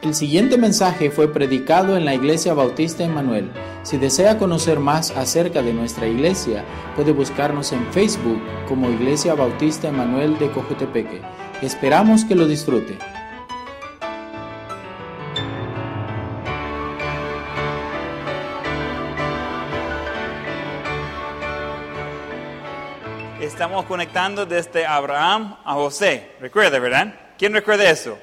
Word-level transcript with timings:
El 0.00 0.14
siguiente 0.14 0.56
mensaje 0.56 1.10
fue 1.10 1.32
predicado 1.32 1.96
en 1.96 2.04
la 2.04 2.14
Iglesia 2.14 2.54
Bautista 2.54 3.02
Emanuel. 3.02 3.50
Si 3.82 3.96
desea 3.96 4.38
conocer 4.38 4.78
más 4.78 5.10
acerca 5.10 5.60
de 5.60 5.72
nuestra 5.72 6.06
iglesia, 6.06 6.64
puede 6.94 7.10
buscarnos 7.10 7.72
en 7.72 7.84
Facebook 7.92 8.40
como 8.68 8.90
Iglesia 8.90 9.34
Bautista 9.34 9.88
Emanuel 9.88 10.38
de 10.38 10.52
Cojutepeque. 10.52 11.20
Esperamos 11.62 12.24
que 12.24 12.36
lo 12.36 12.46
disfrute. 12.46 12.96
Estamos 23.40 23.84
conectando 23.86 24.46
desde 24.46 24.86
Abraham 24.86 25.56
a 25.64 25.74
José. 25.74 26.36
Recuerda, 26.38 26.78
¿verdad? 26.78 27.14
¿Quién 27.36 27.52
recuerda 27.52 27.90
eso? 27.90 28.16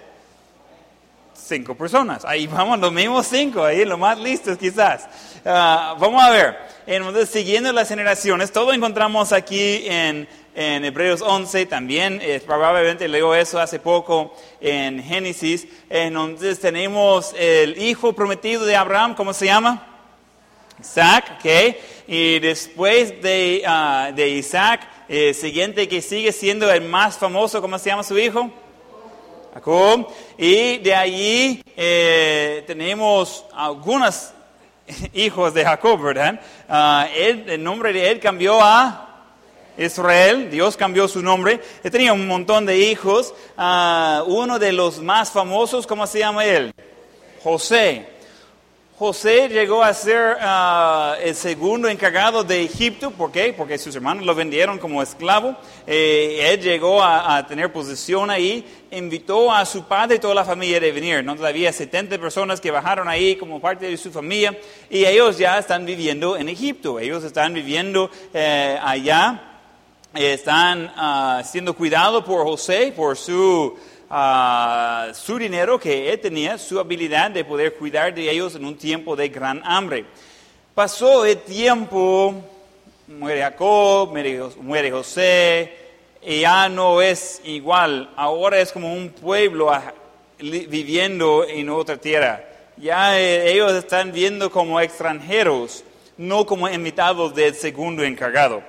Cinco 1.46 1.76
personas. 1.76 2.26
Ahí 2.26 2.48
vamos, 2.48 2.80
los 2.80 2.92
mismos 2.92 3.28
cinco, 3.28 3.64
ahí 3.64 3.86
los 3.86 4.00
más 4.00 4.18
listos 4.20 4.58
quizás. 4.58 5.08
Ah, 5.46 5.96
vamos 6.00 6.24
a 6.24 6.32
ver, 6.32 6.58
entonces 6.88 7.30
siguiendo 7.30 7.72
las 7.72 7.88
generaciones, 7.88 8.52
todo 8.52 8.74
encontramos 8.74 9.32
aquí 9.32 9.84
en, 9.86 10.28
en 10.56 10.86
Hebreos 10.86 11.22
11, 11.22 11.68
también 11.68 12.20
eh, 12.22 12.42
probablemente 12.46 13.08
leo 13.08 13.36
eso 13.36 13.60
hace 13.60 13.80
poco 13.80 14.36
en 14.60 15.04
Génesis. 15.04 15.68
Entonces 15.90 16.60
tenemos 16.60 17.34
el 17.38 17.78
hijo 17.78 18.14
prometido 18.14 18.66
de 18.66 18.76
Abraham, 18.76 19.14
¿cómo 19.16 19.34
se 19.34 19.46
llama? 19.46 19.88
Isaac, 20.80 21.38
¿ok? 21.40 21.76
Y 22.08 22.40
después 22.40 23.22
de, 23.22 23.64
ah, 23.66 24.12
de 24.16 24.30
Isaac, 24.30 24.82
el 25.08 25.36
siguiente 25.36 25.88
que 25.88 26.02
sigue 26.02 26.32
siendo 26.32 26.72
el 26.72 26.82
más 26.82 27.18
famoso, 27.18 27.62
¿cómo 27.62 27.78
se 27.78 27.90
llama 27.90 28.04
su 28.04 28.18
hijo? 28.18 28.52
Jacob. 29.56 30.08
Y 30.38 30.78
de 30.80 30.94
allí 30.94 31.64
eh, 31.76 32.64
tenemos 32.68 33.46
algunos 33.54 34.32
hijos 35.14 35.54
de 35.54 35.64
Jacob, 35.64 36.00
¿verdad? 36.02 36.40
Ah, 36.70 37.08
el 37.16 37.64
nombre 37.64 37.92
de 37.94 38.12
él 38.12 38.20
cambió 38.20 38.62
a 38.62 39.06
Israel, 39.78 40.50
Dios 40.52 40.78
cambió 40.78 41.08
su 41.08 41.22
nombre. 41.22 41.62
Él 41.84 41.92
tenía 41.92 42.14
un 42.14 42.28
montón 42.28 42.66
de 42.66 42.78
hijos. 42.78 43.34
Ah, 43.58 44.24
uno 44.28 44.60
de 44.60 44.74
los 44.74 45.02
más 45.02 45.32
famosos, 45.32 45.88
¿cómo 45.88 46.06
se 46.06 46.20
llama 46.20 46.46
él? 46.46 46.74
José. 47.42 48.15
José 48.98 49.50
llegó 49.50 49.84
a 49.84 49.94
ser 49.94 50.38
ah, 50.40 51.18
el 51.22 51.36
segundo 51.36 51.90
encargado 51.90 52.46
de 52.46 52.64
Egipto, 52.64 53.12
¿por 53.12 53.30
qué? 53.30 53.52
Porque 53.52 53.78
sus 53.78 53.94
hermanos 53.94 54.26
lo 54.26 54.34
vendieron 54.34 54.80
como 54.80 55.04
esclavo. 55.04 55.58
Eh, 55.86 56.54
él 56.54 56.62
llegó 56.62 57.04
a, 57.04 57.46
tener 57.46 57.74
posición 57.74 58.30
ahí, 58.30 58.66
invitó 58.92 59.52
a 59.52 59.66
su 59.66 59.84
padre 59.84 60.16
y 60.16 60.20
toda 60.20 60.34
la 60.34 60.46
familia 60.46 60.80
de 60.80 60.94
venir. 60.94 61.26
¿no? 61.26 61.36
Todavía 61.36 61.74
70 61.74 62.18
personas 62.20 62.62
que 62.62 62.72
bajaron 62.72 63.10
ahí 63.10 63.36
como 63.36 63.60
parte 63.60 63.90
de 63.90 63.98
su 63.98 64.14
familia 64.14 64.58
y 64.90 65.04
ellos 65.04 65.38
ya 65.38 65.60
están 65.60 65.86
viviendo 65.86 66.38
en 66.38 66.48
Egipto. 66.48 66.98
Ellos 66.98 67.22
están 67.26 67.54
viviendo 67.54 68.10
eh, 68.34 68.80
allá, 68.82 69.55
están 70.16 70.92
ah, 70.96 71.42
siendo 71.46 71.76
cuidados 71.76 72.24
por 72.24 72.44
José, 72.46 72.94
por 72.96 73.18
su 73.18 73.78
su 75.14 75.38
dinero 75.38 75.80
que 75.80 76.12
él 76.12 76.20
tenía, 76.20 76.58
su 76.58 76.80
habilidad 76.80 77.32
de 77.32 77.44
poder 77.44 77.74
cuidar 77.76 78.14
de 78.14 78.30
ellos 78.30 78.56
en 78.56 78.66
un 78.66 78.78
tiempo 78.78 79.16
de 79.16 79.30
gran 79.30 79.62
hambre. 79.66 80.06
Pasó 80.74 81.26
el 81.26 81.38
tiempo, 81.40 82.36
muere 83.08 83.42
Jacob, 83.42 84.10
muere 84.62 84.92
José, 84.92 85.74
y 86.22 86.42
ya 86.42 86.70
no 86.70 87.02
es 87.02 87.42
igual, 87.44 88.10
ahora 88.16 88.60
es 88.60 88.72
como 88.72 88.94
un 88.94 89.10
pueblo 89.10 89.72
viviendo 90.40 91.46
en 91.48 91.70
otra 91.70 91.98
tierra. 91.98 92.44
Ya 92.78 93.20
eh, 93.20 93.52
ellos 93.52 93.72
están 93.74 94.12
viendo 94.12 94.52
como 94.52 94.82
extranjeros, 94.82 95.84
no 96.18 96.46
como 96.46 96.68
invitados 96.68 97.34
del 97.34 97.56
segundo 97.56 98.04
encargado. 98.04 98.62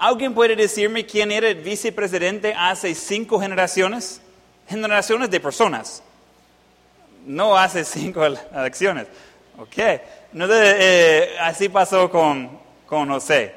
¿Alguien 0.00 0.34
puede 0.34 0.56
decirme 0.56 1.06
quién 1.06 1.30
era 1.30 1.48
el 1.48 1.56
vicepresidente 1.56 2.52
hace 2.54 2.94
cinco 2.94 3.38
generaciones? 3.38 4.20
generaciones 4.70 5.28
de 5.30 5.40
personas. 5.40 6.02
No 7.26 7.56
hace 7.56 7.84
cinco 7.84 8.24
elecciones. 8.24 9.08
Ok. 9.58 9.76
Eh, 9.76 11.36
así 11.40 11.68
pasó 11.68 12.08
con, 12.08 12.58
con 12.86 13.08
José. 13.08 13.52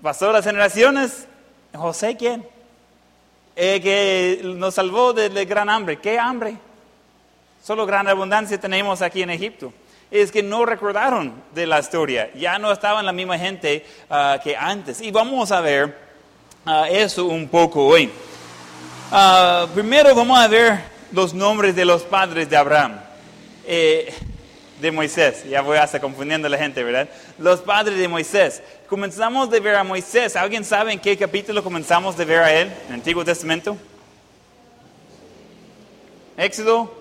Pasó 0.00 0.32
las 0.32 0.44
generaciones. 0.44 1.26
¿José 1.74 2.16
quién? 2.16 2.46
Eh, 3.56 3.80
que 3.82 4.40
nos 4.44 4.74
salvó 4.74 5.12
del 5.12 5.44
gran 5.46 5.68
hambre. 5.68 5.98
¿Qué 5.98 6.18
hambre? 6.18 6.56
Solo 7.62 7.84
gran 7.84 8.06
abundancia 8.08 8.58
tenemos 8.58 9.02
aquí 9.02 9.22
en 9.22 9.30
Egipto. 9.30 9.72
Es 10.10 10.32
que 10.32 10.42
no 10.42 10.64
recordaron 10.64 11.32
de 11.54 11.66
la 11.66 11.78
historia. 11.78 12.30
Ya 12.34 12.58
no 12.58 12.72
estaban 12.72 13.06
la 13.06 13.12
misma 13.12 13.38
gente 13.38 13.84
ah, 14.08 14.40
que 14.42 14.56
antes. 14.56 15.00
Y 15.00 15.10
vamos 15.10 15.52
a 15.52 15.60
ver 15.60 15.96
ah, 16.66 16.88
eso 16.90 17.26
un 17.26 17.48
poco 17.48 17.86
hoy. 17.86 18.10
Ah, 19.12 19.66
primero 19.72 20.14
vamos 20.14 20.38
a 20.38 20.48
ver 20.48 20.80
los 21.12 21.34
nombres 21.34 21.74
de 21.74 21.84
los 21.84 22.02
padres 22.02 22.48
de 22.48 22.56
Abraham, 22.56 23.00
eh, 23.66 24.12
de 24.80 24.90
Moisés. 24.90 25.44
Ya 25.48 25.62
voy 25.62 25.78
hasta 25.78 26.00
confundiendo 26.00 26.46
a 26.46 26.50
la 26.50 26.58
gente, 26.58 26.82
¿verdad? 26.82 27.08
Los 27.38 27.60
padres 27.60 27.98
de 27.98 28.08
Moisés. 28.08 28.62
Comenzamos 28.88 29.50
de 29.50 29.60
ver 29.60 29.76
a 29.76 29.84
Moisés. 29.84 30.36
¿Alguien 30.36 30.64
sabe 30.64 30.92
en 30.92 30.98
qué 30.98 31.16
capítulo 31.16 31.62
comenzamos 31.62 32.16
de 32.16 32.24
ver 32.24 32.38
a 32.40 32.52
él 32.52 32.68
en 32.68 32.88
el 32.88 32.94
Antiguo 32.94 33.24
Testamento? 33.24 33.76
Éxodo. 36.36 36.99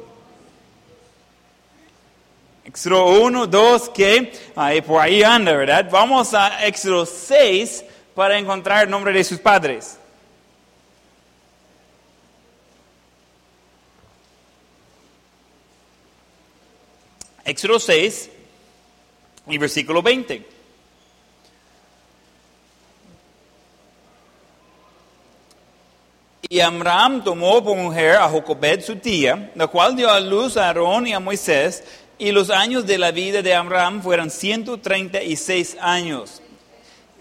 Éxodo 2.70 3.20
1, 3.22 3.48
2, 3.48 3.90
que 3.90 4.32
ahí 4.56 4.82
por 4.82 5.02
ahí 5.02 5.24
anda, 5.24 5.54
¿verdad? 5.54 5.90
Vamos 5.90 6.36
a 6.36 6.68
Éxodo 6.68 7.04
6 7.04 7.84
para 8.14 8.38
encontrar 8.38 8.84
el 8.84 8.92
nombre 8.92 9.12
de 9.12 9.24
sus 9.24 9.40
padres. 9.40 9.98
Éxodo 17.44 17.80
6 17.80 18.30
y 19.48 19.58
versículo 19.58 20.04
20. 20.04 20.48
Y 26.50 26.60
Abraham 26.60 27.24
tomó 27.24 27.64
por 27.64 27.76
mujer 27.76 28.18
a 28.18 28.30
Jocobed 28.30 28.82
su 28.82 28.96
tía, 28.98 29.52
la 29.56 29.66
cual 29.66 29.96
dio 29.96 30.12
a 30.12 30.20
luz 30.20 30.56
a 30.56 30.68
Aarón 30.68 31.08
y 31.08 31.14
a 31.14 31.20
Moisés, 31.20 31.84
y 32.20 32.34
los 32.34 32.50
años 32.50 32.86
de 32.86 32.98
la 32.98 33.12
vida 33.12 33.42
de 33.42 33.56
Abraham 33.56 34.04
fueron 34.04 34.30
136 34.30 35.78
años. 35.80 36.42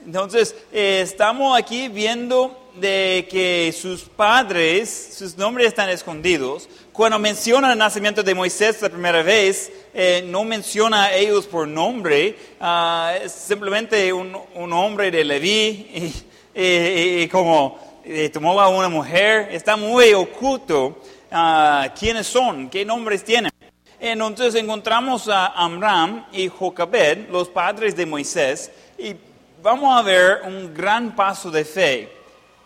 Entonces, 0.05 0.55
eh, 0.73 1.01
estamos 1.05 1.57
aquí 1.57 1.89
viendo 1.89 2.71
de 2.81 3.29
que 3.31 3.73
sus 3.73 4.03
padres, 4.03 5.15
sus 5.17 5.37
nombres 5.37 5.69
están 5.69 5.89
escondidos. 5.89 6.69
Cuando 6.93 7.19
menciona 7.19 7.73
el 7.73 7.79
nacimiento 7.79 8.23
de 8.23 8.35
Moisés 8.35 8.83
la 8.83 8.89
primera 8.89 9.23
vez, 9.23 9.71
eh, 9.95 10.25
no 10.27 10.45
menciona 10.45 11.05
a 11.05 11.15
ellos 11.15 11.47
por 11.47 11.69
nombre, 11.69 12.37
ah, 12.61 13.15
simplemente 13.29 14.13
un, 14.13 14.37
un, 14.55 14.73
hombre 14.73 15.11
de 15.11 15.25
Leví 15.25 16.13
y, 16.55 17.29
como 17.29 17.79
eh, 18.05 18.31
tomó 18.31 18.61
a 18.61 18.69
una 18.69 18.89
mujer, 18.89 19.49
está 19.53 19.77
muy 19.77 20.13
oculto 20.13 20.99
uh, 21.31 21.89
quiénes 21.99 22.27
son, 22.27 22.69
qué 22.69 22.85
nombres 22.85 23.23
tienen. 23.23 23.53
Entonces 24.01 24.55
encontramos 24.55 25.29
a 25.29 25.47
Amram 25.49 26.27
y 26.33 26.49
Jocabed, 26.49 27.29
los 27.31 27.49
padres 27.49 27.97
de 27.97 28.07
Moisés, 28.07 28.71
y 28.97 29.15
vamos 29.63 29.97
a 29.97 30.03
ver 30.03 30.43
un 30.45 30.73
gran 30.73 31.15
paso 31.17 31.51
de 31.51 31.65
fe 31.65 32.19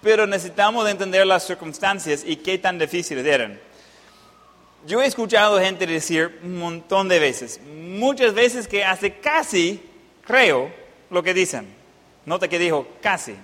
pero 0.03 0.27
necesitamos 0.27 0.89
entender 0.91 1.25
las 1.27 1.47
circunstancias 1.47 2.25
y 2.27 2.37
qué 2.37 2.59
tan 2.59 2.79
difíciles 2.79 3.25
eran. 3.25 3.59
Yo 4.85 5.01
he 5.01 5.07
escuchado 5.07 5.61
gente 5.61 5.87
decir 5.87 6.41
un 6.43 6.59
montón 6.59 7.09
de 7.09 7.21
veces, 7.21 7.61
muchas 7.65 8.35
veces 8.35 8.67
que 8.67 8.85
hace 8.85 9.19
casi 9.19 9.81
creo 10.27 10.73
lo 11.09 11.23
que 11.23 11.33
dicen. 11.33 11.73
Nota 12.27 12.49
que 12.49 12.59
dijo 12.59 12.87
casi. 13.01 13.35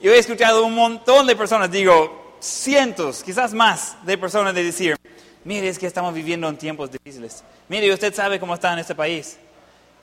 Yo 0.00 0.12
he 0.12 0.18
escuchado 0.18 0.64
un 0.64 0.74
montón 0.74 1.26
de 1.26 1.36
personas, 1.36 1.70
digo 1.70 2.36
cientos, 2.40 3.22
quizás 3.22 3.54
más, 3.54 3.96
de 4.04 4.18
personas 4.18 4.54
de 4.54 4.64
decir, 4.64 4.96
mire, 5.44 5.68
es 5.68 5.78
que 5.78 5.86
estamos 5.86 6.12
viviendo 6.12 6.48
en 6.48 6.56
tiempos 6.56 6.90
difíciles. 6.90 7.44
Mire, 7.68 7.92
usted 7.92 8.14
sabe 8.14 8.40
cómo 8.40 8.54
está 8.54 8.72
en 8.72 8.80
este 8.80 8.94
país. 8.94 9.38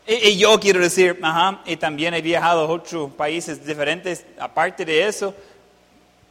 Y, 0.08 0.38
yo 0.38 0.60
quiero 0.60 0.80
decir, 0.80 1.20
ajá, 1.22 1.62
y 1.66 1.78
también 1.78 2.14
he 2.14 2.22
viajado 2.22 2.62
a 2.62 2.68
otros 2.68 3.12
países 3.12 3.66
diferentes, 3.66 4.26
aparte 4.40 4.84
de 4.84 5.08
eso, 5.08 5.36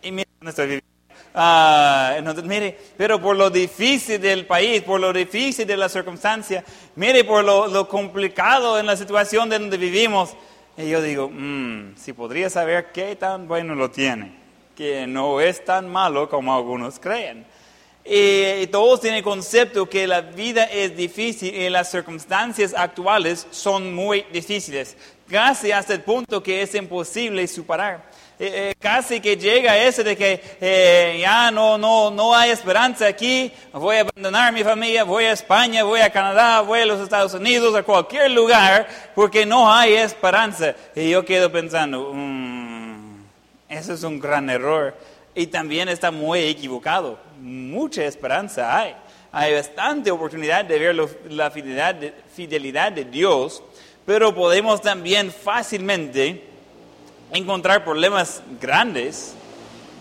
y 0.03 0.11
mire 0.11 0.29
dónde 0.39 0.51
estoy 0.51 0.65
viviendo. 0.67 0.91
Ah, 1.33 2.17
mire, 2.43 2.77
pero 2.97 3.21
por 3.21 3.37
lo 3.37 3.51
difícil 3.51 4.21
del 4.21 4.47
país, 4.47 4.83
por 4.83 5.01
lo 5.01 5.13
difícil 5.13 5.65
de 5.67 5.77
la 5.77 5.89
circunstancia, 5.89 6.65
mire 6.97 7.23
por 7.23 7.45
lo, 7.45 7.89
complicado 7.89 8.81
en 8.81 8.87
la 8.87 8.97
situación 8.97 9.49
de 9.49 9.61
donde 9.61 9.77
vivimos, 9.77 10.35
y 10.77 10.89
yo 10.89 11.01
digo, 11.01 11.31
mmm, 11.33 11.95
si 11.97 12.13
podría 12.13 12.51
saber 12.51 12.91
qué 12.93 13.15
tan 13.15 13.47
bueno 13.47 13.77
lo 13.77 13.91
tiene, 13.91 14.35
que 14.75 15.07
no 15.07 15.41
es 15.41 15.65
tan 15.65 15.89
malo 15.89 16.29
como 16.29 16.53
algunos 16.53 16.99
creen. 16.99 17.47
Y 18.05 18.67
todos 18.69 19.01
tienen 19.01 19.19
el 19.19 19.25
concepto 19.25 19.89
que 19.89 20.07
la 20.07 20.23
vida 20.23 20.65
es 20.65 20.97
difícil 20.97 21.55
y 21.55 21.69
las 21.69 21.91
circunstancias 21.91 22.75
actuales 22.77 23.47
son 23.51 23.95
muy 23.95 24.25
difíciles, 24.33 24.97
casi 25.29 25.71
hasta 25.71 25.95
el 25.95 26.01
punto 26.01 26.43
que 26.43 26.63
es 26.63 26.75
imposible 26.75 27.47
superar. 27.47 28.11
Eh, 28.43 28.71
eh, 28.71 28.75
casi 28.79 29.21
que 29.21 29.37
llega 29.37 29.77
ese 29.77 30.03
de 30.03 30.17
que 30.17 30.43
eh, 30.63 31.19
ya 31.21 31.51
no, 31.51 31.77
no, 31.77 32.11
no 32.11 32.35
hay 32.35 32.49
esperanza 32.49 33.07
aquí, 33.07 33.53
voy 33.71 33.97
a 33.97 34.01
abandonar 34.01 34.51
mi 34.51 34.65
familia, 34.65 35.05
voy 35.05 35.25
a 35.25 35.33
España, 35.33 35.85
voy 35.85 36.01
a 36.01 36.09
Canadá, 36.09 36.63
voy 36.63 36.81
a 36.81 36.87
los 36.87 37.01
Estados 37.01 37.35
Unidos, 37.35 37.75
a 37.75 37.83
cualquier 37.83 38.31
lugar, 38.31 38.89
porque 39.15 39.45
no 39.45 39.71
hay 39.71 39.93
esperanza. 39.93 40.75
Y 40.97 41.11
yo 41.11 41.23
quedo 41.23 41.53
pensando, 41.53 42.13
mm, 42.15 43.25
eso 43.69 43.93
es 43.93 44.03
un 44.05 44.19
gran 44.19 44.49
error. 44.49 44.97
Y 45.35 45.47
también 45.47 45.89
está 45.89 46.11
muy 46.11 46.41
equivocado. 46.41 47.19
Mucha 47.41 48.05
esperanza 48.05 48.77
hay. 48.77 48.95
Hay 49.33 49.55
bastante 49.55 50.11
oportunidad 50.11 50.65
de 50.65 50.79
ver 50.79 50.95
la 51.31 51.51
fidelidad 51.51 52.93
de, 52.93 53.05
Dios, 53.05 53.63
pero 54.05 54.35
podemos 54.35 54.81
también 54.81 55.31
fácilmente 55.31 56.45
encontrar 57.33 57.85
problemas 57.85 58.43
grandes 58.61 59.35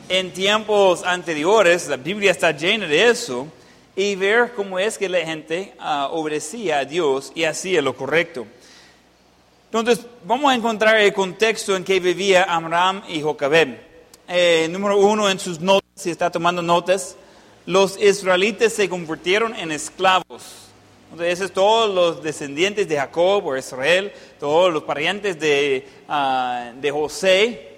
en 0.10 0.34
tiempos 0.34 1.04
anteriores, 1.04 1.88
la 1.88 1.98
Biblia 1.98 2.32
está 2.32 2.52
llena 2.52 2.88
de 2.88 3.10
eso, 3.10 3.48
y 3.96 4.16
ver 4.16 4.54
cómo 4.54 4.80
es 4.80 4.98
que 4.98 5.08
la 5.08 5.20
gente 5.20 5.76
uh, 5.80 6.12
obedecía 6.16 6.80
a 6.80 6.86
Dios 6.86 7.32
y 7.36 7.44
hacía 7.44 7.82
lo 7.82 7.96
correcto. 7.96 8.48
Entonces, 9.66 10.04
vamos 10.24 10.52
a 10.52 10.56
encontrar 10.56 10.98
el 10.98 11.14
contexto 11.14 11.76
en 11.76 11.84
que 11.84 12.00
vivía 12.00 12.46
Amram 12.46 13.04
y 13.08 13.22
Jocabed. 13.22 13.89
Eh, 14.32 14.68
número 14.70 14.96
uno, 14.96 15.28
en 15.28 15.40
sus 15.40 15.60
notas, 15.60 15.90
si 15.96 16.12
está 16.12 16.30
tomando 16.30 16.62
notas, 16.62 17.16
los 17.66 18.00
israelitas 18.00 18.72
se 18.74 18.88
convirtieron 18.88 19.56
en 19.56 19.72
esclavos. 19.72 20.70
Entonces, 21.12 21.52
todos 21.52 21.90
los 21.90 22.22
descendientes 22.22 22.88
de 22.88 22.98
Jacob 22.98 23.44
o 23.48 23.58
Israel, 23.58 24.14
todos 24.40 24.72
los 24.72 24.84
parientes 24.84 25.40
de, 25.40 25.88
ah, 26.08 26.72
de 26.80 26.92
José, 26.92 27.70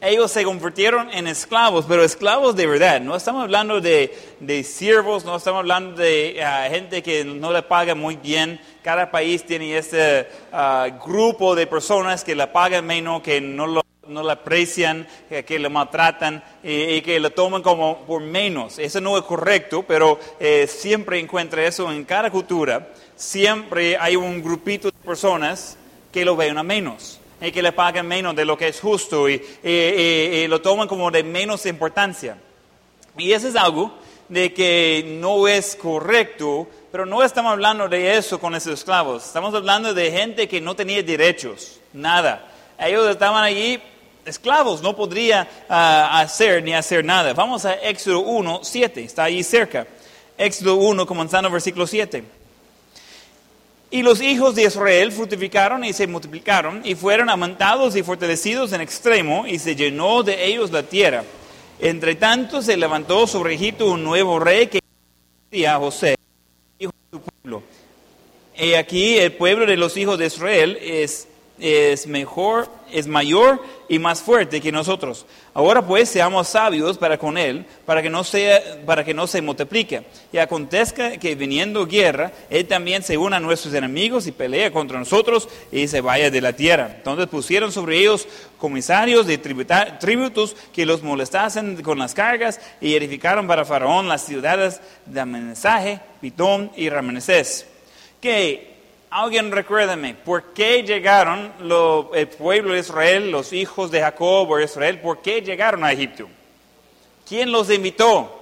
ellos 0.00 0.30
se 0.30 0.44
convirtieron 0.44 1.10
en 1.12 1.26
esclavos, 1.26 1.86
pero 1.88 2.04
esclavos 2.04 2.54
de 2.54 2.68
verdad. 2.68 3.00
No 3.00 3.16
estamos 3.16 3.42
hablando 3.42 3.80
de, 3.80 4.16
de 4.38 4.62
siervos, 4.62 5.24
no 5.24 5.34
estamos 5.34 5.58
hablando 5.58 6.00
de 6.00 6.40
ah, 6.40 6.68
gente 6.70 7.02
que 7.02 7.24
no 7.24 7.52
le 7.52 7.62
paga 7.62 7.96
muy 7.96 8.14
bien. 8.14 8.60
Cada 8.84 9.10
país 9.10 9.44
tiene 9.44 9.76
este 9.76 10.28
ah, 10.52 10.86
grupo 11.04 11.56
de 11.56 11.66
personas 11.66 12.22
que 12.22 12.36
le 12.36 12.46
pagan 12.46 12.86
menos, 12.86 13.22
que 13.22 13.40
no 13.40 13.66
lo 13.66 13.82
no 14.08 14.22
la 14.22 14.34
aprecian, 14.34 15.06
que, 15.28 15.58
lo 15.58 15.70
maltratan 15.70 16.42
y, 16.62 17.00
que 17.02 17.20
lo 17.20 17.30
toman 17.30 17.62
como 17.62 17.98
por 18.06 18.22
menos. 18.22 18.78
Eso 18.78 19.00
no 19.00 19.16
es 19.16 19.24
correcto, 19.24 19.84
pero 19.86 20.18
eh, 20.40 20.66
siempre 20.66 21.18
encuentra 21.18 21.64
eso 21.66 21.90
en 21.90 22.04
cada 22.04 22.30
cultura. 22.30 22.88
Siempre 23.16 23.96
hay 23.98 24.16
un 24.16 24.42
grupito 24.42 24.90
de 24.90 24.98
personas 24.98 25.76
que 26.12 26.24
lo 26.24 26.36
ven 26.36 26.56
a 26.58 26.62
menos 26.62 27.20
y 27.40 27.52
que 27.52 27.62
le 27.62 27.72
pagan 27.72 28.06
menos 28.06 28.34
de 28.34 28.44
lo 28.44 28.56
que 28.56 28.68
es 28.68 28.80
justo 28.80 29.28
y, 29.28 29.40
lo 30.48 30.60
toman 30.60 30.88
como 30.88 31.10
de 31.10 31.22
menos 31.22 31.66
importancia. 31.66 32.38
Y 33.18 33.32
eso 33.32 33.48
es 33.48 33.56
algo 33.56 33.92
de 34.28 34.52
que 34.52 35.18
no 35.20 35.46
es 35.46 35.76
correcto, 35.76 36.66
pero 36.90 37.06
no 37.06 37.22
estamos 37.22 37.52
hablando 37.52 37.88
de 37.88 38.16
eso 38.16 38.38
con 38.38 38.54
esos 38.54 38.74
esclavos. 38.74 39.24
Estamos 39.26 39.54
hablando 39.54 39.94
de 39.94 40.10
gente 40.10 40.48
que 40.48 40.60
no 40.60 40.74
tenía 40.74 41.02
derechos, 41.02 41.80
nada. 41.92 42.48
Ellos 42.78 43.08
estaban 43.08 43.42
allí 43.42 43.80
esclavos, 44.26 44.82
no 44.82 44.94
podría 44.94 45.48
ah, 45.68 46.20
hacer 46.20 46.62
ni 46.62 46.74
hacer 46.74 47.04
nada. 47.04 47.32
Vamos 47.32 47.64
a 47.64 47.74
Éxodo 47.74 48.20
1, 48.20 48.60
7, 48.62 49.04
está 49.04 49.24
ahí 49.24 49.42
cerca. 49.42 49.86
Éxodo 50.36 50.76
1, 50.76 51.06
comenzando 51.06 51.50
versículo 51.50 51.86
7. 51.86 52.24
Y 53.90 54.02
los 54.02 54.20
hijos 54.20 54.54
de 54.56 54.64
Israel 54.64 55.12
fructificaron 55.12 55.84
y 55.84 55.92
se 55.92 56.06
multiplicaron 56.06 56.82
y 56.84 56.94
fueron 56.94 57.30
amantados 57.30 57.94
y 57.94 58.02
fortalecidos 58.02 58.72
en 58.72 58.80
extremo 58.80 59.46
y 59.46 59.58
se 59.58 59.76
llenó 59.76 60.22
de 60.22 60.44
ellos 60.44 60.72
la 60.72 60.82
tierra. 60.82 61.24
Entre 61.78 62.16
tanto 62.16 62.62
se 62.62 62.76
levantó 62.76 63.26
sobre 63.26 63.54
Egipto 63.54 63.90
un 63.90 64.02
nuevo 64.02 64.38
rey 64.38 64.66
que 64.66 64.80
a 65.66 65.78
José, 65.78 66.16
hijo 66.78 66.92
de 66.92 67.18
su 67.18 67.22
pueblo. 67.22 67.62
Y 68.58 68.74
aquí 68.74 69.18
el 69.18 69.32
pueblo 69.32 69.64
de 69.64 69.76
los 69.76 69.96
hijos 69.96 70.18
de 70.18 70.26
Israel 70.26 70.78
es 70.82 71.28
es 71.58 72.06
mejor, 72.06 72.68
es 72.92 73.06
mayor 73.06 73.62
y 73.88 73.98
más 73.98 74.20
fuerte 74.20 74.60
que 74.60 74.70
nosotros. 74.70 75.26
Ahora 75.54 75.86
pues 75.86 76.10
seamos 76.10 76.48
sabios 76.48 76.98
para 76.98 77.18
con 77.18 77.38
él, 77.38 77.64
para 77.86 78.02
que 78.02 78.10
no 78.10 78.24
sea, 78.24 78.60
para 78.84 79.04
que 79.04 79.14
no 79.14 79.26
se 79.26 79.40
multiplique. 79.40 80.02
Y 80.32 80.38
acontezca 80.38 81.16
que 81.16 81.34
viniendo 81.34 81.86
guerra, 81.86 82.32
él 82.50 82.66
también 82.66 83.02
se 83.02 83.16
una 83.16 83.36
a 83.36 83.40
nuestros 83.40 83.72
enemigos 83.74 84.26
y 84.26 84.32
pelea 84.32 84.70
contra 84.70 84.98
nosotros 84.98 85.48
y 85.72 85.88
se 85.88 86.00
vaya 86.00 86.30
de 86.30 86.40
la 86.40 86.52
tierra. 86.52 86.92
Entonces 86.96 87.26
pusieron 87.26 87.72
sobre 87.72 87.98
ellos 87.98 88.28
comisarios 88.58 89.26
de 89.26 89.38
tributos 89.38 90.56
que 90.74 90.86
los 90.86 91.02
molestasen 91.02 91.82
con 91.82 91.98
las 91.98 92.14
cargas 92.14 92.60
y 92.80 92.94
edificaron 92.94 93.46
para 93.46 93.64
Faraón 93.64 94.08
las 94.08 94.26
ciudades 94.26 94.80
de 95.06 95.20
Amenazaje, 95.20 96.00
Pitón 96.20 96.70
y 96.76 96.90
Ramenesés. 96.90 97.66
Que 98.20 98.75
Alguien 99.10 99.52
recuérdame, 99.52 100.14
¿por 100.14 100.52
qué 100.52 100.82
llegaron 100.82 101.52
el 102.12 102.28
pueblo 102.28 102.74
de 102.74 102.80
Israel, 102.80 103.30
los 103.30 103.52
hijos 103.52 103.90
de 103.90 104.00
Jacob 104.00 104.50
o 104.50 104.60
Israel, 104.60 105.00
por 105.00 105.22
qué 105.22 105.40
llegaron 105.40 105.84
a 105.84 105.92
Egipto? 105.92 106.28
¿Quién 107.26 107.52
los 107.52 107.70
invitó? 107.70 108.32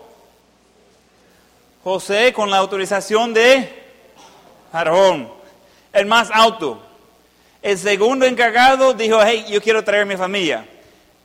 José 1.82 2.32
con 2.32 2.50
la 2.50 2.56
autorización 2.58 3.34
de 3.34 3.68
Faraón, 4.72 5.30
el 5.92 6.06
más 6.06 6.30
alto. 6.32 6.80
El 7.60 7.76
segundo 7.76 8.24
encargado 8.24 8.94
dijo, 8.94 9.18
hey, 9.22 9.44
yo 9.48 9.60
quiero 9.60 9.84
traer 9.84 10.06
mi 10.06 10.16
familia. 10.16 10.66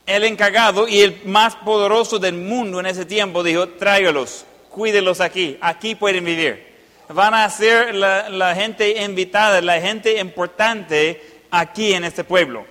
El 0.06 0.26
encargado 0.26 0.86
y 0.88 1.00
el 1.00 1.22
más 1.26 1.56
poderoso 1.56 2.20
del 2.20 2.36
mundo 2.36 2.82
en 2.82 2.88
ese 2.88 3.06
tiempo 3.06 3.42
dijo, 3.42 3.70
tráigalos, 3.70 4.46
cuídelos 4.70 5.22
aquí, 5.22 5.58
aquí 5.62 5.96
pueden 5.96 6.26
vivir 6.26 6.69
van 7.10 7.34
a 7.34 7.50
ser 7.50 7.96
la, 7.96 8.56
gente 8.56 9.04
invitada, 9.04 9.62
la 9.62 9.82
gente 9.82 10.20
importante 10.20 11.22
aquí 11.50 11.94
en 11.94 12.04
este 12.04 12.24
pueblo. 12.24 12.66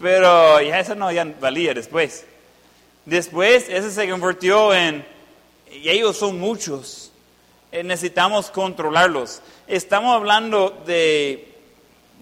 Pero 0.00 0.60
ya 0.60 0.80
eso 0.80 0.94
no 0.94 1.10
ya 1.10 1.24
valía 1.40 1.74
después. 1.74 2.26
Después, 3.06 3.68
ese 3.68 3.90
se 3.90 4.08
convirtió 4.08 4.74
en, 4.74 5.04
y 5.72 5.88
ellos 5.88 6.16
son 6.16 6.38
muchos, 6.38 7.10
eh, 7.72 7.82
necesitamos 7.82 8.50
controlarlos. 8.50 9.40
Estamos 9.66 10.14
hablando 10.14 10.82
de, 10.86 11.54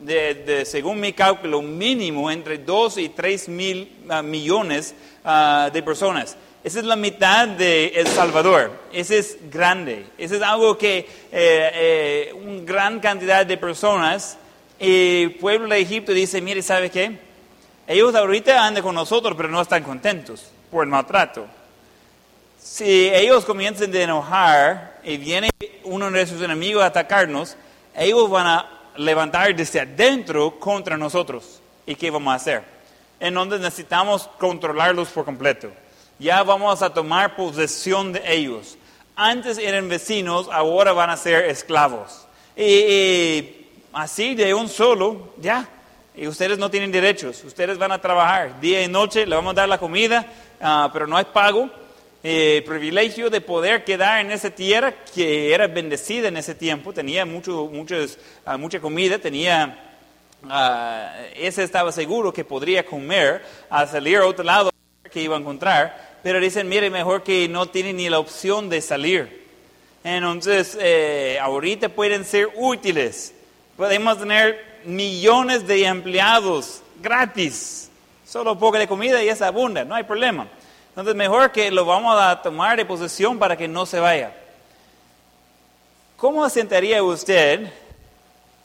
de, 0.03 0.65
según 0.65 1.01
mi 1.01 1.13
cálculo, 1.13 1.61
mínimo 1.61 2.31
entre 2.31 2.59
2 2.59 2.99
y 2.99 3.09
3 3.09 3.49
mil 3.49 3.93
ah, 4.09 4.23
millones 4.23 4.95
ah, 5.25 5.71
de 5.73 5.83
personas. 5.83 6.37
Esa 6.69 6.81
es 6.81 6.85
la 6.85 6.97
mitad 6.97 7.49
de 7.49 7.87
El 7.97 8.07
Salvador. 8.07 8.71
Ese 8.93 9.17
es 9.17 9.39
grande. 9.51 10.05
Ese 10.19 10.37
es 10.37 10.43
algo 10.43 10.77
que 10.77 10.99
eh, 10.99 11.07
eh, 11.33 12.33
una 12.35 12.61
gran 12.63 13.01
cantidad 13.01 13.47
de 13.47 13.57
personas, 13.57 14.37
el 14.79 15.35
pueblo 15.37 15.69
de 15.69 15.81
Egipto 15.81 16.13
dice, 16.13 16.43
mire, 16.43 16.61
¿sabe 16.61 16.91
qué? 16.91 17.21
Ellos 17.87 18.15
ahorita 18.15 18.67
andan 18.67 18.83
con 18.83 18.95
nosotros, 18.95 19.33
pero 19.35 19.49
no 19.49 19.63
están 19.63 19.83
contentos 19.83 20.51
por 20.71 20.85
el 20.85 20.91
maltrato. 20.91 21.47
Si 22.61 23.09
ellos 23.15 23.47
comienzan 23.47 23.91
a 23.95 24.03
enojar 24.03 25.01
y 25.03 25.17
viene 25.17 25.49
uno 25.85 26.11
de 26.11 26.27
sus 26.27 26.43
enemigos 26.43 26.83
a 26.83 26.89
atacarnos, 26.89 27.57
ellos 27.97 28.29
van 28.29 28.47
a 28.47 28.81
levantar 28.99 29.57
desde 29.57 29.81
adentro 29.81 30.61
contra 30.61 30.99
nosotros. 30.99 31.63
¿Y 31.87 31.95
qué 31.95 32.11
vamos 32.11 32.31
a 32.31 32.37
hacer? 32.37 32.63
En 33.21 33.33
donde 33.33 33.59
necesitamos 33.59 34.29
controlarlos 34.39 35.09
por 35.09 35.25
completo 35.25 35.71
ya 36.19 36.43
vamos 36.43 36.83
a 36.83 36.93
tomar 36.93 37.37
posesión 37.37 38.13
de 38.13 38.23
ellos. 38.27 38.77
Antes 39.15 39.59
eran 39.59 39.89
vecinos, 39.89 40.49
ahora 40.51 40.93
van 40.93 41.11
a 41.11 41.17
ser 41.17 41.45
esclavos. 41.47 42.27
Y, 42.57 43.67
así 43.93 44.35
de 44.35 44.55
un 44.55 44.69
solo, 44.69 45.33
ya. 45.39 45.69
Y 46.15 46.27
ustedes 46.27 46.59
no 46.59 46.71
tienen 46.71 46.91
derechos, 46.91 47.45
ustedes 47.45 47.79
van 47.79 47.93
a 47.93 48.01
trabajar 48.01 48.61
día 48.61 48.83
y 48.83 48.89
noche, 48.89 49.25
le 49.25 49.37
vamos 49.37 49.53
a 49.53 49.55
dar 49.55 49.69
la 49.69 49.79
comida, 49.79 50.27
ah, 50.61 50.91
pero 50.93 51.07
no 51.07 51.17
hay 51.17 51.27
pago. 51.27 51.71
Eh, 52.25 52.65
privilegio 52.67 53.31
de 53.31 53.41
poder 53.41 53.85
quedar 53.85 54.21
en 54.21 54.33
esa 54.33 54.51
tierra 54.51 54.93
que 55.15 55.55
era 55.55 55.69
bendecida 55.69 56.27
en 56.27 56.37
ese 56.37 56.57
tiempo, 56.57 56.93
tenía 56.93 57.25
mucho, 57.25 57.71
ah, 58.45 58.57
mucha 58.57 58.81
comida, 58.81 59.21
tenía, 59.21 59.97
uh, 60.43 61.23
ese 61.37 61.63
estaba 61.63 61.93
seguro 61.93 62.33
que 62.33 62.45
podría 62.45 62.85
comer, 62.85 63.45
a 63.71 63.87
salir 63.87 64.17
a 64.17 64.27
otro 64.27 64.43
lado 64.43 64.73
que 65.09 65.23
iba 65.23 65.37
a 65.37 65.39
encontrar, 65.39 66.08
pero 66.23 66.41
dicen, 66.41 66.69
mire, 66.69 66.91
mejor 66.91 67.23
que 67.23 67.49
no 67.49 67.67
tienen 67.67 67.97
ni 67.97 68.09
la 68.09 68.19
opción 68.19 68.69
de 68.69 68.81
salir. 68.81 69.47
Entonces, 70.05 70.77
eh, 70.81 71.39
ahorita 71.41 71.89
pueden 71.89 72.25
ser 72.25 72.49
útiles. 72.57 73.35
Podemos 73.77 74.19
tener 74.19 74.81
millones 74.85 75.67
de 75.67 75.85
empleados 75.85 76.83
gratis. 77.01 77.91
Solo 78.27 78.59
poco 78.59 78.79
de 78.79 78.89
comida 78.89 79.23
y 79.23 79.29
es 79.29 79.41
abunda, 79.41 79.85
no 79.85 79.95
hay 79.95 80.05
problema. 80.05 80.49
Entonces 80.91 81.15
mejor 81.15 81.53
que 81.53 81.71
lo 81.71 81.85
vamos 81.85 82.17
a 82.21 82.43
tomar 82.43 82.77
de 82.77 82.85
posesión 82.85 83.39
para 83.39 83.57
que 83.57 83.69
no 83.69 83.87
se 83.87 84.01
vaya. 84.01 84.33
¿Cómo 86.17 86.49
sentaría 86.51 87.03
usted 87.03 87.73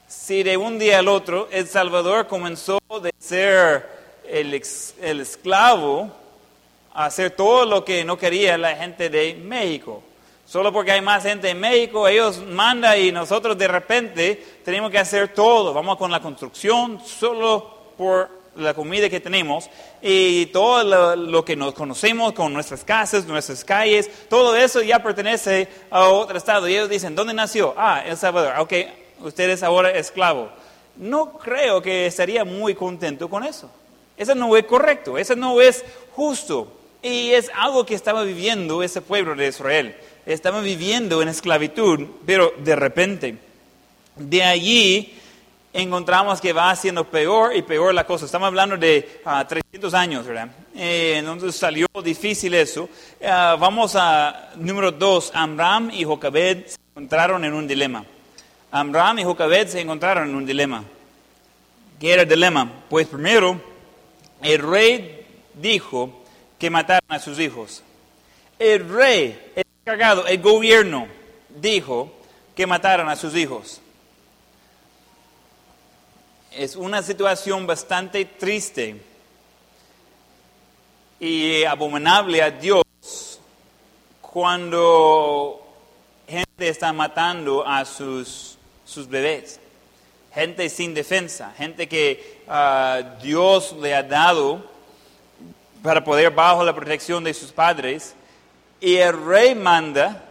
si 0.07 0.43
de 0.43 0.57
un 0.57 0.79
día 0.79 0.99
al 0.99 1.07
otro 1.07 1.47
El 1.51 1.67
Salvador 1.67 2.27
comenzó 2.27 2.79
de 3.01 3.11
ser 3.19 3.87
el, 4.27 4.61
el 5.01 5.19
esclavo 5.21 6.11
hacer 6.93 7.31
todo 7.31 7.65
lo 7.65 7.83
que 7.83 8.03
no 8.05 8.17
quería 8.17 8.57
la 8.57 8.75
gente 8.75 9.09
de 9.09 9.35
México? 9.35 10.03
Solo 10.45 10.73
porque 10.73 10.91
hay 10.91 11.01
más 11.01 11.23
gente 11.23 11.49
en 11.49 11.59
México, 11.59 12.07
ellos 12.07 12.43
mandan 12.45 12.99
y 12.99 13.11
nosotros 13.11 13.57
de 13.57 13.67
repente 13.67 14.43
tenemos 14.63 14.91
que 14.91 14.99
hacer 14.99 15.33
todo. 15.33 15.73
Vamos 15.73 15.97
con 15.97 16.11
la 16.11 16.19
construcción 16.19 16.99
solo 17.03 17.93
por 17.97 18.29
la 18.55 18.73
comida 18.73 19.09
que 19.09 19.19
tenemos 19.19 19.69
y 20.01 20.47
todo 20.47 21.15
lo, 21.15 21.45
que 21.45 21.55
nos 21.55 21.73
conocemos 21.73 22.33
con 22.33 22.53
nuestras 22.53 22.83
casas, 22.83 23.25
nuestras 23.25 23.63
calles, 23.63 24.09
todo 24.29 24.55
eso 24.55 24.81
ya 24.81 25.01
pertenece 25.01 25.67
a 25.89 26.09
otro 26.09 26.37
estado. 26.37 26.67
Y 26.67 26.73
ellos 26.73 26.89
dicen, 26.89 27.15
¿dónde 27.15 27.33
nació? 27.33 27.73
Ah, 27.77 28.03
El 28.05 28.17
Salvador. 28.17 28.59
Ok, 28.59 28.73
usted 29.21 29.49
es 29.49 29.63
ahora 29.63 29.91
esclavo. 29.91 30.49
No 30.97 31.33
creo 31.33 31.81
que 31.81 32.05
estaría 32.05 32.45
muy 32.45 32.75
contento 32.75 33.29
con 33.29 33.43
eso. 33.43 33.71
Eso 34.15 34.35
no 34.35 34.55
es 34.55 34.65
correcto, 34.65 35.17
eso 35.17 35.35
no 35.35 35.59
es 35.59 35.83
justo. 36.11 36.71
Y 37.03 37.31
es 37.33 37.51
algo 37.55 37.85
que 37.85 37.93
estaba 37.93 38.23
viviendo 38.23 38.81
ese 38.81 39.01
pueblo 39.01 39.35
de 39.35 39.49
Israel 39.49 39.95
estaba 40.25 40.61
viviendo 40.61 41.21
en 41.21 41.29
esclavitud, 41.29 42.07
pero 42.25 42.53
de 42.57 42.75
repente, 42.75 43.37
de 44.15 44.43
allí 44.43 45.13
encontramos 45.73 46.39
que 46.39 46.53
va 46.53 46.69
haciendo 46.69 47.03
peor 47.03 47.55
y 47.55 47.61
peor 47.61 47.93
la 47.93 48.05
cosa. 48.05 48.25
Estamos 48.25 48.47
hablando 48.47 48.77
de 48.77 49.21
300 49.47 49.93
ah, 49.93 49.99
años, 49.99 50.25
¿verdad? 50.25 50.49
Eh, 50.75 51.15
entonces 51.17 51.55
salió 51.55 51.87
difícil 52.03 52.53
eso. 52.53 52.87
Ah, 53.23 53.57
vamos 53.59 53.95
a 53.95 54.51
número 54.55 54.91
dos. 54.91 55.31
Amram 55.33 55.89
y 55.91 56.03
Jocabed 56.03 56.67
se 56.67 56.77
encontraron 56.91 57.43
en 57.43 57.53
un 57.53 57.67
dilema. 57.67 58.05
Amram 58.71 59.19
y 59.19 59.23
Jocabed 59.23 59.67
se 59.67 59.81
encontraron 59.81 60.29
en 60.29 60.35
un 60.35 60.45
dilema. 60.45 60.83
¿Qué 61.99 62.13
era 62.13 62.21
el 62.21 62.29
dilema? 62.29 62.71
Pues 62.89 63.07
primero, 63.07 63.59
el 64.41 64.59
rey 64.59 65.25
dijo 65.55 66.22
que 66.63 66.69
mataran 66.69 67.03
a 67.09 67.19
sus 67.19 67.39
hijos. 67.39 67.83
El 68.57 68.87
rey, 68.87 69.37
Cagado, 69.83 70.25
el 70.25 70.41
gobierno 70.41 71.09
dijo 71.49 72.09
que 72.55 72.65
mataran 72.65 73.09
a 73.09 73.17
sus 73.17 73.35
hijos. 73.35 73.81
Es 76.53 76.77
una 76.77 77.03
situación 77.03 77.67
bastante 77.67 78.23
triste 78.23 78.95
y 81.19 81.65
abominable 81.65 82.41
a 82.41 82.51
Dios 82.51 82.85
cuando 84.21 85.67
gente 86.25 86.69
está 86.69 86.93
matando 86.93 87.67
a 87.67 87.83
sus, 87.83 88.57
sus 88.85 89.09
bebés. 89.09 89.59
Gente 90.33 90.69
sin 90.69 90.93
defensa, 90.93 91.53
gente 91.57 91.89
que 91.89 92.41
ah, 92.47 93.17
Dios 93.21 93.75
le 93.81 93.93
ha 93.93 94.03
dado 94.03 94.71
para 95.83 96.03
poder 96.03 96.31
bajo 96.31 96.63
la 96.63 96.73
protección 96.73 97.23
de 97.23 97.33
sus 97.33 97.51
padres 97.51 98.15
y 98.79 98.95
el 98.95 99.23
rey 99.25 99.53
manda 99.53 100.23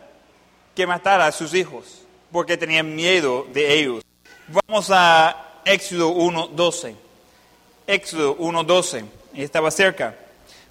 que 0.75 0.87
matara 0.87 1.27
a 1.27 1.33
sus 1.33 1.55
hijos, 1.55 2.03
porque 2.33 2.57
tenían 2.57 2.97
miedo 2.97 3.47
de 3.53 3.79
ellos. 3.79 4.03
Vamos 4.49 4.91
a 4.91 5.61
Éxodo 5.65 6.15
1.12. 6.15 6.97
Éxodo 7.87 8.37
1.12, 8.39 9.05
estaba 9.35 9.71
cerca. 9.71 10.17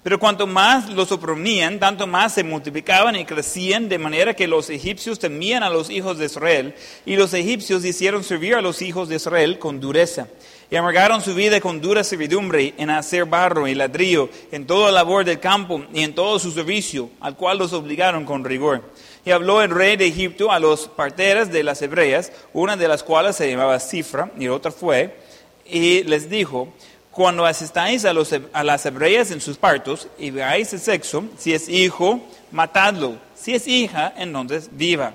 Pero 0.02 0.18
cuanto 0.18 0.46
más 0.46 0.90
los 0.90 1.12
oprimían, 1.12 1.78
tanto 1.78 2.06
más 2.06 2.34
se 2.34 2.42
multiplicaban 2.42 3.14
y 3.14 3.24
crecían, 3.24 3.88
de 3.88 3.98
manera 3.98 4.34
que 4.34 4.48
los 4.48 4.68
egipcios 4.68 5.18
temían 5.18 5.62
a 5.62 5.70
los 5.70 5.90
hijos 5.90 6.18
de 6.18 6.26
Israel, 6.26 6.74
y 7.06 7.16
los 7.16 7.32
egipcios 7.34 7.84
hicieron 7.84 8.24
servir 8.24 8.54
a 8.54 8.60
los 8.62 8.82
hijos 8.82 9.08
de 9.08 9.16
Israel 9.16 9.58
con 9.58 9.80
dureza 9.80 10.26
y 10.72 10.76
amargaron 10.76 11.20
su 11.20 11.34
vida 11.34 11.60
con 11.60 11.82
dura 11.82 12.02
servidumbre 12.02 12.72
en 12.78 12.88
hacer 12.88 13.26
barro 13.26 13.68
y 13.68 13.74
ladrillo, 13.74 14.30
en 14.50 14.66
toda 14.66 14.90
labor 14.90 15.22
del 15.22 15.38
campo 15.38 15.84
y 15.92 16.02
en 16.02 16.14
todo 16.14 16.38
su 16.38 16.50
servicio, 16.50 17.10
al 17.20 17.36
cual 17.36 17.58
los 17.58 17.74
obligaron 17.74 18.24
con 18.24 18.42
rigor. 18.42 18.82
Y 19.22 19.32
habló 19.32 19.60
el 19.60 19.68
rey 19.68 19.98
de 19.98 20.06
Egipto 20.06 20.50
a 20.50 20.58
los 20.58 20.88
parteras 20.88 21.52
de 21.52 21.62
las 21.62 21.82
hebreas, 21.82 22.32
una 22.54 22.78
de 22.78 22.88
las 22.88 23.02
cuales 23.02 23.36
se 23.36 23.50
llamaba 23.50 23.78
Cifra 23.80 24.32
y 24.38 24.48
otra 24.48 24.70
fue, 24.72 25.14
y 25.66 26.04
les 26.04 26.30
dijo, 26.30 26.72
cuando 27.12 27.44
asistáis 27.44 28.04
a, 28.06 28.12
los, 28.12 28.34
a 28.52 28.64
las 28.64 28.84
hebreas 28.86 29.30
en 29.30 29.40
sus 29.40 29.58
partos 29.58 30.08
y 30.18 30.30
veáis 30.30 30.72
el 30.72 30.80
sexo, 30.80 31.24
si 31.38 31.52
es 31.52 31.68
hijo, 31.68 32.20
matadlo, 32.50 33.16
si 33.36 33.54
es 33.54 33.68
hija, 33.68 34.14
entonces 34.16 34.70
viva. 34.72 35.12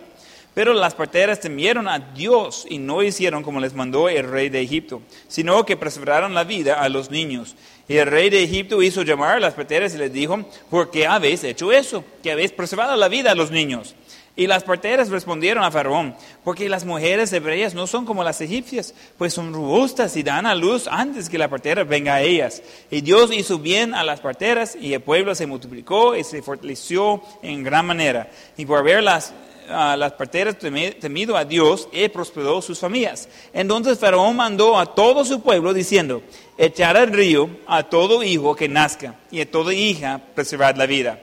Pero 0.53 0.73
las 0.73 0.95
parteras 0.95 1.39
temieron 1.39 1.87
a 1.87 1.99
Dios 1.99 2.65
y 2.69 2.77
no 2.77 3.03
hicieron 3.03 3.43
como 3.43 3.59
les 3.59 3.73
mandó 3.73 4.09
el 4.09 4.27
rey 4.27 4.49
de 4.49 4.61
Egipto, 4.61 5.01
sino 5.27 5.65
que 5.65 5.77
preservaron 5.77 6.33
la 6.33 6.43
vida 6.43 6.81
a 6.81 6.89
los 6.89 7.11
niños. 7.11 7.55
Y 7.87 7.97
el 7.97 8.07
rey 8.07 8.29
de 8.29 8.43
Egipto 8.43 8.81
hizo 8.81 9.03
llamar 9.03 9.37
a 9.37 9.39
las 9.39 9.53
parteras 9.53 9.93
y 9.95 9.97
les 9.97 10.13
dijo, 10.13 10.45
¿por 10.69 10.91
qué 10.91 11.07
habéis 11.07 11.43
hecho 11.43 11.71
eso? 11.71 12.03
Que 12.21 12.31
habéis 12.31 12.51
preservado 12.51 12.95
la 12.95 13.07
vida 13.07 13.31
a 13.31 13.35
los 13.35 13.49
niños. 13.51 13.95
Y 14.37 14.45
las 14.45 14.63
parteras 14.63 15.09
respondieron 15.09 15.63
a 15.63 15.71
Faraón, 15.71 16.15
porque 16.43 16.69
las 16.69 16.85
mujeres 16.85 17.33
hebreas 17.33 17.73
no 17.73 17.87
son 17.87 18.05
como 18.05 18.23
las 18.23 18.39
egipcias, 18.39 18.93
pues 19.17 19.33
son 19.33 19.51
robustas 19.51 20.15
y 20.15 20.21
dan 20.21 20.45
a 20.45 20.53
luz 20.53 20.87
antes 20.87 21.27
que 21.27 21.39
la 21.39 21.49
partera 21.49 21.83
venga 21.83 22.13
a 22.13 22.21
ellas. 22.21 22.61
Y 22.91 23.01
Dios 23.01 23.33
hizo 23.33 23.57
bien 23.57 23.95
a 23.95 24.03
las 24.03 24.19
parteras 24.19 24.77
y 24.79 24.93
el 24.93 25.01
pueblo 25.01 25.33
se 25.33 25.47
multiplicó 25.47 26.15
y 26.15 26.23
se 26.23 26.43
fortaleció 26.43 27.23
en 27.41 27.63
gran 27.63 27.87
manera. 27.87 28.29
Y 28.57 28.67
por 28.67 28.77
haberlas 28.77 29.33
las 29.67 30.13
parteras 30.13 30.55
temido 30.57 31.35
a 31.35 31.43
Dios 31.43 31.89
y 31.91 32.07
prosperó 32.09 32.61
sus 32.61 32.79
familias. 32.79 33.27
Entonces 33.53 33.97
Faraón 33.97 34.35
mandó 34.35 34.77
a 34.77 34.93
todo 34.93 35.25
su 35.25 35.41
pueblo 35.41 35.73
diciendo, 35.73 36.21
echar 36.59 36.95
al 36.95 37.11
río 37.11 37.49
a 37.65 37.83
todo 37.83 38.23
hijo 38.23 38.55
que 38.55 38.69
nazca 38.69 39.15
y 39.31 39.41
a 39.41 39.49
toda 39.49 39.73
hija 39.73 40.21
preservar 40.35 40.77
la 40.77 40.85
vida. 40.85 41.19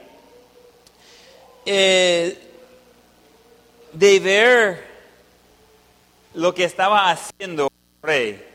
Eh, 1.65 2.44
de 3.95 4.19
ver 4.19 4.87
lo 6.33 6.53
que 6.53 6.63
estaba 6.63 7.09
haciendo 7.09 7.67
el 7.67 8.07
rey 8.07 8.45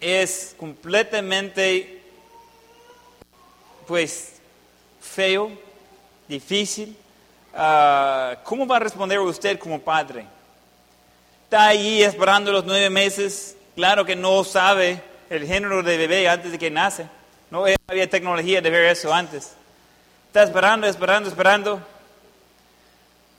es 0.00 0.54
completamente 0.58 2.02
pues 3.86 4.34
feo, 5.00 5.50
difícil, 6.28 6.96
Ah, 7.54 8.36
¿cómo 8.44 8.66
va 8.66 8.76
a 8.76 8.80
responder 8.80 9.18
usted 9.20 9.58
como 9.58 9.78
padre? 9.78 10.24
Está 11.44 11.66
ahí 11.66 12.02
esperando 12.02 12.50
los 12.50 12.64
nueve 12.64 12.88
meses, 12.88 13.56
claro 13.74 14.06
que 14.06 14.16
no 14.16 14.42
sabe 14.42 15.02
el 15.28 15.46
género 15.46 15.82
de 15.82 15.98
bebé 15.98 16.28
antes 16.28 16.50
de 16.50 16.58
que 16.58 16.70
nace. 16.70 17.06
No 17.50 17.66
había 17.86 18.08
tecnología 18.08 18.62
de 18.62 18.70
ver 18.70 18.86
eso 18.86 19.12
antes. 19.12 19.52
Está 20.28 20.44
esperando, 20.44 20.86
esperando, 20.86 21.28
esperando. 21.28 21.82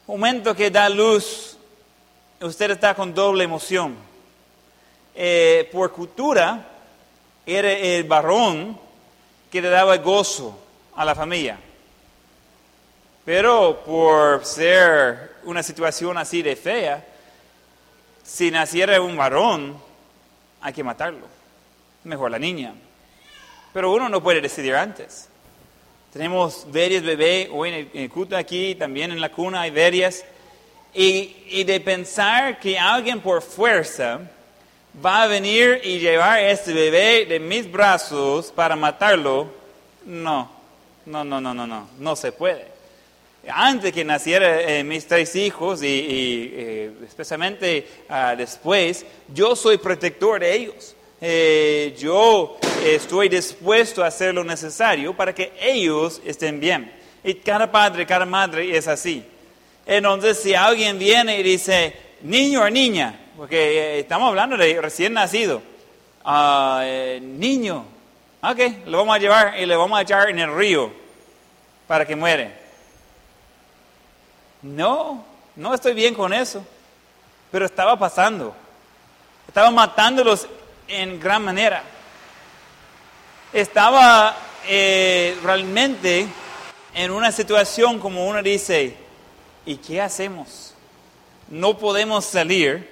Momento 0.06 0.54
que 0.54 0.70
da 0.70 0.90
luz, 0.90 1.58
usted 2.42 2.72
está 2.72 2.94
con 2.94 3.14
doble 3.14 3.46
emoción. 3.46 3.96
Eh, 5.16 5.70
por 5.72 5.94
cultura, 5.94 6.68
era 7.46 7.72
el 7.72 8.04
varón 8.04 8.78
que 9.50 9.62
le 9.62 9.70
daba 9.70 9.96
gozo 9.98 10.60
a 10.96 11.06
la 11.06 11.16
familia. 11.16 11.58
Pero 13.24 13.82
por 13.86 14.46
ser 14.46 15.38
una 15.46 15.64
situación 15.64 16.18
así 16.18 16.42
de 16.42 16.58
fea, 16.58 17.06
si 18.24 18.52
naciera 18.52 19.00
un 19.00 19.16
varón, 19.16 19.78
hay 20.60 20.74
que 20.74 20.84
matarlo. 20.84 21.28
Mejor 22.04 22.30
la 22.30 22.40
niña. 22.40 22.74
Pero 23.72 23.94
uno 23.94 24.10
no 24.10 24.22
puede 24.22 24.42
decidir 24.42 24.76
antes. 24.76 25.30
Tenemos 26.14 26.68
varios 26.72 27.04
bebés, 27.04 27.50
hoy 27.52 27.70
en 27.70 27.90
el, 27.94 28.10
culto 28.10 28.38
aquí, 28.38 28.76
también 28.76 29.12
en 29.12 29.20
la 29.20 29.32
cuna 29.32 29.62
hay 29.62 29.72
varias. 29.72 30.24
Y, 30.94 31.36
y, 31.50 31.64
de 31.64 31.80
pensar 31.80 32.60
que 32.60 32.78
alguien 32.78 33.20
por 33.20 33.42
fuerza 33.42 34.22
va 35.04 35.24
a 35.24 35.28
venir 35.28 35.82
y 35.84 35.98
llevar 35.98 36.38
a 36.38 36.52
este 36.52 36.72
bebé 36.72 37.26
de 37.26 37.40
mis 37.40 37.70
brazos 37.72 38.52
para 38.52 38.76
matarlo, 38.76 39.52
no, 40.06 40.52
no, 41.08 41.24
no, 41.24 41.42
no, 41.42 41.54
no, 41.54 41.66
no, 41.66 41.90
no 41.98 42.16
se 42.16 42.32
puede 42.32 42.74
antes 43.50 43.92
que 43.92 44.06
nacieran 44.06 44.60
eh, 44.60 44.84
mis 44.84 45.06
tres 45.06 45.36
hijos 45.36 45.84
y, 45.84 46.52
eh, 46.54 46.92
especialmente 47.06 47.88
ah, 48.08 48.36
después, 48.38 49.06
yo 49.34 49.56
soy 49.56 49.78
protector 49.78 50.40
de 50.40 50.56
ellos. 50.56 50.96
Eh, 51.26 51.96
yo 51.98 52.58
estoy 52.84 53.30
dispuesto 53.30 54.04
a 54.04 54.08
hacer 54.08 54.36
lo 54.36 54.44
necesario 54.44 55.16
para 55.16 55.34
que 55.34 55.54
ellos 55.62 56.22
estén 56.26 56.60
bien. 56.60 56.94
Y 57.24 57.36
cada 57.36 57.72
padre, 57.72 58.06
cada 58.06 58.26
madre 58.26 58.76
es 58.76 58.90
así. 58.90 59.26
Entonces, 59.86 60.42
si 60.42 60.54
alguien 60.54 61.00
viene 61.00 61.40
y 61.40 61.44
dice, 61.44 61.96
niño 62.24 62.64
o 62.64 62.70
niña, 62.70 63.18
porque 63.38 64.00
estamos 64.00 64.28
hablando 64.28 64.58
de 64.58 64.82
recién 64.82 65.14
nacido, 65.14 65.62
ah, 66.26 66.84
niño, 67.22 67.86
ok, 68.42 68.60
lo 68.88 68.98
vamos 68.98 69.16
a 69.16 69.20
llevar 69.20 69.58
y 69.58 69.66
le 69.66 69.78
vamos 69.78 69.98
a 69.98 70.02
echar 70.02 70.30
en 70.30 70.40
el 70.40 70.54
río 70.54 70.92
para 71.88 72.06
que 72.06 72.18
muere. 72.18 72.52
No, 74.62 75.24
no 75.56 75.74
estoy 75.74 75.94
bien 75.94 76.16
con 76.16 76.34
eso. 76.34 76.66
Pero 77.50 77.66
estaba 77.66 77.98
pasando. 77.98 78.54
Estaba 79.48 79.72
matándolos 79.72 80.50
en 80.88 81.20
gran 81.20 81.44
manera. 81.44 81.84
Estaba 83.52 84.36
eh, 84.68 85.38
realmente 85.44 86.28
en 86.96 87.12
una 87.12 87.32
situación 87.32 88.00
como 88.00 88.28
uno 88.28 88.42
dice, 88.42 88.96
¿y 89.66 89.76
qué 89.78 90.02
hacemos? 90.02 90.74
No 91.50 91.78
podemos 91.78 92.26
salir, 92.26 92.90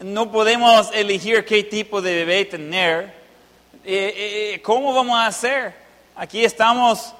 no 0.00 0.30
podemos 0.30 0.90
elegir 0.92 1.44
qué 1.44 1.64
tipo 1.64 2.02
de 2.02 2.14
bebé 2.14 2.44
tener. 2.44 3.14
Eh, 3.84 4.54
eh, 4.54 4.62
¿Cómo 4.62 4.92
vamos 4.92 5.18
a 5.18 5.26
hacer? 5.26 5.74
Aquí 6.14 6.44
estamos 6.44 7.14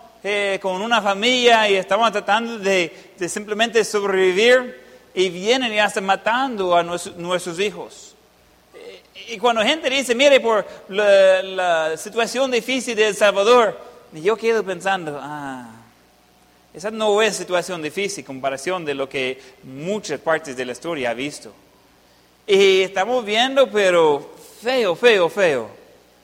con 0.61 0.83
una 0.83 1.01
familia 1.01 1.71
y 1.71 1.77
estamos 1.77 2.11
tratando 2.11 2.59
de, 2.59 3.13
simplemente 3.29 3.85
sobrevivir 3.85 4.83
y 5.15 5.29
vienen 5.31 5.73
y 5.73 5.79
hasta 5.79 6.01
matando 6.01 6.75
a 6.75 6.83
nuestros 6.83 7.61
hijos. 7.61 8.16
Y 9.29 9.39
cuando 9.39 9.63
gente 9.63 9.89
dice, 9.91 10.15
mire, 10.15 10.41
por 10.41 10.67
la, 10.89 11.97
situación 11.97 12.51
difícil 12.51 12.95
de 12.97 13.09
El 13.09 13.17
Salvador, 13.17 13.79
yo 14.13 14.37
quedo 14.37 14.63
pensando, 14.63 15.19
ah, 15.21 15.71
esa 16.75 16.91
no 16.91 17.21
es 17.23 17.37
situación 17.37 17.83
difícil 17.83 18.21
en 18.21 18.27
comparación 18.27 18.85
de 18.85 18.95
lo 18.95 19.09
que 19.09 19.41
muchas 19.63 20.21
partes 20.21 20.57
de 20.57 20.65
la 20.65 20.73
historia 20.73 21.11
ha 21.11 21.15
visto. 21.15 21.53
Y 22.47 22.83
estamos 22.83 23.25
viendo, 23.25 23.71
pero 23.71 24.35
feo, 24.63 24.95
feo, 24.95 25.29
feo, 25.29 25.71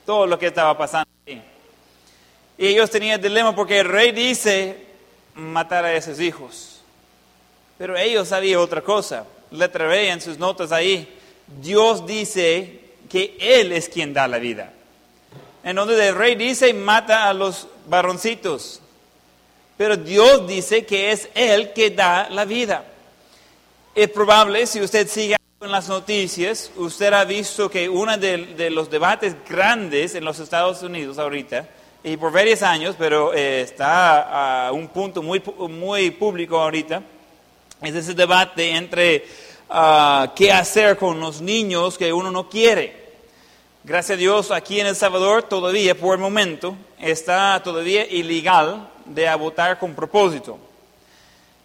todo 0.04 0.26
lo 0.26 0.38
que 0.38 0.48
estaba 0.48 0.76
pasando. 0.76 1.10
Y 1.26 2.66
ellos 2.66 2.90
tenían 2.90 3.16
el 3.16 3.22
dilema 3.22 3.56
porque 3.56 3.80
el 3.80 3.88
rey 3.88 4.12
dice 4.12 4.76
matar 5.34 5.84
a 5.84 5.94
esos 5.94 6.20
hijos. 6.20 6.80
Pero 7.78 7.96
ellos 7.96 8.28
sabían 8.28 8.60
otra 8.60 8.82
cosa. 8.82 9.26
Letra 9.50 9.86
B 9.86 10.10
en 10.10 10.20
sus 10.20 10.38
notas 10.38 10.70
ahí. 10.70 11.18
Dios 11.60 12.06
dice 12.06 12.81
que 13.12 13.36
Él 13.38 13.72
es 13.72 13.90
quien 13.90 14.14
da 14.14 14.26
la 14.26 14.38
vida. 14.38 14.72
En 15.62 15.76
donde 15.76 16.08
el 16.08 16.14
rey 16.14 16.34
dice, 16.34 16.72
mata 16.72 17.28
a 17.28 17.34
los 17.34 17.68
varoncitos. 17.86 18.80
Pero 19.76 19.98
Dios 19.98 20.48
dice 20.48 20.86
que 20.86 21.12
es 21.12 21.28
Él 21.34 21.74
que 21.74 21.90
da 21.90 22.30
la 22.30 22.46
vida. 22.46 22.86
Es 23.94 24.08
probable, 24.08 24.66
si 24.66 24.80
usted 24.80 25.06
sigue 25.08 25.36
en 25.60 25.70
las 25.70 25.90
noticias, 25.90 26.72
usted 26.76 27.12
ha 27.12 27.24
visto 27.24 27.70
que 27.70 27.86
uno 27.86 28.16
de, 28.16 28.70
los 28.70 28.90
debates 28.90 29.36
grandes 29.46 30.14
en 30.14 30.24
los 30.24 30.38
Estados 30.38 30.82
Unidos 30.82 31.18
ahorita, 31.18 31.68
y 32.02 32.16
por 32.16 32.32
varios 32.32 32.62
años, 32.62 32.96
pero 32.98 33.34
eh, 33.34 33.60
está 33.60 34.68
a 34.68 34.72
un 34.72 34.88
punto 34.88 35.22
muy, 35.22 35.42
muy 35.68 36.10
público 36.12 36.58
ahorita, 36.58 37.02
es 37.82 37.94
ese 37.94 38.14
debate 38.14 38.70
entre 38.70 39.26
ah, 39.68 40.32
qué 40.34 40.50
hacer 40.50 40.96
con 40.96 41.20
los 41.20 41.42
niños 41.42 41.98
que 41.98 42.10
uno 42.10 42.30
no 42.30 42.48
quiere. 42.48 43.01
Gracias 43.84 44.14
a 44.16 44.20
Dios, 44.20 44.50
aquí 44.52 44.78
en 44.78 44.86
El 44.86 44.94
Salvador 44.94 45.42
todavía, 45.42 45.96
por 45.98 46.14
el 46.14 46.20
momento, 46.20 46.76
está 47.00 47.60
todavía 47.64 48.06
ilegal 48.06 48.88
de 49.06 49.26
abortar 49.26 49.80
con 49.80 49.92
propósito. 49.92 50.56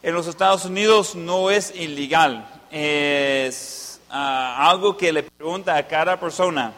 En 0.02 0.16
los 0.16 0.26
Estados 0.26 0.66
Unidos 0.66 1.14
no 1.14 1.52
es 1.52 1.72
ilegal, 1.76 2.50
es 2.72 4.02
ah, 4.10 4.68
algo 4.68 4.98
que 4.98 5.14
le 5.14 5.22
pregunta 5.22 5.78
a 5.78 5.86
cada 5.86 6.20
persona 6.20 6.74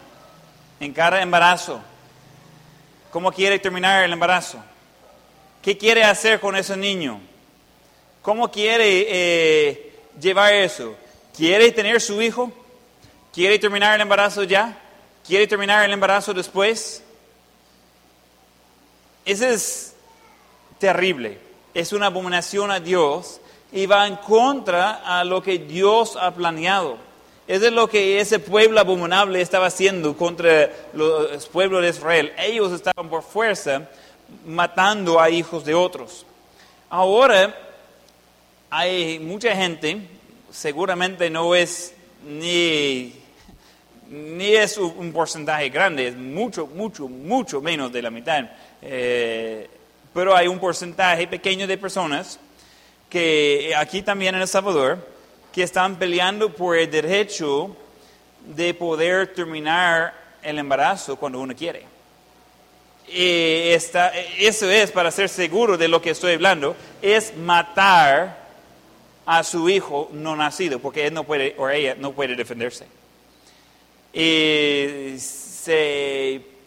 en 0.78 0.92
cada 0.92 1.22
embarazo, 1.22 1.80
¿cómo 3.10 3.32
quiere 3.32 3.60
terminar 3.60 4.04
el 4.04 4.12
embarazo? 4.12 4.62
¿Qué 5.62 5.78
quiere 5.78 6.04
hacer 6.04 6.42
con 6.42 6.58
ese 6.58 6.76
niño? 6.76 7.22
¿Cómo 8.22 8.52
quiere 8.52 9.06
eh, 9.08 9.94
llevar 10.20 10.54
eso? 10.54 10.98
¿Quiere 11.34 11.72
tener 11.72 12.02
su 12.02 12.22
hijo? 12.22 12.52
¿Quiere 13.34 13.58
terminar 13.58 13.96
el 13.96 14.02
embarazo 14.02 14.44
ya? 14.44 14.78
Quiere 15.30 15.46
terminar 15.46 15.86
el 15.86 15.94
embarazo 15.94 16.34
después. 16.34 17.04
Eso 19.24 19.46
es 19.46 19.94
terrible, 20.80 21.38
es 21.76 21.94
una 21.94 22.08
abominación 22.08 22.72
a 22.72 22.80
Dios 22.80 23.40
y 23.72 23.86
va 23.86 24.08
en 24.08 24.16
contra 24.16 25.04
a 25.06 25.24
lo 25.24 25.44
que 25.44 25.60
Dios 25.60 26.18
ha 26.20 26.34
planeado. 26.34 26.98
Eso 27.48 27.68
es 27.68 27.72
lo 27.72 27.88
que 27.88 28.20
ese 28.20 28.40
pueblo 28.40 28.80
abominable 28.80 29.40
estaba 29.40 29.68
haciendo 29.68 30.18
contra 30.18 30.72
los 30.94 31.46
pueblos 31.48 31.84
de 31.84 31.90
Israel. 31.90 32.34
Ellos 32.40 32.72
estaban 32.72 33.08
por 33.08 33.22
fuerza 33.22 33.88
matando 34.48 35.20
a 35.20 35.30
hijos 35.30 35.64
de 35.64 35.76
otros. 35.76 36.26
Ahora 36.90 37.56
hay 38.72 39.20
mucha 39.20 39.56
gente, 39.56 40.08
seguramente 40.50 41.30
no 41.30 41.54
es 41.54 41.94
ni 42.28 43.19
ni 44.10 44.56
es 44.56 44.78
un 44.78 45.14
porcentaje 45.14 45.70
grande, 45.70 46.08
es 46.08 46.16
mucho, 46.16 46.68
mucho, 46.68 47.08
mucho 47.08 47.62
menos 47.62 47.92
de 47.92 48.02
la 48.02 48.10
mitad. 48.10 48.50
Eh, 48.82 49.70
pero 50.14 50.36
hay 50.36 50.48
un 50.48 50.60
porcentaje 50.60 51.28
pequeño 51.28 51.68
de 51.68 51.78
personas 51.78 52.40
que 53.10 53.74
aquí 53.78 54.02
también 54.02 54.36
en 54.36 54.42
El 54.42 54.48
Salvador, 54.48 54.98
que 55.54 55.64
están 55.64 55.98
peleando 55.98 56.54
por 56.54 56.78
el 56.78 56.90
derecho 56.90 57.76
de 58.56 58.74
poder 58.74 59.34
terminar 59.34 60.14
el 60.42 60.58
embarazo 60.60 61.16
cuando 61.16 61.40
uno 61.40 61.56
quiere. 61.56 61.84
Y 63.08 63.70
eso 63.70 64.70
es, 64.70 64.92
para 64.92 65.10
ser 65.12 65.30
seguro 65.30 65.78
de 65.78 65.88
lo 65.88 66.02
que 66.02 66.12
estoy 66.12 66.34
hablando, 66.34 66.76
es 67.02 67.36
matar 67.36 68.38
a 69.26 69.44
su 69.44 69.70
hijo 69.70 70.10
no 70.14 70.36
nacido, 70.36 70.80
porque 70.80 71.08
él 71.08 71.14
no 71.14 71.24
puede, 71.24 71.56
o 71.58 71.70
ella 71.70 71.96
no 71.98 72.12
puede 72.12 72.36
defenderse. 72.36 72.99
Y 74.12 75.16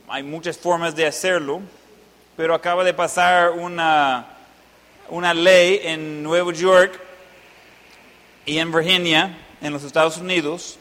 hay 0.09 0.22
muchas 0.22 0.57
formas 0.57 0.94
de 0.94 1.07
hacerlo, 1.07 1.61
pero 2.37 2.55
acaba 2.55 2.85
de 2.85 2.94
pasar 2.94 3.50
una, 3.50 4.26
una 5.09 5.35
ley 5.35 5.81
en 5.83 6.22
Nueva 6.22 6.52
York 6.52 7.00
y 8.46 8.59
en 8.59 8.70
Virginia, 8.70 9.37
en 9.61 9.72
los 9.72 9.83
Estados 9.83 10.18
Unidos, 10.18 10.78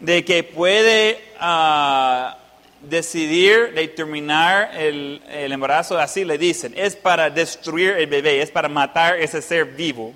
de 0.00 0.24
que 0.24 0.44
puede 0.44 1.20
ah, 1.40 2.38
decidir 2.80 3.74
de 3.74 3.88
terminar 3.88 4.70
el, 4.78 5.20
el, 5.28 5.52
embarazo, 5.52 5.98
así 5.98 6.24
le 6.24 6.38
dicen, 6.38 6.72
es 6.76 6.96
para 6.96 7.28
destruir 7.28 7.90
el 7.90 8.06
bebé, 8.06 8.40
es 8.40 8.50
para 8.50 8.68
matar 8.68 9.18
ese 9.18 9.42
ser 9.42 9.66
vivo. 9.66 10.14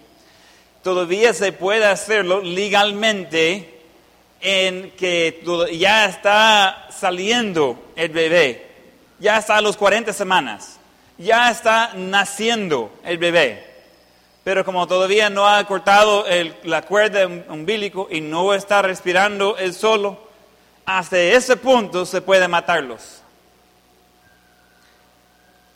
Todavía 0.83 1.35
se 1.35 1.53
puede 1.53 1.85
hacerlo 1.85 2.41
legalmente 2.41 3.82
en 4.43 4.91
que 4.91 5.43
ya 5.73 6.07
está 6.07 6.89
saliendo 6.91 7.79
el 7.97 8.11
bebé, 8.11 8.67
ya 9.19 9.39
está 9.39 9.57
a 9.57 9.61
los 9.61 9.77
40 9.77 10.13
semanas, 10.13 10.81
ya 11.17 11.51
está 11.51 11.93
naciendo 11.95 12.93
el 13.05 13.19
bebé. 13.19 13.73
Pero 14.45 14.65
como 14.65 14.89
todavía 14.89 15.31
no 15.31 15.47
ha 15.47 15.65
cortado 15.65 16.25
la 16.65 16.83
cuerda 16.83 17.27
umbilical 17.49 18.07
y 18.11 18.21
no 18.21 18.53
está 18.53 18.83
respirando 18.83 19.57
él 19.57 19.73
solo, 19.73 20.19
hasta 20.85 21.17
ese 21.19 21.57
punto 21.57 22.05
se 22.05 22.21
puede 22.21 22.49
matarlos. 22.49 23.22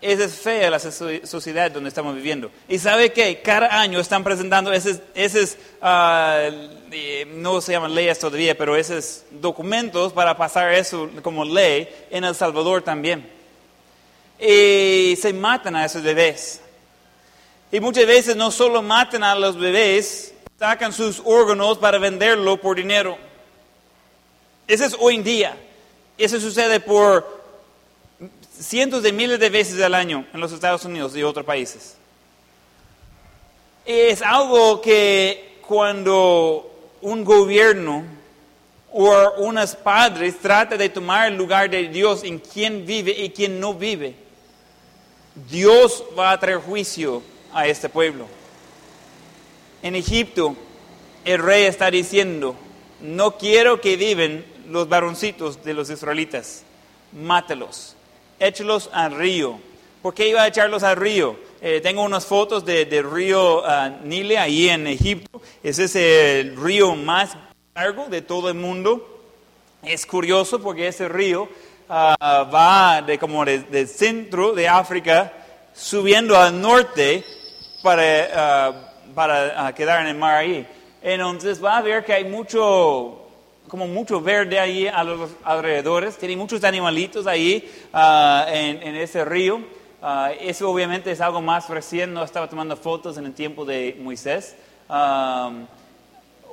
Esa 0.01 0.25
es 0.25 0.35
fea 0.35 0.71
la 0.71 0.79
sociedad 0.79 1.71
donde 1.71 1.89
estamos 1.89 2.15
viviendo. 2.15 2.51
Y 2.69 2.79
sabe 2.79 3.13
que 3.13 3.41
cada 3.41 3.81
año 3.81 3.99
están 3.99 4.23
presentando 4.23 4.73
esos, 4.73 4.99
esos 5.15 5.57
uh, 5.81 7.35
no 7.35 7.61
se 7.61 7.73
llaman 7.73 7.95
leyes 7.95 8.19
todavía, 8.19 8.57
pero 8.57 8.77
esos 8.77 9.25
documentos 9.31 10.13
para 10.13 10.37
pasar 10.37 10.73
eso 10.75 11.09
como 11.23 11.45
ley 11.45 11.89
en 12.11 12.25
El 12.25 12.35
Salvador 12.35 12.83
también. 12.83 13.27
Y 14.39 15.17
se 15.17 15.33
matan 15.33 15.77
a 15.77 15.87
esos 15.87 16.03
bebés. 16.03 16.61
Y 17.73 17.81
muchas 17.81 18.07
veces 18.07 18.37
no 18.37 18.51
solo 18.51 18.83
matan 18.83 19.25
a 19.25 19.35
los 19.35 19.59
bebés, 19.59 20.35
sacan 20.59 20.93
sus 20.93 21.23
órganos 21.25 21.79
para 21.79 21.99
venderlo 21.99 22.61
por 22.61 22.77
dinero. 22.77 23.17
Eso 24.69 24.85
es 24.85 24.95
hoy 24.99 25.17
en 25.17 25.25
día. 25.25 25.57
Eso 26.19 26.39
sucede 26.39 26.81
por 26.81 27.36
cientos 28.61 29.03
de 29.03 29.13
miles 29.13 29.39
de 29.39 29.51
veces 29.51 29.81
al 29.83 29.95
año 29.95 30.27
en 30.33 30.41
los 30.41 30.53
Estados 30.53 30.85
Unidos 30.85 31.17
y 31.17 31.23
otros 31.23 31.45
países. 31.45 31.97
Es 33.85 34.23
algo 34.23 34.81
que 34.81 35.59
cuando 35.67 36.95
un 37.03 37.25
gobierno 37.25 38.05
o 38.93 39.33
unos 39.39 39.77
padres 39.77 40.39
trata 40.41 40.77
de 40.77 40.89
tomar 40.89 41.29
el 41.29 41.37
lugar 41.37 41.71
de 41.71 41.89
Dios 41.89 42.25
en 42.25 42.39
quien 42.39 42.87
vive 42.87 43.13
y 43.13 43.31
quien 43.31 43.61
no 43.61 43.75
vive, 43.75 44.15
Dios 45.51 46.03
va 46.19 46.33
a 46.33 46.41
traer 46.41 46.59
juicio 46.59 47.23
a 47.53 47.67
este 47.67 47.89
pueblo. 47.89 48.27
En 49.83 49.95
Egipto, 49.95 50.57
el 51.25 51.39
rey 51.41 51.65
está 51.65 51.91
diciendo, 51.91 52.57
no 53.01 53.37
quiero 53.37 53.81
que 53.81 53.97
viven 53.97 54.45
los 54.69 54.89
varoncitos 54.89 55.63
de 55.63 55.75
los 55.75 55.91
israelitas, 55.91 56.65
mátelos 57.13 57.96
échelos 58.39 58.91
al 58.93 59.15
río. 59.15 59.59
¿Por 60.03 60.15
qué 60.15 60.29
iba 60.29 60.43
a 60.43 60.47
echarlos 60.47 60.83
al 60.83 60.97
río? 60.97 61.37
Eh, 61.61 61.81
tengo 61.83 62.03
unas 62.03 62.25
fotos 62.27 62.65
del 62.65 62.89
de 62.89 63.03
río 63.03 63.63
uh, 63.63 64.05
Nile 64.05 64.39
ahí 64.39 64.69
en 64.69 64.87
Egipto. 64.87 65.41
Ese 65.63 65.85
es 65.85 65.97
el 65.97 66.57
río 66.57 66.95
más 66.95 67.37
largo 67.75 68.07
de 68.07 68.23
todo 68.23 68.49
el 68.49 68.55
mundo. 68.55 69.25
Es 69.83 70.07
curioso 70.07 70.61
porque 70.61 70.89
ese 70.89 71.09
río 71.09 71.43
uh, 71.89 71.91
va 71.91 73.03
de, 73.05 73.19
como 73.19 73.45
del 73.45 73.89
centro 73.89 74.53
de 74.53 74.69
África 74.69 75.33
subiendo 75.75 76.37
al 76.39 76.61
norte 76.61 77.25
para, 77.83 78.71
uh, 78.71 79.15
para 79.15 79.75
quedar 79.75 80.03
en 80.03 80.09
el 80.09 80.17
mar 80.17 80.37
ahí. 80.37 80.67
Entonces 81.03 81.63
va 81.63 81.79
a 81.79 81.83
ver 81.83 82.05
que 82.05 82.13
hay 82.13 82.25
mucho 82.25 83.26
como 83.69 83.87
mucho 83.87 84.21
verde 84.21 84.59
ahí 84.59 84.87
a 84.87 85.05
los 85.05 85.31
alrededores, 85.45 86.17
tiene 86.17 86.37
muchos 86.37 86.63
animalitos 86.65 87.27
ahí 87.27 87.69
en, 87.93 88.83
en, 88.83 88.95
ese 88.97 89.25
río. 89.25 89.61
Uh, 90.03 90.29
eso 90.41 90.71
obviamente 90.71 91.11
es 91.11 91.21
algo 91.21 91.41
más 91.41 91.69
recién, 91.69 92.13
no 92.13 92.23
estaba 92.23 92.49
tomando 92.49 92.77
fotos 92.77 93.17
en 93.17 93.27
el 93.27 93.33
tiempo 93.33 93.65
de 93.65 93.97
Moisés. 93.99 94.55
Um, 94.89 95.67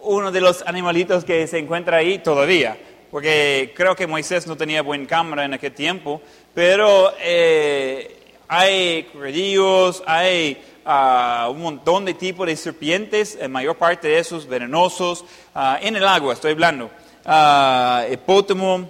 uno 0.02 0.32
de 0.32 0.41
los 0.41 0.63
animalitos 0.65 1.23
que 1.23 1.45
se 1.47 1.60
encuentra 1.60 1.97
ahí 1.97 2.19
todavía, 2.19 2.78
porque 3.12 3.73
creo 3.76 3.95
que 3.95 4.08
Moisés 4.08 4.47
no 4.47 4.58
tenía 4.58 4.82
buena 4.82 5.08
cámara 5.08 5.45
en 5.45 5.54
aquel 5.54 5.73
tiempo, 5.73 6.21
pero 6.54 7.13
eh, 7.19 8.17
hay 8.47 9.04
crocodilios, 9.12 10.04
hay 10.06 10.62
uh, 10.86 11.52
un 11.52 11.62
montón 11.62 12.06
de 12.06 12.13
tipos 12.13 12.47
de 12.47 12.56
serpientes, 12.56 13.38
la 13.39 13.47
mayor 13.49 13.78
parte 13.78 14.08
de 14.08 14.19
esos 14.19 14.47
venenosos, 14.47 15.21
uh, 15.54 15.76
en 15.82 15.95
el 15.95 16.08
agua 16.08 16.34
estoy 16.34 16.54
hablando, 16.54 16.89
hipótamo, 18.12 18.89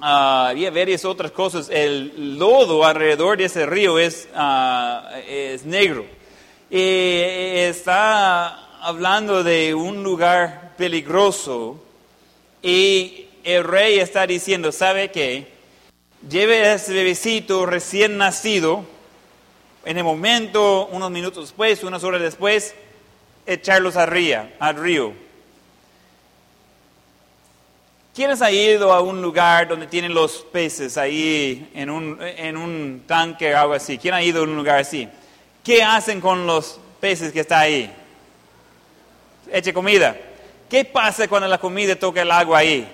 Ah, 0.00 0.50
había 0.50 0.70
varias 0.70 1.04
otras 1.04 1.32
cosas. 1.32 1.68
El 1.70 2.38
lodo 2.38 2.84
alrededor 2.84 3.36
de 3.36 3.44
ese 3.44 3.66
río 3.66 3.98
es, 3.98 4.28
ah, 4.34 5.10
es 5.26 5.64
negro. 5.64 6.06
Y 6.70 7.20
está 7.56 8.80
hablando 8.80 9.42
de 9.42 9.74
un 9.74 10.04
lugar 10.04 10.74
peligroso 10.76 11.82
y 12.62 13.26
el 13.42 13.64
rey 13.64 13.98
está 13.98 14.26
diciendo, 14.26 14.70
¿sabe 14.70 15.10
qué? 15.10 15.48
Lleve 16.28 16.64
a 16.66 16.74
ese 16.74 16.92
bebecito 16.92 17.66
recién 17.66 18.18
nacido, 18.18 18.84
en 19.84 19.96
el 19.96 20.04
momento, 20.04 20.86
unos 20.92 21.10
minutos 21.10 21.44
después, 21.46 21.82
unas 21.82 22.04
horas 22.04 22.20
después, 22.20 22.74
echarlos 23.46 23.96
al 23.96 24.08
río. 24.08 24.48
Al 24.60 24.76
río 24.76 25.27
¿Quiénes 28.18 28.42
ha 28.42 28.50
ido 28.50 28.92
a 28.92 29.00
un 29.00 29.22
lugar 29.22 29.68
donde 29.68 29.86
tienen 29.86 30.12
los 30.12 30.38
peces 30.50 30.98
ahí 30.98 31.70
en 31.72 31.88
un, 31.88 32.18
en 32.20 32.56
un 32.56 33.04
tanque 33.06 33.54
o 33.54 33.58
algo 33.60 33.74
así? 33.74 33.96
¿Quién 33.96 34.12
ha 34.12 34.20
ido 34.20 34.40
a 34.40 34.42
un 34.42 34.56
lugar 34.56 34.80
así? 34.80 35.08
¿Qué 35.62 35.84
hacen 35.84 36.20
con 36.20 36.44
los 36.44 36.80
peces 36.98 37.32
que 37.32 37.38
está 37.38 37.60
ahí? 37.60 37.88
Eche 39.52 39.72
comida. 39.72 40.16
¿Qué 40.68 40.84
pasa 40.84 41.28
cuando 41.28 41.46
la 41.46 41.58
comida 41.58 41.94
toca 41.94 42.22
el 42.22 42.32
agua 42.32 42.58
ahí? 42.58 42.92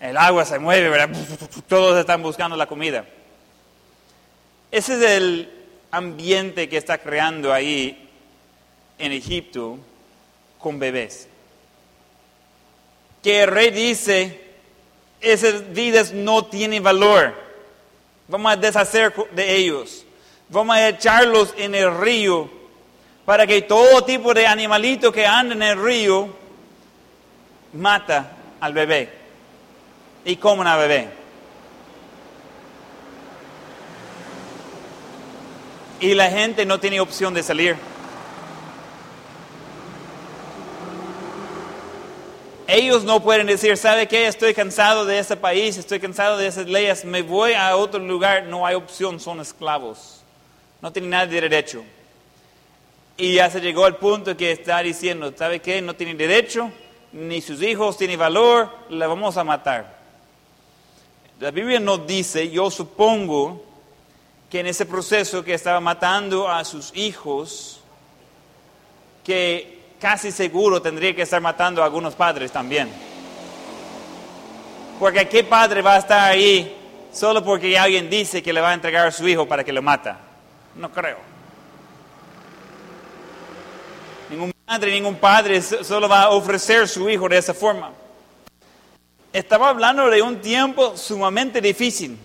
El 0.00 0.16
agua 0.16 0.44
se 0.44 0.58
mueve, 0.58 0.88
¿verdad? 0.88 1.16
Todos 1.68 2.00
están 2.00 2.20
buscando 2.20 2.56
la 2.56 2.66
comida. 2.66 3.04
Ese 4.72 4.94
es 4.94 5.10
el 5.12 5.68
ambiente 5.92 6.68
que 6.68 6.76
está 6.76 6.98
creando 6.98 7.52
ahí 7.52 8.10
en 8.98 9.12
Egipto 9.12 9.78
con 10.58 10.80
bebés. 10.80 11.28
Que 13.22 13.44
el 13.44 13.48
rey 13.48 13.70
dice, 13.70 14.45
esas 15.20 15.72
vidas 15.72 16.12
no 16.12 16.44
tienen 16.44 16.82
valor. 16.82 17.34
Vamos 18.28 18.52
a 18.52 18.56
deshacer 18.56 19.12
de 19.32 19.56
ellos. 19.56 20.04
Vamos 20.48 20.76
a 20.76 20.88
echarlos 20.88 21.54
en 21.56 21.74
el 21.74 21.98
río 21.98 22.50
para 23.24 23.46
que 23.46 23.62
todo 23.62 24.04
tipo 24.04 24.32
de 24.32 24.46
animalito 24.46 25.10
que 25.10 25.26
anda 25.26 25.54
en 25.54 25.62
el 25.62 25.82
río 25.82 26.28
mata 27.72 28.32
al 28.60 28.72
bebé 28.72 29.10
y 30.24 30.36
coman 30.36 30.66
al 30.66 30.78
bebé. 30.78 31.08
Y 35.98 36.14
la 36.14 36.30
gente 36.30 36.66
no 36.66 36.78
tiene 36.78 37.00
opción 37.00 37.32
de 37.32 37.42
salir. 37.42 37.76
Ellos 42.68 43.04
no 43.04 43.22
pueden 43.22 43.46
decir, 43.46 43.76
¿sabe 43.76 44.08
qué? 44.08 44.26
Estoy 44.26 44.52
cansado 44.52 45.04
de 45.04 45.20
ese 45.20 45.36
país, 45.36 45.76
estoy 45.76 46.00
cansado 46.00 46.36
de 46.36 46.48
esas 46.48 46.66
leyes, 46.66 47.04
me 47.04 47.22
voy 47.22 47.52
a 47.52 47.76
otro 47.76 48.00
lugar. 48.00 48.44
No 48.44 48.66
hay 48.66 48.74
opción, 48.74 49.20
son 49.20 49.40
esclavos. 49.40 50.22
No 50.82 50.92
tienen 50.92 51.10
nada 51.10 51.26
de 51.26 51.40
derecho. 51.40 51.84
Y 53.16 53.34
ya 53.34 53.48
se 53.50 53.60
llegó 53.60 53.84
al 53.84 53.96
punto 53.96 54.36
que 54.36 54.50
está 54.50 54.80
diciendo, 54.80 55.32
¿sabe 55.36 55.60
qué? 55.60 55.80
No 55.80 55.94
tienen 55.94 56.18
derecho, 56.18 56.72
ni 57.12 57.40
sus 57.40 57.62
hijos 57.62 57.96
tienen 57.96 58.18
valor, 58.18 58.68
la 58.90 59.06
vamos 59.06 59.36
a 59.36 59.44
matar. 59.44 59.96
La 61.38 61.52
Biblia 61.52 61.78
nos 61.78 62.04
dice, 62.04 62.50
yo 62.50 62.70
supongo 62.70 63.62
que 64.50 64.60
en 64.60 64.66
ese 64.66 64.86
proceso 64.86 65.44
que 65.44 65.54
estaba 65.54 65.80
matando 65.80 66.48
a 66.48 66.64
sus 66.64 66.94
hijos, 66.96 67.80
que 69.24 69.75
casi 70.00 70.30
seguro 70.30 70.80
tendría 70.80 71.14
que 71.14 71.22
estar 71.22 71.40
matando 71.40 71.82
a 71.82 71.86
algunos 71.86 72.14
padres 72.14 72.52
también. 72.52 72.88
Porque 74.98 75.28
¿qué 75.28 75.44
padre 75.44 75.82
va 75.82 75.94
a 75.94 75.98
estar 75.98 76.30
ahí 76.30 76.74
solo 77.12 77.44
porque 77.44 77.78
alguien 77.78 78.08
dice 78.08 78.42
que 78.42 78.52
le 78.52 78.60
va 78.60 78.70
a 78.70 78.74
entregar 78.74 79.06
a 79.06 79.12
su 79.12 79.26
hijo 79.28 79.46
para 79.46 79.62
que 79.62 79.72
lo 79.72 79.82
mata? 79.82 80.18
No 80.74 80.90
creo. 80.90 81.18
Ningún 84.30 84.52
madre, 84.66 84.90
ningún 84.90 85.16
padre 85.16 85.62
solo 85.62 86.08
va 86.08 86.22
a 86.22 86.30
ofrecer 86.30 86.88
su 86.88 87.08
hijo 87.08 87.28
de 87.28 87.38
esa 87.38 87.54
forma. 87.54 87.92
Estaba 89.32 89.68
hablando 89.68 90.08
de 90.08 90.22
un 90.22 90.40
tiempo 90.40 90.96
sumamente 90.96 91.60
difícil. 91.60 92.18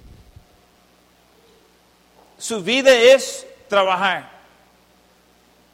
Su 2.37 2.63
vida 2.63 2.91
es 2.91 3.45
trabajar. 3.67 4.40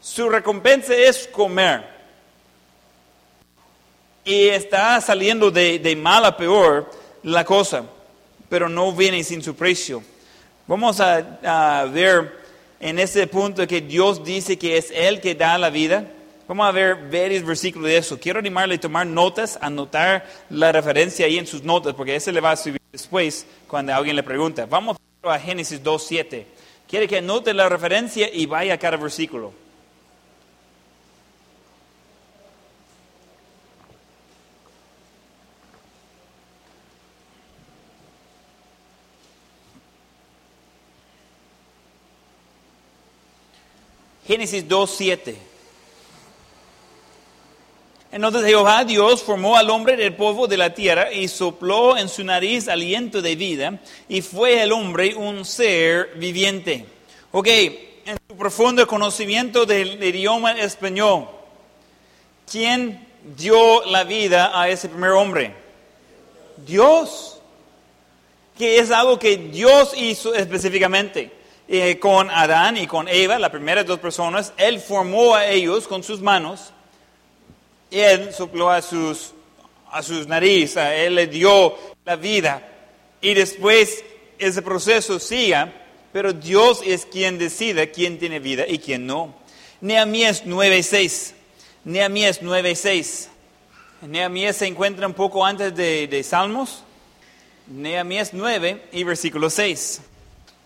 Su 0.08 0.30
recompensa 0.30 0.96
es 0.96 1.28
comer. 1.28 1.84
Y 4.24 4.48
está 4.48 5.02
saliendo 5.02 5.52
de, 5.52 5.98
mal 6.02 6.24
a 6.24 6.38
peor 6.38 6.89
la 7.24 7.43
cosa, 7.43 7.84
pero 8.48 8.70
no 8.70 8.93
viene 8.93 9.22
sin 9.26 9.43
su 9.43 9.54
precio. 9.54 10.02
Vamos 10.65 11.02
a, 11.02 11.86
ver 11.91 12.39
en 12.80 13.00
ese 13.00 13.28
punto 13.28 13.67
que 13.67 13.82
Dios 13.82 14.24
dice 14.24 14.58
que 14.58 14.78
es 14.78 14.91
Él 14.91 15.20
que 15.20 15.36
da 15.36 15.58
la 15.58 15.70
vida. 15.70 16.10
Vamos 16.48 16.67
a 16.67 16.72
ver 16.72 16.96
varios 17.12 17.43
versículos 17.43 17.89
de 17.89 17.98
eso. 17.98 18.17
Quiero 18.17 18.39
animarle 18.39 18.76
a 18.76 18.80
tomar 18.80 19.06
notas, 19.06 19.60
anotar 19.62 20.26
la 20.50 20.72
referencia 20.72 21.26
ahí 21.26 21.38
en 21.38 21.48
sus 21.48 21.63
notas, 21.63 21.93
porque 21.93 22.15
ese 22.15 22.32
le 22.32 22.39
va 22.39 22.52
a 22.52 22.56
subir 22.56 22.80
después 22.93 23.46
cuando 23.67 23.93
alguien 23.93 24.15
le 24.15 24.24
pregunta. 24.24 24.65
Vamos 24.67 24.96
a 25.22 25.38
Génesis 25.38 25.84
2.7. 25.84 26.46
Quiere 26.88 27.10
que 27.10 27.17
anote 27.17 27.54
la 27.54 27.67
referencia 27.67 28.34
y 28.34 28.46
vaya 28.46 28.76
a 28.76 28.78
cada 28.78 28.96
versículo. 28.96 29.66
Génesis 44.27 44.67
2.7. 44.67 45.35
Entonces 48.11 48.45
Jehová 48.45 48.83
Dios 48.83 49.23
formó 49.23 49.57
al 49.57 49.69
hombre 49.69 49.95
del 49.95 50.15
polvo 50.15 50.47
de 50.47 50.57
la 50.57 50.73
tierra 50.73 51.11
y 51.13 51.27
sopló 51.27 51.97
en 51.97 52.09
su 52.09 52.23
nariz 52.23 52.67
aliento 52.67 53.21
de 53.21 53.35
vida 53.35 53.79
y 54.07 54.21
fue 54.21 54.61
el 54.61 54.71
hombre 54.71 55.15
un 55.15 55.45
ser 55.45 56.13
viviente. 56.15 56.85
Ok, 57.31 57.47
en 57.47 58.17
su 58.27 58.35
profundo 58.37 58.87
conocimiento 58.87 59.65
del 59.65 60.01
idioma 60.03 60.53
español, 60.53 61.27
¿quién 62.49 63.07
dio 63.35 63.85
la 63.85 64.03
vida 64.03 64.59
a 64.59 64.69
ese 64.69 64.89
primer 64.89 65.11
hombre? 65.11 65.53
Dios. 66.65 67.33
Que 68.57 68.79
es 68.79 68.89
algo 68.89 69.19
que 69.19 69.37
Dios 69.37 69.93
hizo 69.95 70.33
específicamente. 70.33 71.37
Eh, 71.69 71.99
con 71.99 72.30
Adán 72.30 72.77
y 72.77 72.88
con 72.88 73.10
Eva, 73.10 73.38
las 73.38 73.49
primeras 73.49 73.86
dos 73.86 73.99
personas, 73.99 74.53
Él 74.56 74.80
formó 74.80 75.36
a 75.36 75.47
ellos 75.47 75.86
con 75.86 76.01
sus 76.01 76.21
manos, 76.21 76.71
y 77.91 77.99
Él 77.99 78.34
sopló 78.34 78.69
a 78.69 78.82
sus, 78.82 79.34
a 79.91 80.01
sus 80.01 80.27
narices, 80.27 80.77
Él 80.77 81.15
le 81.15 81.27
dio 81.27 81.75
la 82.06 82.15
vida, 82.15 82.65
y 83.19 83.34
después 83.34 84.06
ese 84.39 84.62
proceso 84.62 85.19
sigue, 85.19 85.58
pero 86.13 86.32
Dios 86.32 86.82
es 86.86 87.06
quien 87.06 87.38
decide 87.38 87.91
quién 87.91 88.17
tiene 88.17 88.39
vida 88.39 88.63
y 88.65 88.80
quién 88.80 89.06
no. 89.06 89.36
Nehemías 89.82 90.45
9.6, 90.45 91.34
Nehemías 91.84 92.41
9.6, 92.41 93.27
Nehemías 94.03 94.56
se 94.56 94.67
encuentra 94.67 95.06
un 95.06 95.13
poco 95.13 95.45
antes 95.45 95.75
de, 95.75 96.08
de 96.08 96.23
Salmos, 96.23 96.84
Nehemías 97.67 98.34
9 98.34 98.88
y 98.93 99.03
versículo 99.03 99.49
6. 99.49 100.01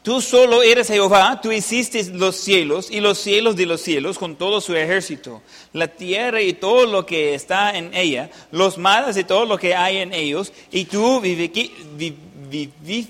Tú 0.03 0.19
solo 0.19 0.63
eres 0.63 0.87
Jehová, 0.87 1.39
tú 1.41 1.51
hiciste 1.51 2.03
los 2.05 2.35
cielos 2.35 2.89
y 2.89 3.01
los 3.01 3.19
cielos 3.19 3.55
de 3.55 3.67
los 3.67 3.81
cielos 3.81 4.17
con 4.17 4.35
todo 4.35 4.59
su 4.59 4.75
ejército, 4.75 5.43
la 5.73 5.89
tierra 5.89 6.41
y 6.41 6.53
todo 6.53 6.87
lo 6.87 7.05
que 7.05 7.35
está 7.35 7.77
en 7.77 7.93
ella, 7.93 8.31
los 8.49 8.79
mares 8.79 9.15
y 9.15 9.23
todo 9.23 9.45
lo 9.45 9.59
que 9.59 9.75
hay 9.75 9.97
en 9.97 10.11
ellos, 10.11 10.53
y 10.71 10.85
tú 10.85 11.21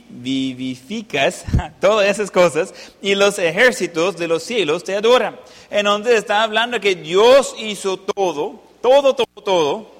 vivificas 0.09 1.45
todas 1.79 2.09
esas 2.09 2.29
cosas, 2.29 2.73
y 3.01 3.15
los 3.15 3.39
ejércitos 3.39 4.17
de 4.17 4.27
los 4.27 4.43
cielos 4.43 4.83
te 4.83 4.93
adoran. 4.93 5.39
Entonces 5.69 6.15
está 6.15 6.43
hablando 6.43 6.81
que 6.81 6.95
Dios 6.95 7.55
hizo 7.57 7.95
todo, 7.95 8.61
todo, 8.81 9.15
todo, 9.15 9.43
todo, 9.45 9.91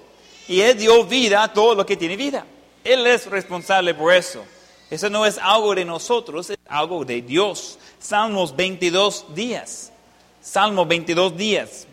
y 0.50 0.60
Él 0.60 0.78
dio 0.78 1.06
vida 1.06 1.44
a 1.44 1.54
todo 1.54 1.74
lo 1.74 1.86
que 1.86 1.96
tiene 1.96 2.18
vida. 2.18 2.46
Él 2.84 3.08
es 3.08 3.28
responsable 3.28 3.94
por 3.94 4.14
eso. 4.14 4.44
Eso 4.92 5.10
no 5.10 5.26
es 5.26 5.38
algo 5.38 5.74
de 5.74 5.86
nosotros, 5.86 6.50
es 6.50 6.58
algo 6.68 7.06
de 7.06 7.22
Dios. 7.22 7.80
Salmos 7.98 8.54
22 8.54 9.34
días. 9.34 9.90
Salmo 10.42 10.86
22 10.86 11.38
días. 11.38 11.88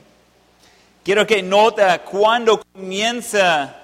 Quiero 1.05 1.25
que 1.25 1.41
nota 1.41 2.03
cuando 2.03 2.61
comienza 2.73 3.83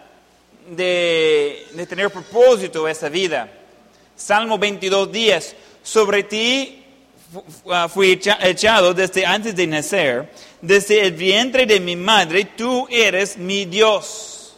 de, 0.69 1.65
tener 1.89 2.11
propósito 2.11 2.89
esa 2.89 3.09
vida. 3.09 3.49
Salmo 4.17 4.59
22 4.59 5.13
días. 5.13 5.55
Sobre 5.85 6.25
ti 6.25 6.85
fui 7.91 8.21
echado 8.41 8.95
desde 8.95 9.25
antes 9.25 9.55
de 9.55 9.67
nacer, 9.69 10.33
desde 10.61 11.07
el 11.07 11.13
vientre 11.13 11.67
de 11.67 11.79
mi 11.79 11.95
madre, 11.95 12.47
tú 12.57 12.89
eres 12.91 13.37
mi 13.37 13.65
Dios. 13.65 14.57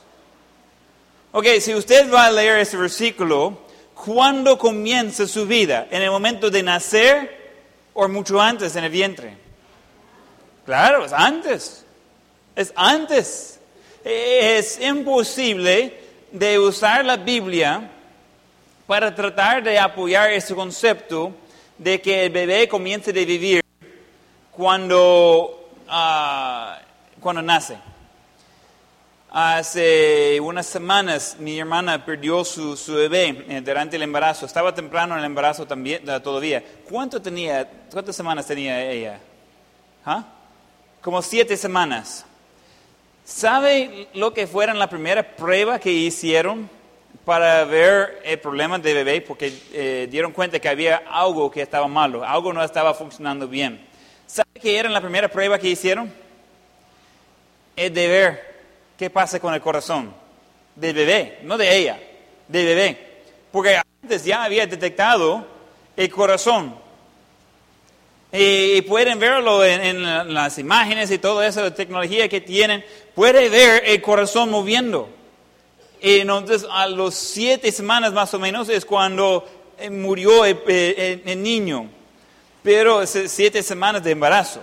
Ok, 1.33 1.47
si 1.61 1.75
usted 1.75 2.11
va 2.11 2.25
a 2.25 2.31
leer 2.31 2.61
ese 2.61 2.79
versículo, 2.79 3.66
¿Cuándo 4.07 4.57
comienza 4.57 5.27
su 5.27 5.49
vida? 5.49 5.89
¿En 5.91 6.01
el 6.01 6.13
momento 6.13 6.49
de 6.49 6.63
nacer 6.63 7.57
o 7.93 8.07
mucho 8.07 8.41
antes 8.41 8.77
en 8.77 8.85
el 8.85 8.91
vientre? 8.91 9.37
Claro, 10.65 11.05
es 11.05 11.13
antes. 11.13 11.85
Es 12.55 12.73
antes. 12.77 13.59
Es 14.05 14.81
imposible 14.81 15.93
de 16.31 16.57
usar 16.57 17.05
la 17.05 17.17
Biblia 17.17 17.91
para 18.87 19.13
tratar 19.13 19.65
de 19.65 19.77
apoyar 19.77 20.31
ese 20.31 20.55
concepto 20.55 21.35
de 21.77 22.01
que 22.01 22.27
el 22.27 22.31
bebé 22.31 22.69
comience 22.69 23.11
a 23.11 23.13
vivir 23.13 23.61
cuando, 24.53 25.69
ah, 25.89 26.79
cuando 27.19 27.43
nace. 27.43 27.77
Hace 29.39 30.41
unas 30.41 30.65
semanas 30.65 31.37
mi 31.39 31.59
hermana 31.59 32.03
perdió 32.07 32.43
su, 32.43 32.75
su 32.75 32.95
bebé 32.95 33.45
eh, 33.51 33.61
durante 33.61 33.97
el 33.97 34.03
embarazo. 34.03 34.47
Estaba 34.47 34.75
temprano 34.75 35.13
en 35.13 35.19
el 35.19 35.27
embarazo 35.27 35.67
también, 35.67 36.03
todavía. 36.23 36.65
¿Cuánto 36.89 37.21
tenía, 37.21 37.69
¿Cuántas 37.93 38.17
semanas 38.17 38.47
tenía 38.47 38.91
ella? 38.91 39.21
¿Ah? 40.07 40.25
Como 41.03 41.21
siete 41.21 41.55
semanas. 41.59 42.25
¿Sabe 43.27 44.09
lo 44.15 44.33
que 44.33 44.47
fuera 44.47 44.73
la 44.73 44.89
primera 44.89 45.37
prueba 45.37 45.79
que 45.79 45.93
hicieron 45.93 46.71
para 47.27 47.63
ver 47.67 48.23
el 48.25 48.39
problema 48.39 48.79
del 48.79 48.95
bebé? 48.95 49.21
Porque 49.21 49.53
eh, 49.75 50.09
dieron 50.11 50.33
cuenta 50.33 50.59
que 50.61 50.71
había 50.71 51.03
algo 51.11 51.51
que 51.51 51.61
estaba 51.61 51.89
malo, 51.89 52.25
algo 52.25 52.55
no 52.55 52.65
estaba 52.65 52.95
funcionando 52.95 53.47
bien. 53.47 53.87
¿Sabe 54.27 54.49
qué 54.63 54.79
era 54.79 54.89
la 54.89 55.03
primera 55.03 55.29
prueba 55.29 55.59
que 55.59 55.69
hicieron? 55.69 56.11
El 57.77 57.93
deber 57.93 58.56
¿Qué 58.99 59.11
pasa 59.11 59.41
con 59.41 59.53
el 59.53 59.61
corazón? 59.61 60.13
Del 60.75 60.95
bebé, 60.95 61.41
no 61.43 61.59
de 61.59 61.77
ella, 61.77 62.01
del 62.49 62.67
bebé. 62.67 63.07
Porque 63.53 63.81
antes 64.03 64.25
ya 64.25 64.45
había 64.45 64.67
detectado 64.67 65.47
el 65.97 66.11
corazón. 66.11 66.75
Y, 68.33 68.83
pueden 68.83 69.19
verlo 69.19 69.65
en, 69.65 70.03
las 70.35 70.59
imágenes 70.59 71.11
y 71.11 71.19
toda 71.19 71.47
esa 71.47 71.73
tecnología 71.75 72.29
que 72.29 72.41
tienen. 72.41 72.85
Puede 73.15 73.49
ver 73.49 73.83
el 73.87 74.03
corazón 74.03 74.51
moviendo. 74.51 75.09
Y 76.01 76.21
entonces 76.21 76.67
a 76.71 76.87
los 76.87 77.15
siete 77.15 77.73
semanas 77.73 78.13
más 78.13 78.33
o 78.35 78.39
menos 78.39 78.69
es 78.69 78.85
cuando 78.85 79.47
eh, 79.79 79.89
murió 79.89 80.45
el 80.45 81.43
niño. 81.43 81.89
Pero 82.63 83.07
siete 83.07 83.63
semanas 83.63 84.03
de 84.03 84.11
embarazo. 84.11 84.61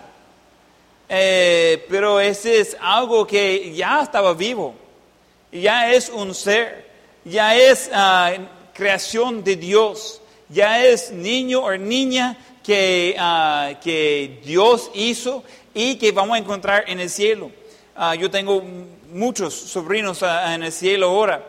Eh, 1.09 1.85
pero 1.89 2.19
ese 2.19 2.59
es 2.59 2.77
algo 2.79 3.27
que 3.27 3.73
ya 3.73 4.01
estaba 4.01 4.33
vivo, 4.33 4.73
ya 5.51 5.91
es 5.91 6.09
un 6.09 6.33
ser, 6.33 6.89
ya 7.25 7.55
es 7.55 7.89
ah, 7.93 8.33
creación 8.73 9.43
de 9.43 9.55
Dios, 9.55 10.21
ya 10.49 10.85
es 10.85 11.11
niño 11.11 11.61
o 11.61 11.75
niña 11.77 12.37
que, 12.63 13.15
ah, 13.19 13.73
que 13.83 14.39
Dios 14.43 14.89
hizo 14.93 15.43
y 15.73 15.95
que 15.95 16.11
vamos 16.11 16.35
a 16.35 16.39
encontrar 16.39 16.85
en 16.87 16.99
el 16.99 17.09
cielo. 17.09 17.51
Ah, 17.95 18.15
yo 18.15 18.31
tengo 18.31 18.63
muchos 19.11 19.53
sobrinos 19.53 20.23
en 20.23 20.63
el 20.63 20.71
cielo 20.71 21.09
ahora. 21.09 21.45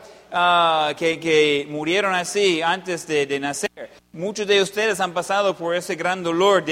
Que, 0.96 1.66
murieron 1.70 2.14
así 2.14 2.60
antes 2.60 3.06
de, 3.06 3.38
nacer. 3.38 3.90
Muchos 4.12 4.46
de 4.46 4.60
ustedes 4.60 4.98
han 5.00 5.12
pasado 5.12 5.56
por 5.56 5.74
ese 5.74 5.94
gran 5.94 6.22
dolor 6.22 6.64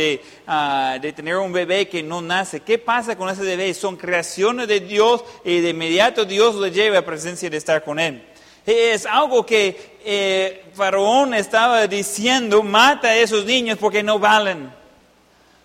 ah, 0.46 0.98
de, 1.00 1.12
tener 1.12 1.36
un 1.36 1.52
bebé 1.52 1.88
que 1.88 2.02
no 2.02 2.20
nace. 2.20 2.60
¿Qué 2.60 2.78
pasa 2.78 3.16
con 3.16 3.28
ese 3.28 3.42
bebé? 3.42 3.72
Son 3.74 3.96
creaciones 3.96 4.66
de 4.66 4.80
Dios 4.80 5.24
y 5.44 5.60
de 5.60 5.70
inmediato 5.70 6.24
Dios 6.24 6.56
lo 6.56 6.66
lleva 6.66 6.98
a 6.98 7.04
presencia 7.04 7.48
de 7.48 7.56
estar 7.56 7.84
con 7.84 8.00
él. 8.00 8.22
Es 8.66 9.06
algo 9.06 9.44
que 9.44 9.98
eh, 10.04 10.64
Faraón 10.74 11.34
estaba 11.34 11.86
diciendo, 11.86 12.62
mata 12.62 13.08
a 13.08 13.16
esos 13.16 13.44
niños 13.44 13.78
porque 13.78 14.02
no 14.02 14.18
valen. 14.18 14.72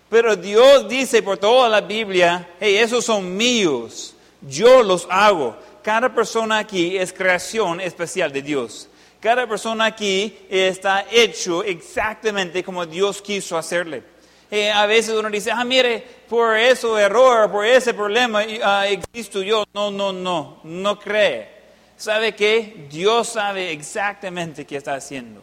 Pero 0.08 0.36
Dios 0.36 0.88
dice 0.88 1.22
por 1.22 1.36
toda 1.36 1.68
la 1.68 1.80
Biblia, 1.80 2.48
hey, 2.60 2.76
esos 2.76 3.04
son 3.04 3.36
míos, 3.36 4.14
yo 4.40 4.82
los 4.82 5.06
hago. 5.10 5.56
Cada 5.82 6.14
persona 6.14 6.58
aquí 6.58 6.96
es 6.96 7.12
creación 7.12 7.80
especial 7.80 8.32
de 8.32 8.42
Dios. 8.42 8.88
Cada 9.20 9.46
persona 9.48 9.86
aquí 9.86 10.38
está 10.48 11.06
hecho 11.10 11.64
exactamente 11.64 12.62
como 12.62 12.86
Dios 12.86 13.20
quiso 13.20 13.56
hacerle. 13.58 14.02
Eh, 14.50 14.70
a 14.70 14.86
veces 14.86 15.14
uno 15.14 15.28
dice, 15.28 15.50
ah, 15.50 15.64
mire, 15.64 16.02
por 16.28 16.56
ese 16.56 16.86
error, 17.00 17.50
por 17.50 17.66
ese 17.66 17.92
problema 17.92 18.42
uh, 18.42 18.84
existo 18.84 19.42
yo. 19.42 19.64
No, 19.74 19.90
no, 19.90 20.12
no, 20.12 20.60
no 20.64 20.98
cree. 20.98 21.48
¿Sabe 21.96 22.34
qué? 22.34 22.86
Dios 22.88 23.30
sabe 23.30 23.72
exactamente 23.72 24.64
qué 24.64 24.76
está 24.76 24.94
haciendo. 24.94 25.42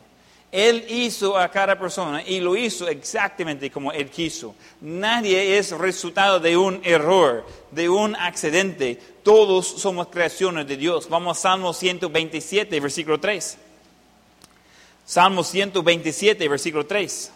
Él 0.52 0.86
hizo 0.88 1.38
a 1.38 1.50
cada 1.50 1.78
persona 1.78 2.24
y 2.24 2.40
lo 2.40 2.56
hizo 2.56 2.88
exactamente 2.88 3.70
como 3.70 3.92
Él 3.92 4.10
quiso. 4.10 4.56
Nadie 4.82 5.58
es 5.58 5.72
resultado 5.72 6.40
de 6.40 6.56
un 6.56 6.80
error, 6.84 7.46
de 7.72 7.90
un 7.90 8.16
accidente. 8.16 8.98
Todos 9.24 9.68
somos 9.68 10.08
creaciones 10.08 10.66
de 10.68 10.78
Dios. 10.78 11.10
Vamos 11.10 11.38
a 11.38 11.42
Salmo 11.42 11.74
127, 11.74 12.80
versículo 12.80 13.20
3. 13.20 13.58
Salmo 15.06 15.44
127, 15.44 16.48
versículo 16.48 16.86
3. 16.86 17.32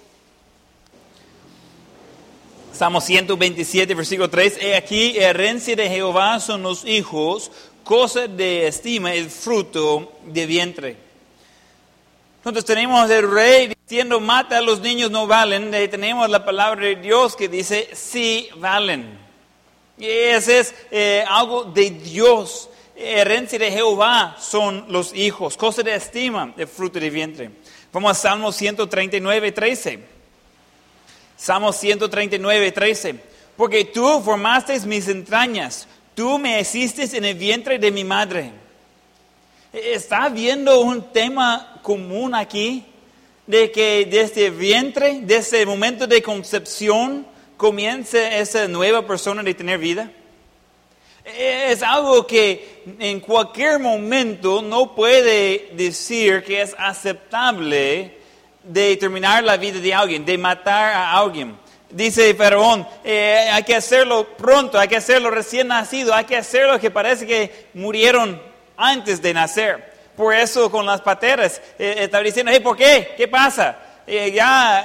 Salmo 2.71 3.01
127, 3.01 3.93
versículo 3.95 4.29
3. 4.29 4.57
He 4.61 4.75
aquí, 4.75 5.17
herencia 5.17 5.75
de 5.75 5.89
Jehová 5.89 6.39
son 6.39 6.63
los 6.63 6.85
hijos, 6.85 7.51
cosa 7.83 8.27
de 8.27 8.67
estima, 8.67 9.13
el 9.13 9.29
fruto 9.29 10.13
de 10.25 10.45
vientre. 10.45 11.08
Entonces 12.39 12.65
tenemos 12.65 13.09
el 13.09 13.29
rey 13.29 13.73
diciendo, 13.85 14.19
mata 14.19 14.57
a 14.57 14.61
los 14.61 14.79
niños, 14.79 15.11
no 15.11 15.27
valen. 15.27 15.73
Y 15.73 15.87
tenemos 15.87 16.29
la 16.29 16.43
palabra 16.43 16.85
de 16.85 16.95
Dios 16.95 17.35
que 17.35 17.47
dice, 17.47 17.89
sí 17.93 18.49
valen. 18.55 19.19
Y 19.97 20.07
ese 20.07 20.59
es 20.59 20.75
eh, 20.91 21.23
algo 21.27 21.65
de 21.65 21.91
Dios 21.91 22.69
herencia 22.99 23.57
de 23.57 23.71
Jehová 23.71 24.35
son 24.39 24.85
los 24.89 25.13
hijos, 25.13 25.55
cosa 25.55 25.81
de 25.83 25.95
estima, 25.95 26.53
el 26.57 26.67
fruto 26.67 26.99
de 26.99 27.09
vientre. 27.09 27.49
Vamos 27.93 28.11
a 28.11 28.13
Salmo 28.13 28.51
139, 28.51 29.51
13. 29.51 29.99
Salmo 31.37 31.71
139, 31.71 32.71
13. 32.71 33.15
Porque 33.55 33.85
tú 33.85 34.21
formaste 34.21 34.79
mis 34.81 35.07
entrañas, 35.07 35.87
tú 36.13 36.37
me 36.37 36.59
hiciste 36.59 37.17
en 37.17 37.25
el 37.25 37.35
vientre 37.35 37.79
de 37.79 37.91
mi 37.91 38.03
madre. 38.03 38.51
¿Está 39.71 40.29
viendo 40.29 40.81
un 40.81 41.11
tema 41.13 41.79
común 41.83 42.33
aquí? 42.33 42.83
De 43.45 43.71
que 43.71 44.07
desde 44.09 44.47
el 44.47 44.53
vientre, 44.53 45.19
desde 45.21 45.61
el 45.61 45.67
momento 45.67 46.07
de 46.07 46.23
concepción, 46.23 47.27
comienza 47.55 48.35
esa 48.35 48.67
nueva 48.67 49.05
persona 49.05 49.43
de 49.43 49.53
tener 49.53 49.77
vida. 49.77 50.11
Es 51.23 51.83
algo 51.83 52.25
que 52.25 52.81
en 52.97 53.19
cualquier 53.19 53.77
momento 53.77 54.63
no 54.63 54.95
puede 54.95 55.69
decir 55.73 56.43
que 56.43 56.63
es 56.63 56.75
aceptable 56.79 58.17
de 58.63 58.97
terminar 58.97 59.43
la 59.43 59.57
vida 59.57 59.79
de 59.79 59.93
alguien, 59.93 60.25
de 60.25 60.35
matar 60.39 60.93
a 60.95 61.11
alguien. 61.11 61.55
Dice 61.91 62.33
Faraón, 62.33 62.87
eh, 63.03 63.49
hay 63.51 63.61
que 63.61 63.75
hacerlo 63.75 64.35
pronto, 64.35 64.79
hay 64.79 64.87
que 64.87 64.97
hacerlo 64.97 65.29
recién 65.29 65.67
nacido, 65.67 66.11
hay 66.15 66.25
que 66.25 66.37
hacerlo 66.37 66.79
que 66.79 66.89
parece 66.89 67.27
que 67.27 67.67
murieron 67.75 68.48
antes 68.79 69.21
de 69.21 69.33
nacer. 69.33 69.93
Por 70.15 70.33
eso 70.33 70.71
con 70.71 70.85
las 70.85 71.01
pateras 71.01 71.61
eh, 71.77 71.95
estaba 71.99 72.23
diciendo, 72.23 72.51
¿por 72.63 72.75
qué? 72.75 73.13
¿Qué 73.15 73.27
pasa? 73.27 73.77
eh, 74.09 74.31
ya, 74.31 74.83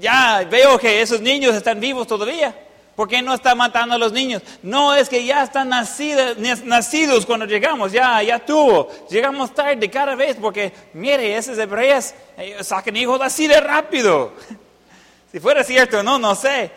ya 0.00 0.46
veo 0.50 0.78
que 0.78 1.02
esos 1.02 1.20
niños 1.20 1.54
están 1.54 1.78
vivos 1.78 2.06
todavía. 2.06 2.54
¿Por 2.96 3.08
qué 3.08 3.20
no 3.20 3.34
está 3.34 3.54
matando 3.54 3.96
a 3.96 3.98
los 3.98 4.12
niños? 4.12 4.40
No, 4.62 4.94
es 4.94 5.08
que 5.08 5.24
ya 5.24 5.42
están 5.42 5.68
nacidos, 5.68 6.38
nacidos 6.64 7.26
cuando 7.26 7.44
llegamos, 7.44 7.90
ya, 7.90 8.22
ya 8.22 8.38
tuvo. 8.38 8.88
Llegamos 9.10 9.52
tarde 9.52 9.90
cada 9.90 10.14
vez 10.14 10.36
porque, 10.40 10.72
mire, 10.94 11.36
esos 11.36 11.58
hebreos 11.58 12.14
sacan 12.60 12.96
hijos 12.96 13.20
así 13.20 13.46
de 13.46 13.60
rápido. 13.60 14.32
Si 15.32 15.40
fuera 15.40 15.64
cierto, 15.64 16.00
no, 16.04 16.16
no 16.16 16.36
sé. 16.36 16.70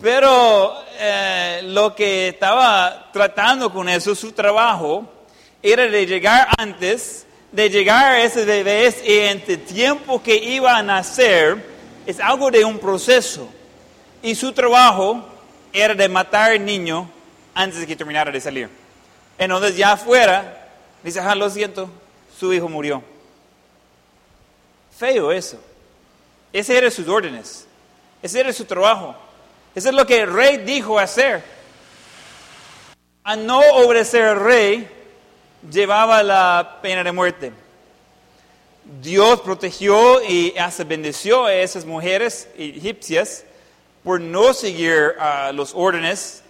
Pero 0.00 0.82
eh, 0.98 1.60
lo 1.64 1.94
que 1.94 2.28
estaba 2.28 3.10
tratando 3.12 3.70
con 3.70 3.86
eso, 3.86 4.14
su 4.14 4.32
trabajo, 4.32 5.21
era 5.62 5.86
de 5.86 6.06
llegar 6.06 6.48
antes, 6.58 7.26
de 7.52 7.70
llegar 7.70 8.12
a 8.12 8.22
ese 8.22 8.44
bebé 8.44 8.94
y 9.04 9.18
en 9.18 9.42
el 9.46 9.64
tiempo 9.64 10.22
que 10.22 10.34
iba 10.36 10.76
a 10.76 10.82
nacer, 10.82 11.62
es 12.06 12.18
algo 12.18 12.50
de 12.50 12.64
un 12.64 12.78
proceso. 12.78 13.48
Y 14.22 14.34
su 14.34 14.52
trabajo 14.52 15.24
era 15.72 15.94
de 15.94 16.08
matar 16.08 16.52
al 16.52 16.64
niño 16.64 17.08
antes 17.54 17.80
de 17.80 17.86
que 17.86 17.96
terminara 17.96 18.30
de 18.30 18.40
salir. 18.40 18.68
Entonces 19.38 19.76
ya 19.76 19.92
afuera, 19.92 20.68
dice, 21.02 21.20
ah, 21.20 21.34
lo 21.34 21.48
siento, 21.50 21.88
su 22.38 22.52
hijo 22.52 22.68
murió. 22.68 23.02
Feo 24.96 25.32
eso. 25.32 25.58
Ese 26.52 26.76
era 26.76 26.90
sus 26.90 27.08
órdenes. 27.08 27.66
Ese 28.22 28.40
era 28.40 28.52
su 28.52 28.64
trabajo. 28.64 29.14
Eso 29.74 29.88
es 29.88 29.94
lo 29.94 30.06
que 30.06 30.20
el 30.20 30.32
rey 30.32 30.58
dijo 30.58 30.98
hacer. 30.98 31.42
A 33.24 33.36
no 33.36 33.58
obedecer 33.58 34.22
al 34.24 34.40
rey, 34.40 34.88
llevaba 35.70 36.22
la 36.22 36.78
pena 36.82 37.04
de 37.04 37.12
muerte. 37.12 37.52
Dios 39.00 39.40
protegió 39.40 40.22
y 40.22 40.56
hasta 40.58 40.84
bendeció 40.84 41.44
a 41.44 41.54
esas 41.54 41.84
mujeres 41.84 42.48
egipcias 42.56 43.44
por 44.02 44.20
no 44.20 44.52
seguir 44.52 45.14
uh, 45.18 45.52
los 45.52 45.72
órdenes 45.74 46.42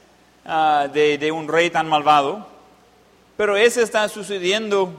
uh, 0.47 0.89
de, 0.91 1.19
de, 1.19 1.31
un 1.31 1.47
rey 1.47 1.69
tan 1.71 1.89
malvado. 1.89 2.47
Pero 3.37 3.57
eso 3.57 3.83
está 3.83 4.09
sucediendo 4.09 4.93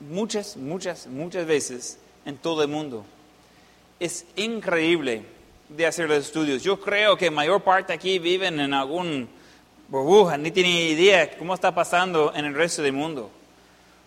muchas, 0.00 0.56
muchas, 0.56 1.06
muchas 1.06 1.46
veces 1.46 1.98
en 2.26 2.36
todo 2.36 2.62
el 2.62 2.68
mundo. 2.68 3.06
Es 3.98 4.26
increíble 4.36 5.22
de 5.70 5.86
hacer 5.86 6.08
los 6.08 6.18
estudios. 6.18 6.62
Yo 6.62 6.78
creo 6.78 7.16
que 7.16 7.30
mayor 7.30 7.62
parte 7.62 7.94
aquí 7.94 8.18
viven 8.18 8.60
en 8.60 8.74
algún 8.74 9.28
burbuja, 9.88 10.36
ni 10.36 10.50
tienen 10.50 10.72
idea 10.72 11.36
cómo 11.36 11.54
está 11.54 11.74
pasando 11.74 12.32
en 12.34 12.44
el 12.44 12.54
resto 12.54 12.82
del 12.82 12.92
mundo. 12.92 13.30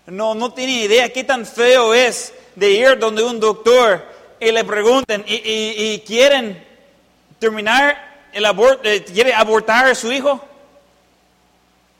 No, 0.05 0.33
no 0.33 0.53
tienen 0.53 0.75
idea 0.75 1.13
qué 1.13 1.23
tan 1.23 1.45
feo 1.45 1.93
es 1.93 2.33
de 2.55 2.71
ir 2.71 2.97
donde 2.97 3.23
un 3.23 3.39
doctor 3.39 4.05
y 4.39 4.51
le 4.51 4.63
pregunten, 4.63 5.23
¿y, 5.27 5.99
quieren 5.99 6.65
terminar 7.37 8.27
el 8.31 8.45
aborto, 8.45 8.89
eh, 8.89 9.03
quiere 9.03 9.33
abortar 9.33 9.85
a 9.85 9.95
su 9.95 10.11
hijo? 10.11 10.43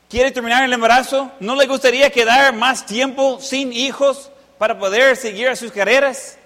¿Quiere 0.08 0.32
terminar 0.32 0.64
el 0.64 0.72
embarazo? 0.72 1.30
¿No 1.38 1.54
le 1.54 1.66
gustaría 1.66 2.10
quedar 2.10 2.52
más 2.52 2.84
tiempo 2.84 3.38
sin 3.40 3.72
hijos 3.72 4.30
para 4.58 4.76
poder 4.78 5.16
seguir 5.16 5.56
sus 5.56 5.70
carreras? 5.70 6.36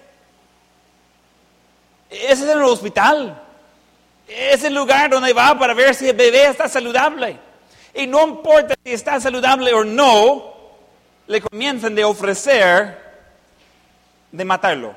Ese 2.09 2.43
es 2.43 2.49
el 2.49 2.61
hospital. 2.61 3.41
Es 4.27 4.63
el 4.63 4.73
lugar 4.73 5.09
donde 5.09 5.33
va 5.33 5.57
para 5.57 5.73
ver 5.73 5.93
si 5.93 6.09
el 6.09 6.15
bebé 6.15 6.47
está 6.47 6.67
saludable. 6.67 7.37
Y 7.93 8.07
no 8.07 8.27
importa 8.27 8.75
si 8.83 8.91
está 8.91 9.19
saludable 9.19 9.73
o 9.73 9.83
no, 9.83 10.53
le 11.27 11.41
comienzan 11.41 11.95
de 11.95 12.03
ofrecer 12.03 12.97
de 14.31 14.45
matarlo. 14.45 14.93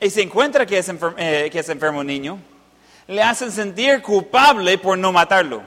Y 0.00 0.08
se 0.10 0.22
encuentra 0.22 0.64
que 0.64 0.78
es, 0.78 0.88
enfermo, 0.88 1.16
eh, 1.18 1.48
que 1.52 1.58
es 1.58 1.68
enfermo 1.68 2.02
niño, 2.02 2.38
le 3.06 3.22
hacen 3.22 3.52
sentir 3.52 4.00
culpable 4.02 4.78
por 4.78 4.96
no 4.96 5.12
matarlo 5.12 5.62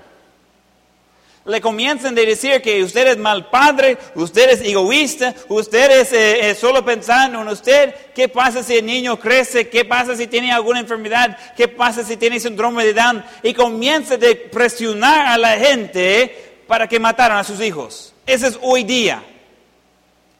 le 1.45 1.59
comienzan 1.59 2.17
a 2.17 2.21
decir 2.21 2.61
que 2.61 2.81
usted 2.83 3.07
es 3.07 3.17
mal 3.17 3.49
padre, 3.49 3.97
usted 4.15 4.49
es 4.51 4.61
egoísta, 4.61 5.35
usted 5.49 5.99
es 5.99 6.13
eh, 6.13 6.49
eh, 6.49 6.55
solo 6.55 6.85
pensando 6.85 7.41
en 7.41 7.47
usted. 7.49 7.93
¿Qué 8.15 8.29
pasa 8.29 8.63
si 8.63 8.77
el 8.77 8.85
niño 8.85 9.19
crece? 9.19 9.69
¿Qué 9.69 9.83
pasa 9.83 10.15
si 10.15 10.27
tiene 10.27 10.53
alguna 10.53 10.79
enfermedad? 10.79 11.37
¿Qué 11.57 11.67
pasa 11.67 12.03
si 12.03 12.15
tiene 12.15 12.39
síndrome 12.39 12.85
de 12.85 12.93
Down? 12.93 13.25
Y 13.43 13.53
comienza 13.53 14.15
a 14.15 14.51
presionar 14.51 15.27
a 15.27 15.37
la 15.37 15.57
gente 15.57 16.61
para 16.65 16.87
que 16.87 16.99
mataran 16.99 17.37
a 17.37 17.43
sus 17.43 17.59
hijos. 17.59 18.13
Ese 18.25 18.47
es 18.47 18.59
hoy 18.61 18.85
día, 18.85 19.21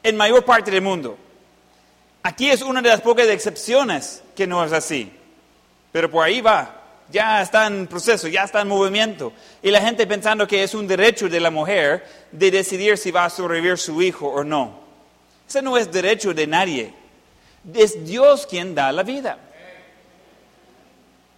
en 0.02 0.16
mayor 0.16 0.42
parte 0.44 0.70
del 0.70 0.80
mundo. 0.80 1.18
Aquí 2.22 2.48
es 2.48 2.62
una 2.62 2.80
de 2.80 2.88
las 2.88 3.02
pocas 3.02 3.28
excepciones 3.28 4.22
que 4.34 4.46
no 4.46 4.64
es 4.64 4.72
así, 4.72 5.12
pero 5.92 6.10
por 6.10 6.24
ahí 6.24 6.40
va 6.40 6.83
ya 7.10 7.42
está 7.42 7.66
en 7.66 7.86
proceso, 7.86 8.28
ya 8.28 8.44
está 8.44 8.60
en 8.60 8.68
movimiento. 8.68 9.32
Y 9.62 9.70
la 9.70 9.80
gente 9.80 10.06
pensando 10.06 10.46
que 10.46 10.62
es 10.62 10.74
un 10.74 10.86
derecho 10.86 11.28
de 11.28 11.40
la 11.40 11.50
mujer 11.50 12.04
de 12.32 12.50
decidir 12.50 12.98
si 12.98 13.10
va 13.10 13.26
a 13.26 13.30
sobrevivir 13.30 13.78
su 13.78 14.00
hijo 14.02 14.28
o 14.28 14.44
no. 14.44 14.80
Ese 15.48 15.62
no 15.62 15.76
es 15.76 15.90
derecho 15.90 16.32
de 16.32 16.46
nadie. 16.46 16.94
Es 17.74 18.04
Dios 18.04 18.46
quien 18.46 18.74
da 18.74 18.92
la 18.92 19.02
vida. 19.02 19.38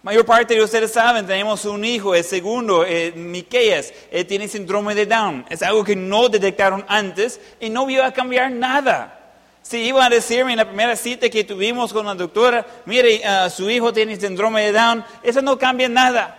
Mayor 0.03 0.25
parte 0.25 0.53
de 0.53 0.63
ustedes 0.63 0.91
saben, 0.91 1.27
tenemos 1.27 1.65
un 1.65 1.83
hijo, 1.83 2.15
el 2.15 2.23
segundo, 2.23 2.85
eh, 2.85 3.11
Miqueas, 3.13 3.91
tiene 4.27 4.47
síndrome 4.47 4.95
de 4.95 5.05
Down. 5.05 5.45
Es 5.49 5.61
algo 5.63 5.83
que 5.83 5.95
no 5.95 6.29
detectaron 6.29 6.85
antes 6.87 7.41
y 7.59 7.69
no 7.69 7.89
iba 7.89 8.05
a 8.05 8.13
cambiar 8.13 8.51
nada. 8.51 9.16
Si 9.67 9.79
iba 9.79 10.05
a 10.05 10.09
decirme 10.09 10.53
en 10.53 10.59
la 10.59 10.65
primera 10.65 10.95
cita 10.95 11.27
que 11.27 11.43
tuvimos 11.43 11.91
con 11.91 12.05
la 12.05 12.15
doctora, 12.15 12.65
mire, 12.85 13.19
uh, 13.19 13.49
su 13.49 13.69
hijo 13.69 13.91
tiene 13.91 14.15
síndrome 14.15 14.61
de 14.61 14.71
Down, 14.71 15.03
eso 15.21 15.41
no 15.41 15.59
cambia 15.59 15.89
nada. 15.89 16.37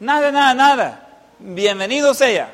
Nada, 0.00 0.32
nada, 0.32 0.54
nada. 0.54 1.08
Bienvenido 1.38 2.12
sea. 2.14 2.52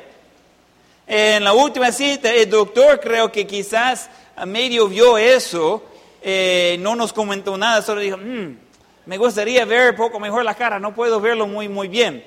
En 1.06 1.42
la 1.42 1.54
última 1.54 1.90
cita, 1.90 2.30
el 2.34 2.50
doctor 2.50 3.00
creo 3.00 3.32
que 3.32 3.46
quizás 3.46 4.10
medio 4.44 4.88
vio 4.88 5.16
eso, 5.16 5.82
eh, 6.20 6.76
no 6.80 6.94
nos 6.94 7.14
comentó 7.14 7.56
nada, 7.56 7.80
solo 7.80 8.02
dijo, 8.02 8.18
mm, 8.18 8.58
me 9.06 9.16
gustaría 9.16 9.64
ver 9.64 9.92
un 9.92 9.96
poco 9.96 10.20
mejor 10.20 10.44
la 10.44 10.54
cara, 10.54 10.78
no 10.78 10.94
puedo 10.94 11.18
verlo 11.18 11.46
muy, 11.46 11.66
muy 11.66 11.88
bien. 11.88 12.22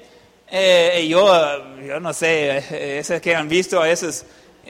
Eh, 0.50 1.06
yo, 1.08 1.32
yo 1.86 2.00
no 2.00 2.12
sé, 2.12 2.98
esos 2.98 3.22
que 3.22 3.36
han 3.36 3.48
visto 3.48 3.80
a 3.80 3.84
veces, 3.84 4.26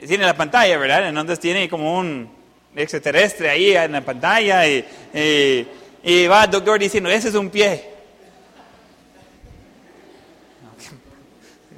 tiene 0.06 0.26
la 0.26 0.36
pantalla, 0.36 0.76
¿verdad? 0.76 1.08
Entonces 1.08 1.40
tiene 1.40 1.70
como 1.70 1.98
un 1.98 2.43
extraterrestre 2.76 3.50
ahí 3.50 3.76
en 3.76 3.92
la 3.92 4.00
pantalla 4.00 4.66
y, 4.66 4.84
va 6.26 6.44
el 6.44 6.50
doctor 6.50 6.78
diciendo, 6.78 7.10
ese 7.10 7.28
es 7.28 7.34
un 7.34 7.50
pie. 7.50 7.90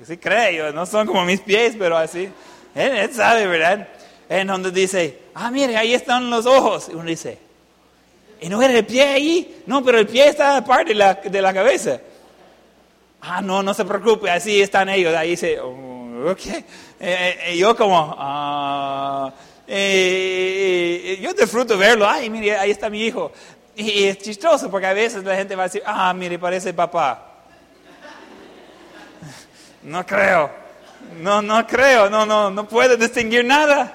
Sí 0.07 0.19
creo, 0.19 0.73
no 0.73 0.87
son 0.87 1.05
como 1.05 1.25
mis 1.25 1.41
pies, 1.41 1.75
pero 1.77 1.97
así. 1.97 2.29
Él, 2.77 3.13
sabe, 3.13 3.47
¿verdad? 3.47 3.89
En 4.29 4.47
donde 4.47 4.71
dice, 4.71 5.19
ah, 5.35 5.51
mire, 5.51 5.77
ahí 5.77 5.95
están 5.95 6.31
los 6.31 6.47
ojos. 6.47 6.89
Y 6.91 6.95
uno 6.95 7.05
dice, 7.05 7.39
¿y 8.41 8.49
no 8.49 8.63
era 8.63 8.75
el 8.75 8.87
pie 8.87 9.03
ahí? 9.03 9.63
No, 9.67 9.83
pero 9.83 9.99
el 9.99 10.07
pie 10.07 10.29
está 10.29 10.59
aparte 10.59 10.91
de 10.91 10.95
la, 10.95 11.15
de 11.15 11.43
la 11.43 11.53
cabeza. 11.53 12.01
Ah, 13.21 13.41
no, 13.43 13.63
no 13.63 13.75
se 13.75 13.85
preocupe, 13.85 14.31
así 14.31 14.61
están 14.61 14.89
ellos. 14.89 15.13
Ahí 15.17 15.31
dice, 15.31 15.59
oh, 15.59 16.31
ok. 16.31 16.47
Eh, 16.47 16.65
eh, 17.01 17.57
yo 17.57 17.77
como, 17.77 18.15
ah... 18.17 19.33
Eh, 19.69 21.19
yo 21.21 21.33
disfruto 21.33 21.77
verlo, 21.77 22.09
ay, 22.09 22.31
mire, 22.31 22.57
ahí 22.57 22.71
está 22.71 22.89
mi 22.89 23.05
hijo. 23.05 23.33
Y 23.75 24.05
es 24.05 24.19
chistoso 24.19 24.71
porque 24.71 24.87
a 24.87 24.95
veces 24.95 25.25
la 25.25 25.37
gente 25.37 25.55
va 25.55 25.65
a 25.65 25.67
decir, 25.67 25.83
ah, 25.85 26.13
mire, 26.15 26.39
parece 26.39 26.73
papá. 26.73 27.33
No 29.83 30.05
creo, 30.05 30.51
no, 31.21 31.41
no 31.41 31.65
creo, 31.65 32.11
no, 32.11 32.27
no, 32.27 32.51
no 32.51 32.67
puede 32.67 32.97
distinguir 32.97 33.45
nada. 33.45 33.95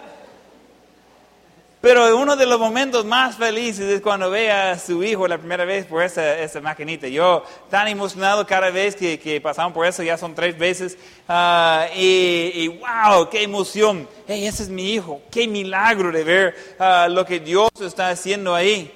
Pero 1.82 2.15
uno 2.15 2.36
de 2.36 2.46
los 2.46 2.60
momentos 2.60 3.06
más 3.06 3.38
felices 3.38 3.89
es 3.89 4.02
cuando 4.02 4.30
ve 4.30 4.51
a 4.51 4.78
su 4.78 5.03
hijo 5.03 5.28
la 5.28 5.39
primera 5.39 5.66
vez 5.66 5.88
por 5.88 6.03
esa, 6.03 6.38
esa 6.38 6.62
maquinita. 6.62 7.08
Yo 7.08 7.43
tan 7.72 7.88
emocionado 7.88 8.45
cada 8.45 8.70
vez 8.70 8.95
que, 8.95 9.20
que 9.20 9.41
pasamos 9.41 9.74
por 9.74 9.88
eso, 9.88 10.03
ya 10.03 10.16
son 10.16 10.36
tres 10.36 10.56
veces. 10.56 10.95
Uh, 11.28 11.91
y, 11.95 12.51
y, 12.53 12.68
wow, 12.68 13.28
qué 13.32 13.41
emoción. 13.41 14.08
Hey, 14.28 14.45
ese 14.45 14.62
es 14.62 14.70
mi 14.70 14.93
hijo. 14.93 15.24
Qué 15.32 15.47
milagro 15.47 16.12
de 16.12 16.24
ver 16.24 16.56
uh, 16.80 17.12
lo 17.12 17.26
que 17.26 17.39
Dios 17.39 17.72
está 17.82 18.10
haciendo 18.10 18.53
ahí. 18.53 18.91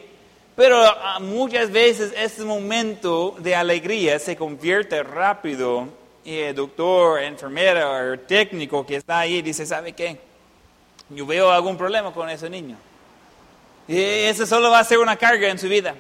Pero 0.56 0.80
uh, 0.84 1.20
muchas 1.22 1.72
veces 1.72 2.14
ese 2.16 2.44
momento 2.44 3.36
de 3.40 3.56
alegría 3.56 4.20
se 4.20 4.36
convierte 4.36 5.02
rápido 5.02 5.88
y 6.24 6.38
el 6.38 6.56
doctor, 6.56 7.24
enfermera 7.24 8.14
o 8.14 8.20
técnico 8.20 8.86
que 8.86 8.98
está 8.98 9.20
ahí 9.20 9.42
dice, 9.42 9.66
¿sabe 9.66 9.94
qué? 9.94 10.25
Yo 11.10 11.26
veo 11.26 11.52
algún 11.52 11.78
problema 11.78 12.12
con 12.14 12.30
ese 12.30 12.50
niño. 12.50 12.78
Y 13.88 14.00
ese 14.00 14.46
solo 14.48 14.72
va 14.72 14.80
a 14.80 14.84
ser 14.84 15.00
una 15.00 15.16
carga 15.16 15.50
en 15.50 15.60
su 15.60 15.68
vida. 15.68 15.96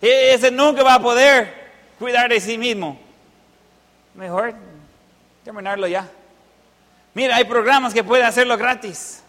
Y 0.00 0.08
ese 0.08 0.50
nunca 0.50 0.82
va 0.82 0.94
a 0.94 1.02
poder 1.02 1.70
cuidar 1.98 2.30
de 2.30 2.40
sí 2.40 2.56
mismo. 2.56 2.98
Mejor 4.14 4.54
terminarlo 5.44 5.86
ya. 5.86 6.08
Mira, 7.14 7.36
hay 7.36 7.44
programas 7.44 7.92
que 7.92 8.04
pueden 8.04 8.26
hacerlo 8.26 8.56
gratis. 8.56 9.22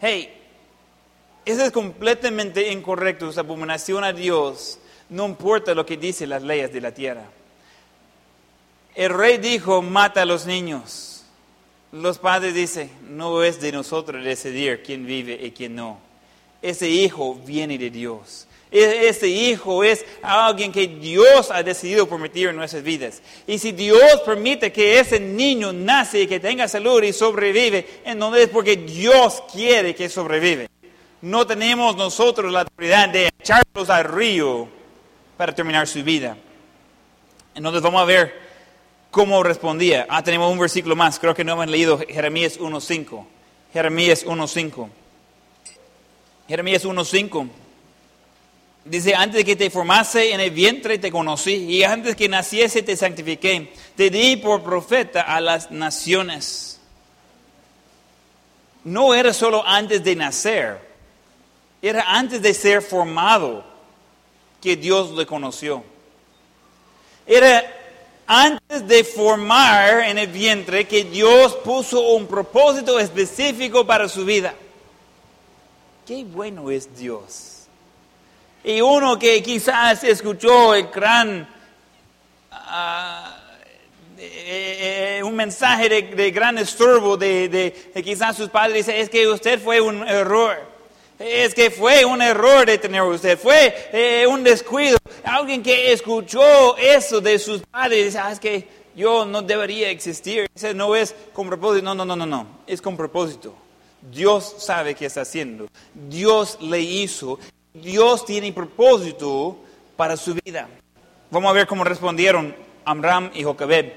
Hey, 0.00 0.32
Eso 1.44 1.64
es 1.64 1.70
completamente 1.70 2.72
incorrecto, 2.72 3.30
es 3.30 3.38
abominación 3.38 4.02
a 4.02 4.12
Dios, 4.12 4.80
no 5.08 5.26
importa 5.26 5.74
lo 5.74 5.86
que 5.86 5.96
dicen 5.96 6.30
las 6.30 6.42
leyes 6.42 6.72
de 6.72 6.80
la 6.80 6.92
tierra. 6.92 7.22
El 8.96 9.10
rey 9.10 9.38
dijo, 9.38 9.80
mata 9.80 10.22
a 10.22 10.24
los 10.24 10.46
niños. 10.46 11.15
Los 11.92 12.18
padres 12.18 12.54
dicen, 12.54 12.90
no 13.08 13.42
es 13.42 13.60
de 13.60 13.72
nosotros 13.72 14.24
decidir 14.24 14.82
quién 14.82 15.06
vive 15.06 15.38
y 15.40 15.52
quién 15.52 15.76
no. 15.76 15.98
Ese 16.60 16.88
hijo 16.88 17.34
viene 17.46 17.78
de 17.78 17.90
Dios. 17.90 18.46
E-, 18.70 19.08
ese 19.08 19.28
hijo 19.28 19.84
es 19.84 20.04
alguien 20.22 20.72
que 20.72 20.86
Dios 20.86 21.50
ha 21.50 21.62
decidido 21.62 22.08
permitir 22.08 22.48
en 22.48 22.56
nuestras 22.56 22.82
vidas. 22.82 23.22
Y 23.46 23.58
si 23.58 23.72
Dios 23.72 24.20
permite 24.24 24.72
que 24.72 24.98
ese 24.98 25.20
niño 25.20 25.72
nace 25.72 26.22
y 26.22 26.26
que 26.26 26.40
tenga 26.40 26.66
salud 26.68 27.02
y 27.02 27.12
sobrevive, 27.12 28.00
entonces 28.04 28.44
es 28.44 28.48
porque 28.48 28.76
Dios 28.76 29.42
quiere 29.52 29.94
que 29.94 30.08
sobrevive. 30.08 30.68
No 31.22 31.46
tenemos 31.46 31.96
nosotros 31.96 32.52
la 32.52 32.60
autoridad 32.60 33.08
de 33.08 33.30
echarlos 33.40 33.88
al 33.88 34.04
río 34.04 34.68
para 35.36 35.54
terminar 35.54 35.86
su 35.86 36.02
vida. 36.02 36.36
Entonces 37.54 37.80
vamos 37.80 38.02
a 38.02 38.04
ver 38.04 38.45
cómo 39.16 39.42
respondía. 39.42 40.06
Ah, 40.10 40.22
tenemos 40.22 40.52
un 40.52 40.58
versículo 40.58 40.94
más. 40.94 41.18
Creo 41.18 41.34
que 41.34 41.42
no 41.42 41.54
hemos 41.54 41.68
leído 41.68 41.98
Jeremías 41.98 42.60
1.5. 42.60 43.24
Jeremías 43.72 44.26
1.5. 44.26 44.90
Jeremías 46.46 46.84
1.5. 46.84 47.48
Dice, 48.84 49.14
antes 49.14 49.38
de 49.38 49.44
que 49.46 49.56
te 49.56 49.70
formase 49.70 50.34
en 50.34 50.40
el 50.40 50.50
vientre 50.50 50.98
te 50.98 51.10
conocí 51.10 51.54
y 51.54 51.82
antes 51.82 52.14
que 52.14 52.28
naciese 52.28 52.82
te 52.82 52.94
santifiqué. 52.94 53.72
Te 53.96 54.10
di 54.10 54.36
por 54.36 54.62
profeta 54.62 55.22
a 55.22 55.40
las 55.40 55.70
naciones. 55.70 56.78
No 58.84 59.14
era 59.14 59.32
solo 59.32 59.66
antes 59.66 60.04
de 60.04 60.14
nacer, 60.14 60.78
era 61.80 62.04
antes 62.06 62.42
de 62.42 62.52
ser 62.52 62.82
formado 62.82 63.64
que 64.60 64.76
Dios 64.76 65.12
le 65.12 65.24
conoció. 65.24 65.82
Era 67.26 67.75
antes 68.26 68.86
de 68.86 69.04
formar 69.04 70.00
en 70.00 70.18
el 70.18 70.26
vientre 70.26 70.86
que 70.86 71.04
Dios 71.04 71.54
puso 71.56 72.00
un 72.00 72.26
propósito 72.26 72.98
específico 72.98 73.86
para 73.86 74.08
su 74.08 74.24
vida. 74.24 74.54
Qué 76.06 76.24
bueno 76.24 76.70
es 76.70 76.96
Dios. 76.96 77.66
Y 78.64 78.80
uno 78.80 79.18
que 79.18 79.42
quizás 79.42 80.02
escuchó 80.02 80.74
el 80.74 80.88
gran, 80.88 81.48
eh, 84.18 85.20
un 85.24 85.36
mensaje 85.36 85.88
de, 85.88 86.30
gran 86.32 86.58
estorbo 86.58 87.16
de, 87.16 87.92
quizás 88.04 88.36
sus 88.36 88.48
padres, 88.48 88.88
es 88.88 89.08
que 89.08 89.28
usted 89.28 89.60
fue 89.60 89.80
un 89.80 90.06
error. 90.06 90.75
Es 91.18 91.54
que 91.54 91.70
fue 91.70 92.04
un 92.04 92.20
error 92.20 92.66
de 92.66 92.78
tener 92.78 93.02
usted, 93.02 93.38
fue 93.38 93.74
eh, 93.92 94.26
un 94.26 94.44
descuido. 94.44 94.98
Alguien 95.24 95.62
que 95.62 95.92
escuchó 95.92 96.76
eso 96.76 97.20
de 97.20 97.38
sus 97.38 97.62
padres, 97.62 98.06
dice, 98.06 98.18
ah, 98.18 98.32
es 98.32 98.40
que 98.40 98.68
yo 98.94 99.24
no 99.24 99.42
debería 99.42 99.90
existir. 99.90 100.46
Ese 100.54 100.74
no 100.74 100.94
es 100.94 101.14
con 101.32 101.48
propósito, 101.48 101.84
no, 101.84 101.94
no, 101.94 102.04
no, 102.04 102.16
no, 102.16 102.26
no, 102.26 102.46
es 102.66 102.82
con 102.82 102.96
propósito. 102.96 103.54
Dios 104.12 104.56
sabe 104.58 104.94
qué 104.94 105.06
está 105.06 105.22
haciendo. 105.22 105.68
Dios 105.94 106.58
le 106.60 106.80
hizo 106.80 107.38
Dios 107.82 108.24
tiene 108.24 108.52
propósito 108.52 109.58
para 109.96 110.16
su 110.16 110.34
vida. 110.34 110.68
Vamos 111.30 111.50
a 111.50 111.52
ver 111.52 111.66
cómo 111.66 111.84
respondieron 111.84 112.54
Amram 112.84 113.30
y 113.34 113.42
Jocabed. 113.42 113.92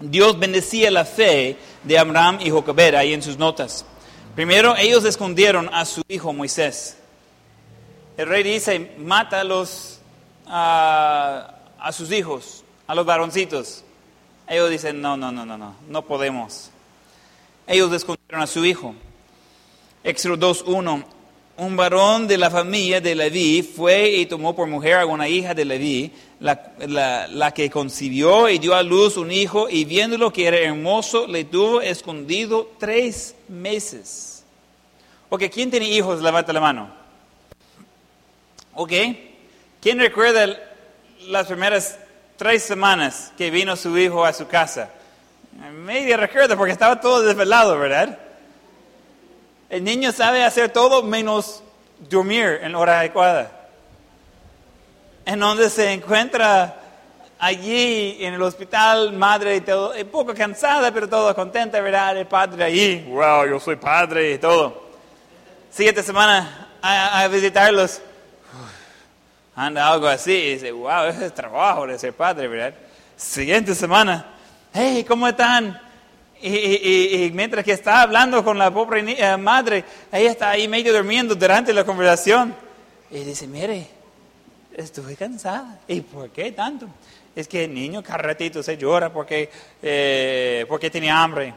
Dios 0.00 0.38
bendecía 0.38 0.90
la 0.90 1.04
fe 1.04 1.56
de 1.84 1.98
Amram 1.98 2.38
y 2.40 2.50
Jocabed 2.50 2.94
ahí 2.94 3.12
en 3.12 3.22
sus 3.22 3.36
notas. 3.36 3.84
Primero, 4.34 4.74
ellos 4.78 5.04
escondieron 5.04 5.68
a 5.74 5.84
su 5.84 6.02
hijo 6.08 6.32
Moisés. 6.32 6.96
El 8.16 8.28
rey 8.28 8.42
dice, 8.42 8.92
mata 8.98 9.40
a, 9.40 9.44
los, 9.44 10.00
a, 10.46 11.90
sus 11.92 12.10
hijos, 12.10 12.64
a 12.86 12.94
los 12.94 13.04
varoncitos. 13.04 13.84
Ellos 14.48 14.70
dicen, 14.70 15.02
no, 15.02 15.18
no, 15.18 15.30
no, 15.30 15.44
no, 15.44 15.58
no, 15.58 15.74
no 15.86 16.02
podemos. 16.06 16.70
Ellos 17.66 17.92
escondieron 17.92 18.40
a 18.40 18.46
su 18.46 18.64
hijo. 18.64 18.94
Éxodo 20.02 20.54
2.1, 20.54 21.04
un 21.58 21.76
varón 21.76 22.26
de 22.26 22.38
la 22.38 22.50
familia 22.50 23.02
de 23.02 23.14
Leví 23.14 23.62
fue 23.62 24.10
y 24.12 24.26
tomó 24.26 24.56
por 24.56 24.66
mujer 24.66 24.94
a 24.94 25.06
una 25.06 25.28
hija 25.28 25.52
de 25.52 25.66
Leví, 25.66 26.12
la, 26.42 27.52
que 27.54 27.70
concibió 27.70 28.48
y 28.48 28.58
dio 28.58 28.74
a 28.74 28.82
luz 28.82 29.16
un 29.16 29.30
hijo, 29.30 29.68
y 29.68 29.84
viéndolo 29.84 30.32
que 30.32 30.46
era 30.46 30.58
hermoso, 30.58 31.26
le 31.26 31.44
tuvo 31.44 31.80
escondido 31.80 32.70
tres 32.78 33.36
meses. 33.48 34.44
Ok, 35.28 35.44
¿quién 35.52 35.70
tiene 35.70 35.88
hijos? 35.88 36.20
Levanta 36.20 36.52
la 36.52 36.60
mano. 36.60 36.90
Ok, 38.74 38.92
¿quién 39.80 39.98
recuerda 39.98 40.58
las 41.26 41.46
primeras 41.46 41.98
tres 42.36 42.62
semanas 42.62 43.32
que 43.38 43.50
vino 43.50 43.76
su 43.76 43.96
hijo 43.96 44.24
a 44.24 44.32
su 44.32 44.46
casa? 44.48 44.90
Media 45.72 46.16
recuerda 46.16 46.56
porque 46.56 46.72
estaba 46.72 47.00
todo 47.00 47.22
desvelado, 47.22 47.78
¿verdad? 47.78 48.18
El 49.70 49.84
niño 49.84 50.10
sabe 50.12 50.44
hacer 50.44 50.70
todo 50.70 51.02
menos 51.02 51.62
dormir 52.10 52.60
en 52.62 52.74
hora 52.74 53.00
adecuada. 53.00 53.61
En 55.24 55.38
donde 55.38 55.70
se 55.70 55.92
encuentra 55.92 56.82
allí 57.42 58.18
en 58.20 58.34
el 58.34 58.42
hospital, 58.42 59.12
madre 59.12 59.56
y 59.56 59.60
todo, 59.62 59.94
un 60.00 60.08
poco 60.08 60.32
cansada, 60.32 60.92
pero 60.92 61.08
todo 61.08 61.34
contenta, 61.34 61.80
¿verdad? 61.80 62.16
El 62.16 62.26
padre 62.26 62.62
allí, 62.62 63.04
wow, 63.08 63.44
yo 63.46 63.58
soy 63.58 63.74
padre 63.76 64.34
y 64.34 64.38
todo. 64.38 64.82
Siguiente 65.70 66.04
semana 66.04 66.68
a, 66.80 67.26
visitarlos, 67.28 68.00
anda 69.56 69.88
algo 69.88 70.06
así, 70.06 70.32
y 70.32 70.52
dice, 70.54 70.70
wow, 70.70 71.06
ese 71.06 71.26
es 71.26 71.34
trabajo 71.34 71.84
de 71.86 71.98
ser 71.98 72.12
padre, 72.12 72.46
¿verdad? 72.46 72.74
Siguiente 73.16 73.74
semana, 73.74 74.24
hey, 74.72 75.04
¿cómo 75.06 75.26
están? 75.26 75.80
Y, 76.40 77.30
mientras 77.34 77.64
que 77.64 77.72
está 77.72 78.02
hablando 78.02 78.44
con 78.44 78.56
la 78.56 78.72
pobre 78.72 79.04
eh, 79.16 79.36
madre, 79.36 79.84
ella 80.12 80.30
está 80.30 80.50
ahí 80.50 80.66
medio 80.68 80.92
durmiendo 80.92 81.34
durante 81.36 81.72
la 81.72 81.84
conversación. 81.84 82.54
Y 83.10 83.24
dice, 83.24 83.46
mire, 83.46 83.86
estoy 84.76 85.16
cansada. 85.16 85.80
¿Y 85.88 86.00
por 86.00 86.30
qué 86.30 86.52
tanto? 86.52 86.86
Es 87.34 87.48
que 87.48 87.64
el 87.64 87.74
niño 87.74 88.02
carretito 88.02 88.62
se 88.62 88.76
llora 88.76 89.12
porque, 89.12 89.50
eh, 89.82 90.66
porque 90.68 90.90
tiene 90.90 91.10
hambre. 91.10 91.54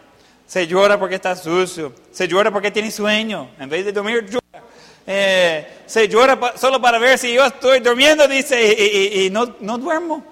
Se 0.47 0.67
llora 0.67 0.99
porque 0.99 1.15
está 1.15 1.35
sucio. 1.35 1.93
Se 2.11 2.27
llora 2.27 2.51
porque 2.51 2.71
tiene 2.71 2.91
sueño. 2.91 3.49
En 3.59 3.69
vez 3.69 3.85
de 3.85 3.91
dormir, 3.91 4.25
llora. 4.25 4.63
Eh, 5.07 5.67
se 5.85 6.07
llora 6.07 6.53
solo 6.57 6.81
para 6.81 6.97
ver 6.97 7.17
si 7.17 7.33
yo 7.33 7.45
estoy 7.45 7.79
durmiendo, 7.79 8.27
dice, 8.27 9.23
y, 9.25 9.29
no, 9.29 9.55
no 9.59 9.77
duermo. 9.77 10.23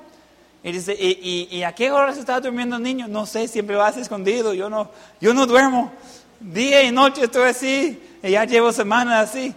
Y 0.64 0.72
dice, 0.72 0.96
¿y, 0.98 1.62
a 1.64 1.74
qué 1.74 1.92
hora 1.92 2.14
se 2.14 2.22
está 2.22 2.40
durmiendo 2.40 2.78
el 2.78 2.84
niño? 2.84 3.08
No 3.08 3.26
sé, 3.26 3.48
siempre 3.48 3.76
vas 3.76 3.98
escondido, 3.98 4.54
yo 4.54 4.70
no, 4.70 4.90
yo 5.20 5.34
no 5.34 5.46
duermo. 5.46 5.92
Día 6.40 6.84
y 6.84 6.92
noche 6.92 7.26
estoy 7.26 7.50
así, 7.50 8.02
y 8.24 8.32
ya 8.32 8.46
llevo 8.46 8.72
semanas 8.72 9.30
así. 9.30 9.54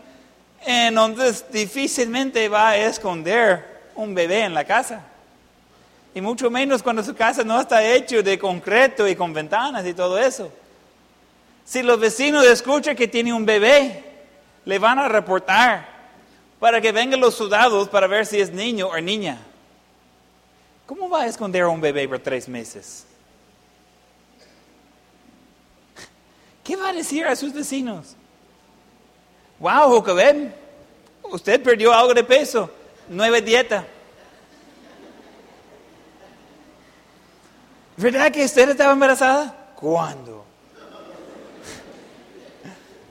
Entonces 0.69 1.45
difícilmente 1.53 2.49
va 2.49 2.71
a 2.71 2.77
esconder 2.77 3.65
un 3.95 4.13
bebé 4.17 4.41
en 4.41 4.53
la 4.53 4.65
casa. 4.65 5.01
Y 6.13 6.21
mucho 6.21 6.51
menos 6.51 6.83
cuando 6.83 7.05
su 7.05 7.15
casa 7.15 7.45
no 7.45 7.61
está 7.61 7.85
hecho 7.87 8.21
de 8.21 8.37
concreto 8.37 9.07
y 9.07 9.15
con 9.15 9.33
ventanas 9.33 9.87
y 9.87 9.95
todo 9.95 10.19
eso. 10.19 10.51
Si 11.65 11.85
los 11.85 12.01
vecinos 12.01 12.45
escuchan 12.45 12.97
que 12.97 13.07
tiene 13.07 13.33
un 13.33 13.47
bebé, 13.47 14.03
le 14.65 14.79
van 14.81 14.99
a 14.99 15.09
reportar 15.09 15.87
para 16.59 16.81
que 16.81 16.91
vengan 16.91 17.21
los 17.21 17.37
soldados 17.37 17.89
para 17.89 18.09
ver 18.09 18.27
si 18.27 18.41
es 18.41 18.51
niño 18.51 18.89
o 18.89 19.01
niña. 19.01 19.39
¿Cómo 20.85 21.09
va 21.09 21.23
a 21.23 21.27
esconder 21.27 21.63
a 21.63 21.69
un 21.69 21.81
bebé 21.81 22.09
por 22.09 22.19
tres 22.19 22.49
meses? 22.49 23.05
¿Qué 26.65 26.75
va 26.75 26.89
a 26.89 26.93
decir 26.93 27.25
a 27.25 27.37
sus 27.37 27.53
vecinos? 27.53 28.16
Wow, 29.59 29.91
Jocabed, 29.91 30.51
usted 31.25 31.63
perdió 31.63 31.93
algo 31.93 32.13
de 32.13 32.25
peso, 32.25 32.71
nueva 33.09 33.41
dieta. 33.41 33.87
¿Verdad 37.97 38.31
que 38.31 38.45
usted 38.45 38.69
estaba 38.69 38.93
embarazada? 38.93 39.73
¿Cuándo? 39.75 40.45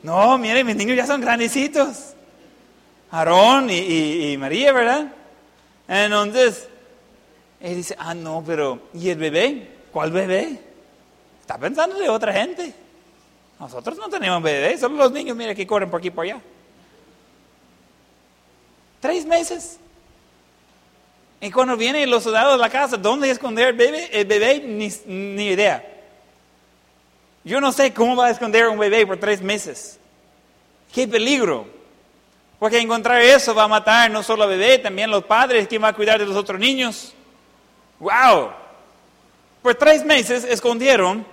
No, 0.03 0.37
mire, 0.37 0.63
mis 0.63 0.75
niños 0.75 0.97
ya 0.97 1.07
son 1.07 1.19
grandecitos. 1.19 2.13
Aarón 3.09 3.71
y, 3.71 4.33
y 4.33 4.37
María, 4.37 4.71
¿verdad? 4.71 5.07
Entonces, 5.87 6.67
él 7.59 7.77
dice, 7.77 7.95
ah, 7.97 8.13
no, 8.13 8.43
pero 8.45 8.81
¿y 8.93 9.09
el 9.09 9.17
bebé? 9.17 9.67
¿Cuál 9.91 10.11
bebé? 10.11 10.59
Está 11.41 11.57
pensando 11.57 11.97
de 11.97 12.07
otra 12.07 12.33
gente. 12.33 12.84
Nosotros 13.59 13.97
no 13.97 14.09
tenemos 14.09 14.41
bebé, 14.41 14.77
solo 14.77 14.95
los 14.95 15.11
niños, 15.11 15.35
mira 15.37 15.55
que 15.55 15.65
corren 15.65 15.89
por 15.89 15.99
aquí 15.99 16.09
y 16.09 16.11
por 16.11 16.25
allá. 16.25 16.41
Tres 18.99 19.25
meses. 19.25 19.79
Y 21.39 21.51
cuando 21.51 21.77
vienen 21.77 22.09
los 22.09 22.23
soldados 22.23 22.55
a 22.55 22.57
la 22.57 22.69
casa, 22.69 22.97
¿dónde 22.97 23.29
esconder 23.29 23.69
el 23.69 23.75
bebé? 23.75 24.09
El 24.11 24.25
bebé, 24.25 24.59
ni, 24.59 24.91
ni 25.05 25.47
idea. 25.47 25.85
Yo 27.43 27.61
no 27.61 27.71
sé 27.71 27.93
cómo 27.93 28.15
va 28.15 28.27
a 28.27 28.31
esconder 28.31 28.67
un 28.67 28.79
bebé 28.79 29.05
por 29.05 29.17
tres 29.17 29.41
meses. 29.41 29.99
¡Qué 30.91 31.07
peligro! 31.07 31.67
Porque 32.57 32.79
encontrar 32.79 33.21
eso 33.21 33.53
va 33.53 33.63
a 33.63 33.67
matar 33.67 34.09
no 34.09 34.23
solo 34.23 34.43
al 34.43 34.49
bebé, 34.49 34.79
también 34.79 35.09
a 35.09 35.11
los 35.11 35.25
padres. 35.25 35.67
¿Quién 35.67 35.83
va 35.83 35.89
a 35.89 35.93
cuidar 35.93 36.19
de 36.19 36.25
los 36.25 36.35
otros 36.35 36.59
niños? 36.59 37.13
¡Wow! 37.99 38.49
Por 39.61 39.75
tres 39.75 40.03
meses 40.03 40.43
escondieron 40.43 41.25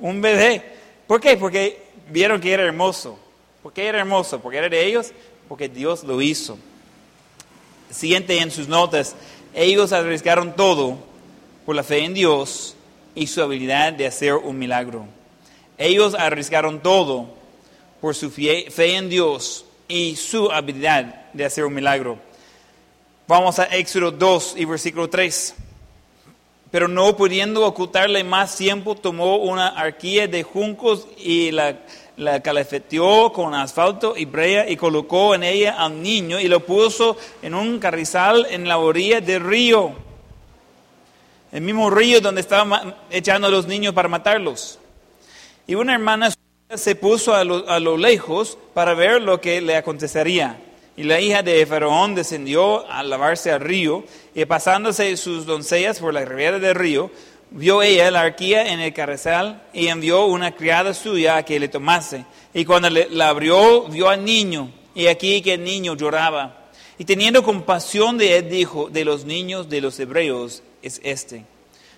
un 0.00 0.20
bebé. 0.20 0.75
¿Por 1.06 1.20
qué? 1.20 1.36
Porque 1.36 1.82
vieron 2.10 2.40
que 2.40 2.52
era 2.52 2.62
hermoso. 2.62 3.18
¿Por 3.62 3.72
qué 3.72 3.86
era 3.86 3.98
hermoso? 3.98 4.40
¿Porque 4.40 4.58
era 4.58 4.68
de 4.68 4.84
ellos? 4.84 5.12
Porque 5.48 5.68
Dios 5.68 6.04
lo 6.04 6.20
hizo. 6.20 6.58
Siguiente 7.90 8.38
en 8.38 8.50
sus 8.50 8.68
notas, 8.68 9.14
ellos 9.54 9.92
arriesgaron 9.92 10.54
todo 10.54 10.98
por 11.64 11.74
la 11.76 11.82
fe 11.82 12.04
en 12.04 12.14
Dios 12.14 12.76
y 13.14 13.26
su 13.26 13.42
habilidad 13.42 13.92
de 13.92 14.06
hacer 14.06 14.34
un 14.34 14.58
milagro. 14.58 15.06
Ellos 15.78 16.14
arriesgaron 16.14 16.80
todo 16.80 17.28
por 18.00 18.14
su 18.14 18.30
fe 18.30 18.66
en 18.96 19.08
Dios 19.08 19.64
y 19.88 20.16
su 20.16 20.50
habilidad 20.50 21.30
de 21.32 21.44
hacer 21.44 21.64
un 21.64 21.74
milagro. 21.74 22.18
Vamos 23.28 23.58
a 23.58 23.64
Éxodo 23.64 24.10
2 24.10 24.54
y 24.56 24.64
versículo 24.64 25.10
3. 25.10 25.54
Pero 26.70 26.88
no 26.88 27.16
pudiendo 27.16 27.64
ocultarle 27.64 28.24
más 28.24 28.56
tiempo, 28.56 28.96
tomó 28.96 29.36
una 29.36 29.68
arquilla 29.68 30.26
de 30.26 30.42
juncos 30.42 31.06
y 31.16 31.52
la, 31.52 31.78
la 32.16 32.42
con 33.32 33.54
asfalto 33.54 34.16
y 34.16 34.24
brea 34.24 34.68
y 34.68 34.76
colocó 34.76 35.34
en 35.34 35.44
ella 35.44 35.76
al 35.78 36.02
niño 36.02 36.40
y 36.40 36.48
lo 36.48 36.60
puso 36.60 37.16
en 37.42 37.54
un 37.54 37.78
carrizal 37.78 38.46
en 38.50 38.68
la 38.68 38.78
orilla 38.78 39.20
del 39.20 39.44
río. 39.44 39.92
El 41.52 41.60
mismo 41.60 41.88
río 41.88 42.20
donde 42.20 42.40
estaban 42.40 42.96
echando 43.10 43.46
a 43.46 43.50
los 43.50 43.66
niños 43.66 43.94
para 43.94 44.08
matarlos. 44.08 44.78
Y 45.66 45.76
una 45.76 45.94
hermana 45.94 46.30
se 46.74 46.94
puso 46.96 47.34
a 47.34 47.44
lo 47.44 47.96
lejos 47.96 48.58
para 48.74 48.94
ver 48.94 49.22
lo 49.22 49.40
que 49.40 49.60
le 49.60 49.76
acontecería. 49.76 50.58
Y 50.96 51.02
la 51.02 51.20
hija 51.20 51.42
de 51.42 51.66
Faraón 51.66 52.14
descendió 52.14 52.90
a 52.90 53.02
lavarse 53.02 53.50
al 53.52 53.60
río, 53.60 54.04
y 54.34 54.44
pasándose 54.46 55.16
sus 55.16 55.44
doncellas 55.44 55.98
por 55.98 56.14
la 56.14 56.24
ribera 56.24 56.58
del 56.58 56.74
río, 56.74 57.10
vio 57.50 57.82
ella 57.82 58.10
la 58.10 58.22
arquía 58.22 58.72
en 58.72 58.80
el 58.80 58.92
carrizal 58.92 59.62
y 59.72 59.88
envió 59.88 60.26
una 60.26 60.54
criada 60.54 60.94
suya 60.94 61.36
a 61.36 61.42
que 61.44 61.60
le 61.60 61.68
tomase. 61.68 62.24
Y 62.54 62.64
cuando 62.64 62.90
le, 62.90 63.08
la 63.10 63.28
abrió, 63.28 63.84
vio 63.84 64.08
al 64.08 64.24
niño, 64.24 64.70
y 64.94 65.06
aquí 65.06 65.42
que 65.42 65.54
el 65.54 65.64
niño 65.64 65.94
lloraba. 65.96 66.64
Y 66.98 67.04
teniendo 67.04 67.42
compasión 67.42 68.16
de 68.16 68.38
él, 68.38 68.48
dijo, 68.48 68.88
de 68.88 69.04
los 69.04 69.26
niños 69.26 69.68
de 69.68 69.82
los 69.82 70.00
hebreos 70.00 70.62
es 70.80 71.00
este. 71.04 71.44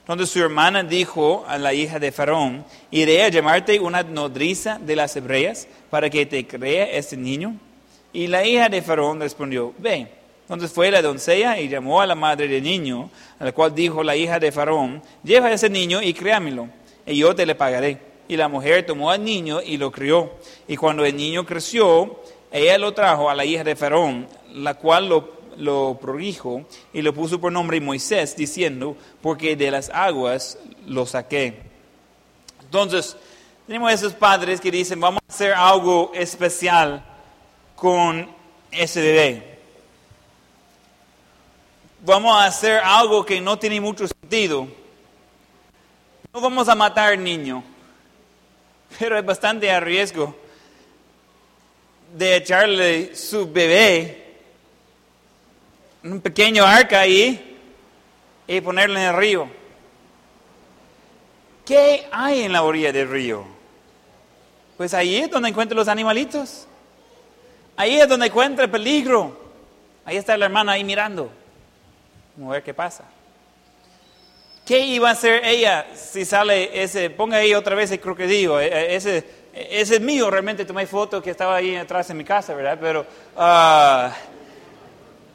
Entonces 0.01 0.30
su 0.30 0.40
hermana 0.40 0.82
dijo 0.82 1.44
a 1.46 1.59
la 1.59 1.74
hija 1.74 1.99
de 1.99 2.11
Faraón, 2.11 2.64
¿iré 2.90 3.22
a 3.22 3.28
llamarte 3.28 3.78
una 3.78 4.03
nodriza 4.03 4.78
de 4.80 4.96
las 4.96 5.14
hebreas 5.14 5.68
para 5.90 6.11
que 6.11 6.26
te 6.26 6.46
crea 6.46 6.86
este 6.86 7.16
niño? 7.16 7.57
Y 8.18 8.26
la 8.26 8.44
hija 8.44 8.68
de 8.68 8.82
Faraón 8.82 9.20
respondió, 9.20 9.72
ve. 9.78 10.08
Entonces 10.42 10.72
fue 10.72 10.90
la 10.90 11.00
doncella 11.00 11.60
y 11.60 11.68
llamó 11.68 12.00
a 12.00 12.06
la 12.06 12.16
madre 12.16 12.48
del 12.48 12.64
niño, 12.64 13.10
a 13.38 13.44
la 13.44 13.52
cual 13.52 13.72
dijo 13.72 14.02
la 14.02 14.16
hija 14.16 14.40
de 14.40 14.50
Faraón, 14.50 15.00
lleva 15.22 15.52
ese 15.52 15.70
niño 15.70 16.02
y 16.02 16.12
créamelo, 16.12 16.68
y 17.06 17.18
yo 17.18 17.32
te 17.32 17.46
le 17.46 17.54
pagaré. 17.54 18.00
Y 18.26 18.36
la 18.36 18.48
mujer 18.48 18.84
tomó 18.84 19.12
al 19.12 19.22
niño 19.22 19.60
y 19.64 19.76
lo 19.76 19.92
crió. 19.92 20.32
Y 20.66 20.74
cuando 20.74 21.04
el 21.04 21.16
niño 21.16 21.46
creció, 21.46 22.20
ella 22.50 22.76
lo 22.76 22.92
trajo 22.92 23.30
a 23.30 23.36
la 23.36 23.44
hija 23.44 23.62
de 23.62 23.76
Faraón, 23.76 24.26
la 24.52 24.74
cual 24.74 25.08
lo, 25.08 25.34
lo 25.56 25.96
prodijo 26.00 26.64
y 26.92 27.02
lo 27.02 27.14
puso 27.14 27.40
por 27.40 27.52
nombre 27.52 27.80
Moisés, 27.80 28.34
diciendo, 28.36 28.96
porque 29.22 29.54
de 29.54 29.70
las 29.70 29.90
aguas 29.90 30.58
lo 30.88 31.06
saqué. 31.06 31.60
Entonces, 32.64 33.16
tenemos 33.68 33.92
esos 33.92 34.12
padres 34.12 34.60
que 34.60 34.72
dicen, 34.72 34.98
vamos 34.98 35.20
a 35.24 35.32
hacer 35.32 35.54
algo 35.54 36.10
especial 36.14 37.04
con 37.81 38.29
ese 38.70 39.01
bebé. 39.01 39.59
Vamos 42.05 42.35
a 42.35 42.47
hacer 42.47 42.81
algo 42.83 43.24
que 43.24 43.41
no 43.41 43.59
tiene 43.59 43.81
mucho 43.81 44.07
sentido. 44.07 44.66
No 46.33 46.41
vamos 46.41 46.68
a 46.68 46.74
matar 46.74 47.12
al 47.12 47.22
niño, 47.22 47.62
pero 48.99 49.18
es 49.18 49.24
bastante 49.24 49.70
a 49.70 49.81
riesgo 49.81 50.35
de 52.16 52.37
echarle 52.37 53.14
su 53.14 53.51
bebé 53.51 54.37
en 56.03 56.12
un 56.12 56.20
pequeño 56.20 56.64
arca 56.64 57.01
ahí 57.01 57.59
y 58.47 58.61
ponerle 58.61 59.01
en 59.01 59.09
el 59.09 59.16
río. 59.16 59.49
¿Qué 61.64 62.09
hay 62.11 62.43
en 62.43 62.53
la 62.53 62.62
orilla 62.62 62.93
del 62.93 63.09
río? 63.11 63.45
Pues 64.76 64.95
ahí 64.95 65.16
es 65.16 65.31
donde 65.31 65.51
encuentro 65.51 65.76
los 65.76 65.89
animalitos. 65.89 66.67
Ahí 67.79 68.01
es 68.01 68.09
donde 68.09 68.26
encuentra 68.26 68.64
el 68.64 68.70
peligro. 68.72 69.39
Ahí 70.05 70.16
está 70.16 70.37
la 70.37 70.47
hermana 70.47 70.72
ahí 70.72 70.83
mirando. 70.83 71.31
Vamos 72.37 72.51
a 72.51 72.55
ver 72.55 72.64
qué 72.64 72.74
pasa. 72.74 73.05
¿Qué 74.66 74.81
iba 74.81 75.09
a 75.09 75.12
hacer 75.12 75.45
ella 75.45 75.87
si 75.95 76.24
sale 76.24 76.83
ese, 76.83 77.09
ponga 77.09 77.37
ahí 77.37 77.55
otra 77.55 77.76
vez 77.76 77.93
el 77.93 78.01
crocodilo, 78.01 78.59
ese, 78.59 79.24
ese 79.55 79.95
es 79.95 80.01
mío, 80.01 80.29
realmente 80.29 80.64
tomé 80.64 80.87
foto 80.87 81.22
que 81.22 81.31
estaba 81.31 81.55
ahí 81.55 81.76
atrás 81.76 82.11
en 82.11 82.16
mi 82.16 82.24
casa, 82.24 82.53
¿verdad? 82.53 82.79
Pero, 82.81 83.03
uh, 83.37 84.12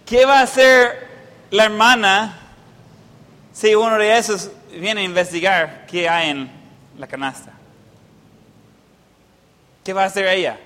¿qué 0.05 0.25
va 0.25 0.39
a 0.39 0.43
hacer 0.43 1.07
la 1.49 1.63
hermana 1.63 2.39
si 3.53 3.73
uno 3.73 3.97
de 3.97 4.17
esos 4.17 4.51
viene 4.69 4.99
a 4.99 5.05
investigar 5.05 5.85
qué 5.87 6.09
hay 6.09 6.31
en 6.31 6.51
la 6.97 7.07
canasta? 7.07 7.53
¿Qué 9.81 9.93
va 9.93 10.03
a 10.03 10.07
hacer 10.07 10.27
ella? 10.27 10.59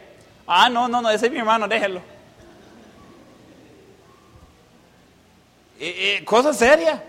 Ah, 0.47 0.69
no, 0.69 0.87
no, 0.87 1.01
no, 1.01 1.09
ese 1.09 1.25
es 1.25 1.31
mi 1.31 1.39
hermano, 1.39 1.67
déjelo. 1.67 2.01
Eh, 5.79 6.17
eh, 6.19 6.25
cosa 6.25 6.53
seria. 6.53 7.03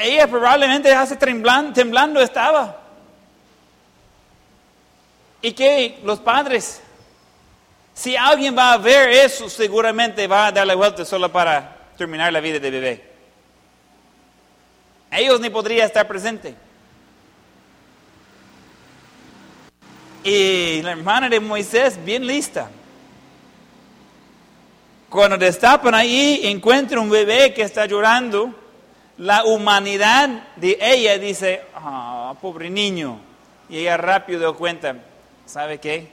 Ella 0.00 0.26
probablemente 0.26 0.92
hace 0.92 1.16
temblando, 1.16 1.74
temblando 1.74 2.20
estaba. 2.20 2.80
Y 5.42 5.52
que 5.52 6.00
los 6.02 6.18
padres, 6.18 6.80
si 7.92 8.16
alguien 8.16 8.56
va 8.56 8.72
a 8.72 8.78
ver 8.78 9.10
eso, 9.10 9.50
seguramente 9.50 10.26
va 10.26 10.46
a 10.46 10.52
dar 10.52 10.66
la 10.66 10.74
vuelta 10.74 11.04
solo 11.04 11.30
para 11.30 11.76
terminar 11.98 12.32
la 12.32 12.40
vida 12.40 12.58
de 12.58 12.70
bebé. 12.70 13.12
Ellos 15.10 15.40
ni 15.40 15.50
podrían 15.50 15.86
estar 15.86 16.08
presentes. 16.08 16.54
Y 20.24 20.82
la 20.82 20.92
hermana 20.92 21.28
de 21.28 21.40
Moisés, 21.40 21.98
bien 22.04 22.26
lista. 22.26 22.70
Cuando 25.08 25.36
destapan 25.36 25.94
ahí, 25.94 26.40
encuentran 26.44 27.02
un 27.02 27.10
bebé 27.10 27.52
que 27.52 27.62
está 27.62 27.86
llorando. 27.86 28.54
La 29.18 29.44
humanidad 29.44 30.48
de 30.56 30.78
ella 30.80 31.18
dice, 31.18 31.62
ah, 31.74 32.34
pobre 32.40 32.70
niño. 32.70 33.18
Y 33.68 33.78
ella 33.78 33.96
rápido 33.96 34.38
dio 34.38 34.56
cuenta, 34.56 34.96
¿sabe 35.44 35.78
qué? 35.78 36.12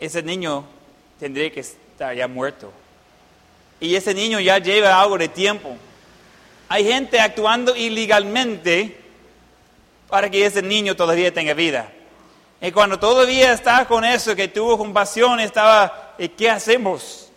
Ese 0.00 0.22
niño 0.22 0.64
tendría 1.18 1.50
que 1.50 1.60
estar 1.60 2.14
ya 2.14 2.26
muerto. 2.26 2.72
Y 3.80 3.94
ese 3.94 4.12
niño 4.12 4.40
ya 4.40 4.58
lleva 4.58 5.00
algo 5.00 5.16
de 5.16 5.28
tiempo. 5.28 5.76
Hay 6.68 6.84
gente 6.84 7.20
actuando 7.20 7.76
ilegalmente 7.76 8.96
para 10.08 10.28
que 10.28 10.44
ese 10.44 10.62
niño 10.62 10.96
todavía 10.96 11.32
tenga 11.32 11.54
vida. 11.54 11.90
Y 12.64 12.72
cuando 12.72 12.98
todavía 12.98 13.52
está 13.52 13.84
con 13.84 14.06
eso, 14.06 14.34
que 14.34 14.48
tuvo 14.48 14.78
compasión, 14.78 15.38
estaba, 15.38 16.14
¿y 16.18 16.30
qué 16.30 16.48
hacemos? 16.48 17.28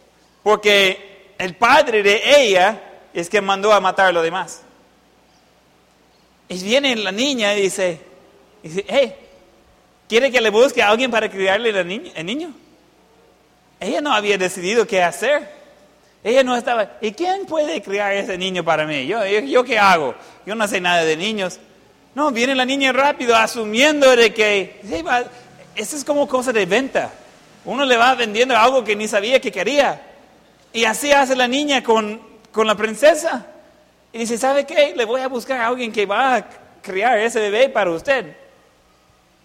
Porque 0.42 1.34
el 1.38 1.54
padre 1.58 2.02
de 2.02 2.22
ella 2.26 2.82
es 3.14 3.30
que 3.30 3.42
mandó 3.42 3.74
a 3.74 3.82
matar 3.82 4.06
a 4.08 4.12
los 4.14 4.24
demás. 4.24 4.62
Y 6.48 6.64
viene 6.64 6.96
la 6.96 7.12
niña 7.12 7.54
y 7.56 7.64
dice, 7.64 8.00
dice 8.64 8.86
hey, 8.88 9.16
¿quiere 10.08 10.32
que 10.32 10.40
le 10.40 10.50
busque 10.50 10.82
a 10.82 10.88
alguien 10.88 11.12
para 11.12 11.30
criarle 11.30 11.72
el 11.72 11.86
niño? 11.86 12.12
El 12.16 12.26
niño? 12.26 12.54
Ella 13.82 14.00
no 14.00 14.14
había 14.14 14.38
decidido 14.38 14.88
qué 14.88 15.04
hacer. 15.04 15.52
Ella 16.24 16.42
no 16.42 16.56
estaba, 16.56 17.00
¿y 17.02 17.12
quién 17.12 17.46
puede 17.46 17.82
criar 17.82 18.14
ese 18.14 18.38
niño 18.38 18.64
para 18.64 18.86
mí? 18.86 19.06
¿Yo, 19.06 19.26
yo, 19.26 19.42
yo 19.42 19.66
qué 19.66 19.78
hago? 19.78 20.16
Yo 20.46 20.56
no 20.56 20.66
sé 20.70 20.80
nada 20.80 21.04
de 21.04 21.18
niños. 21.18 21.60
No, 22.18 22.32
viene 22.32 22.56
la 22.56 22.66
niña 22.66 22.92
rápido 22.92 23.36
asumiendo 23.36 24.16
de 24.16 24.34
que, 24.34 24.82
eso 25.76 25.96
es 25.96 26.04
como 26.04 26.28
cosa 26.28 26.52
de 26.52 26.66
venta. 26.66 27.14
Uno 27.64 27.86
le 27.86 27.96
va 27.96 28.16
vendiendo 28.16 28.58
algo 28.58 28.84
que 28.84 28.96
ni 28.96 29.08
sabía 29.08 29.40
que 29.40 29.52
quería. 29.52 30.02
Y 30.74 30.84
así 30.86 31.12
hace 31.12 31.36
la 31.36 31.48
niña 31.48 31.84
con, 31.84 32.20
con 32.52 32.66
la 32.66 32.74
princesa. 32.74 33.46
Y 34.12 34.18
dice, 34.18 34.36
¿sabe 34.36 34.66
qué? 34.66 34.96
Le 34.96 35.06
voy 35.06 35.22
a 35.22 35.28
buscar 35.28 35.62
a 35.62 35.68
alguien 35.68 35.92
que 35.92 36.08
va 36.08 36.38
a 36.38 36.48
criar 36.82 37.20
ese 37.20 37.40
bebé 37.40 37.70
para 37.70 37.92
usted. 37.92 38.36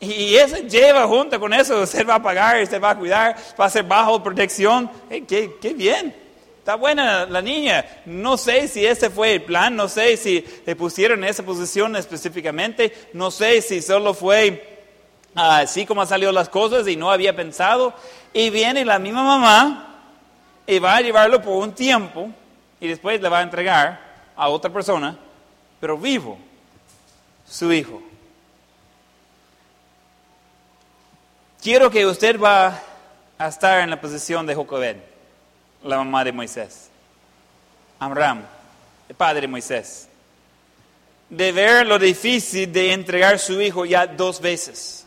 Y 0.00 0.34
eso 0.36 0.56
lleva 0.56 1.06
junto 1.06 1.38
con 1.38 1.52
eso, 1.52 1.82
usted 1.82 2.08
va 2.08 2.14
a 2.14 2.22
pagar, 2.22 2.62
usted 2.62 2.80
va 2.80 2.92
a 2.92 2.98
cuidar, 2.98 3.36
va 3.60 3.66
a 3.66 3.68
ser 3.68 3.84
bajo 3.84 4.22
protección. 4.22 4.90
qué, 5.10 5.56
qué 5.60 5.74
bien. 5.74 6.21
Está 6.62 6.76
buena 6.76 7.26
la 7.26 7.42
niña. 7.42 7.84
No 8.06 8.36
sé 8.36 8.68
si 8.68 8.86
ese 8.86 9.10
fue 9.10 9.34
el 9.34 9.42
plan, 9.42 9.74
no 9.74 9.88
sé 9.88 10.16
si 10.16 10.46
le 10.64 10.76
pusieron 10.76 11.24
esa 11.24 11.42
posición 11.42 11.96
específicamente, 11.96 13.08
no 13.14 13.32
sé 13.32 13.60
si 13.62 13.82
solo 13.82 14.14
fue 14.14 14.86
así 15.34 15.84
como 15.84 16.02
han 16.02 16.06
salido 16.06 16.30
las 16.30 16.48
cosas 16.48 16.86
y 16.86 16.94
no 16.94 17.10
había 17.10 17.34
pensado. 17.34 17.92
Y 18.32 18.50
viene 18.50 18.84
la 18.84 19.00
misma 19.00 19.24
mamá 19.24 20.04
y 20.64 20.78
va 20.78 20.94
a 20.94 21.00
llevarlo 21.00 21.42
por 21.42 21.60
un 21.60 21.74
tiempo 21.74 22.30
y 22.78 22.86
después 22.86 23.20
le 23.20 23.28
va 23.28 23.40
a 23.40 23.42
entregar 23.42 24.00
a 24.36 24.48
otra 24.48 24.72
persona, 24.72 25.18
pero 25.80 25.98
vivo, 25.98 26.38
su 27.44 27.72
hijo. 27.72 28.00
Quiero 31.60 31.90
que 31.90 32.06
usted 32.06 32.40
va 32.40 32.80
a 33.36 33.48
estar 33.48 33.80
en 33.80 33.90
la 33.90 34.00
posición 34.00 34.46
de 34.46 34.54
Jocobed, 34.54 35.10
la 35.84 35.96
mamá 35.96 36.24
de 36.24 36.32
Moisés. 36.32 36.90
Amram, 37.98 38.42
el 39.08 39.14
padre 39.14 39.42
de 39.42 39.48
Moisés. 39.48 40.08
De 41.28 41.52
ver 41.52 41.86
lo 41.86 41.98
difícil 41.98 42.72
de 42.72 42.92
entregar 42.92 43.38
su 43.38 43.60
hijo 43.60 43.84
ya 43.84 44.06
dos 44.06 44.40
veces. 44.40 45.06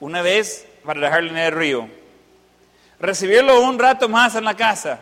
Una 0.00 0.20
vez 0.20 0.66
para 0.84 1.00
dejarlo 1.00 1.30
en 1.30 1.38
el 1.38 1.52
río. 1.52 1.88
Recibirlo 3.00 3.62
un 3.62 3.78
rato 3.78 4.08
más 4.08 4.34
en 4.34 4.44
la 4.44 4.54
casa. 4.54 5.00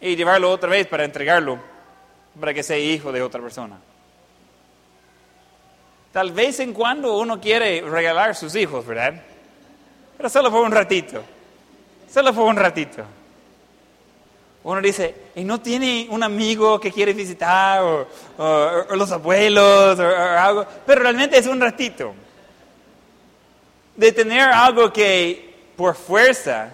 Y 0.00 0.16
llevarlo 0.16 0.50
otra 0.50 0.68
vez 0.68 0.86
para 0.86 1.04
entregarlo 1.04 1.58
para 2.38 2.52
que 2.52 2.62
sea 2.62 2.78
hijo 2.78 3.12
de 3.12 3.22
otra 3.22 3.40
persona. 3.40 3.78
Tal 6.12 6.32
vez 6.32 6.60
en 6.60 6.72
cuando 6.72 7.18
uno 7.18 7.40
quiere 7.40 7.82
regalar 7.82 8.34
sus 8.34 8.54
hijos, 8.56 8.86
¿verdad? 8.86 9.22
Pero 10.16 10.28
solo 10.28 10.50
por 10.50 10.64
un 10.64 10.72
ratito. 10.72 11.22
Solo 12.16 12.32
por 12.32 12.46
un 12.46 12.56
ratito. 12.56 13.04
Uno 14.64 14.80
dice, 14.80 15.14
¿y 15.34 15.44
no 15.44 15.60
tiene 15.60 16.06
un 16.08 16.22
amigo 16.22 16.80
que 16.80 16.90
quiere 16.90 17.12
visitar? 17.12 17.82
O, 17.82 18.86
los 18.96 19.12
abuelos, 19.12 19.98
o, 19.98 20.16
algo. 20.16 20.66
Pero 20.86 21.02
realmente 21.02 21.36
es 21.36 21.46
un 21.46 21.60
ratito. 21.60 22.14
De 23.94 24.12
tener 24.12 24.48
algo 24.48 24.90
que 24.94 25.56
por 25.76 25.94
fuerza 25.94 26.70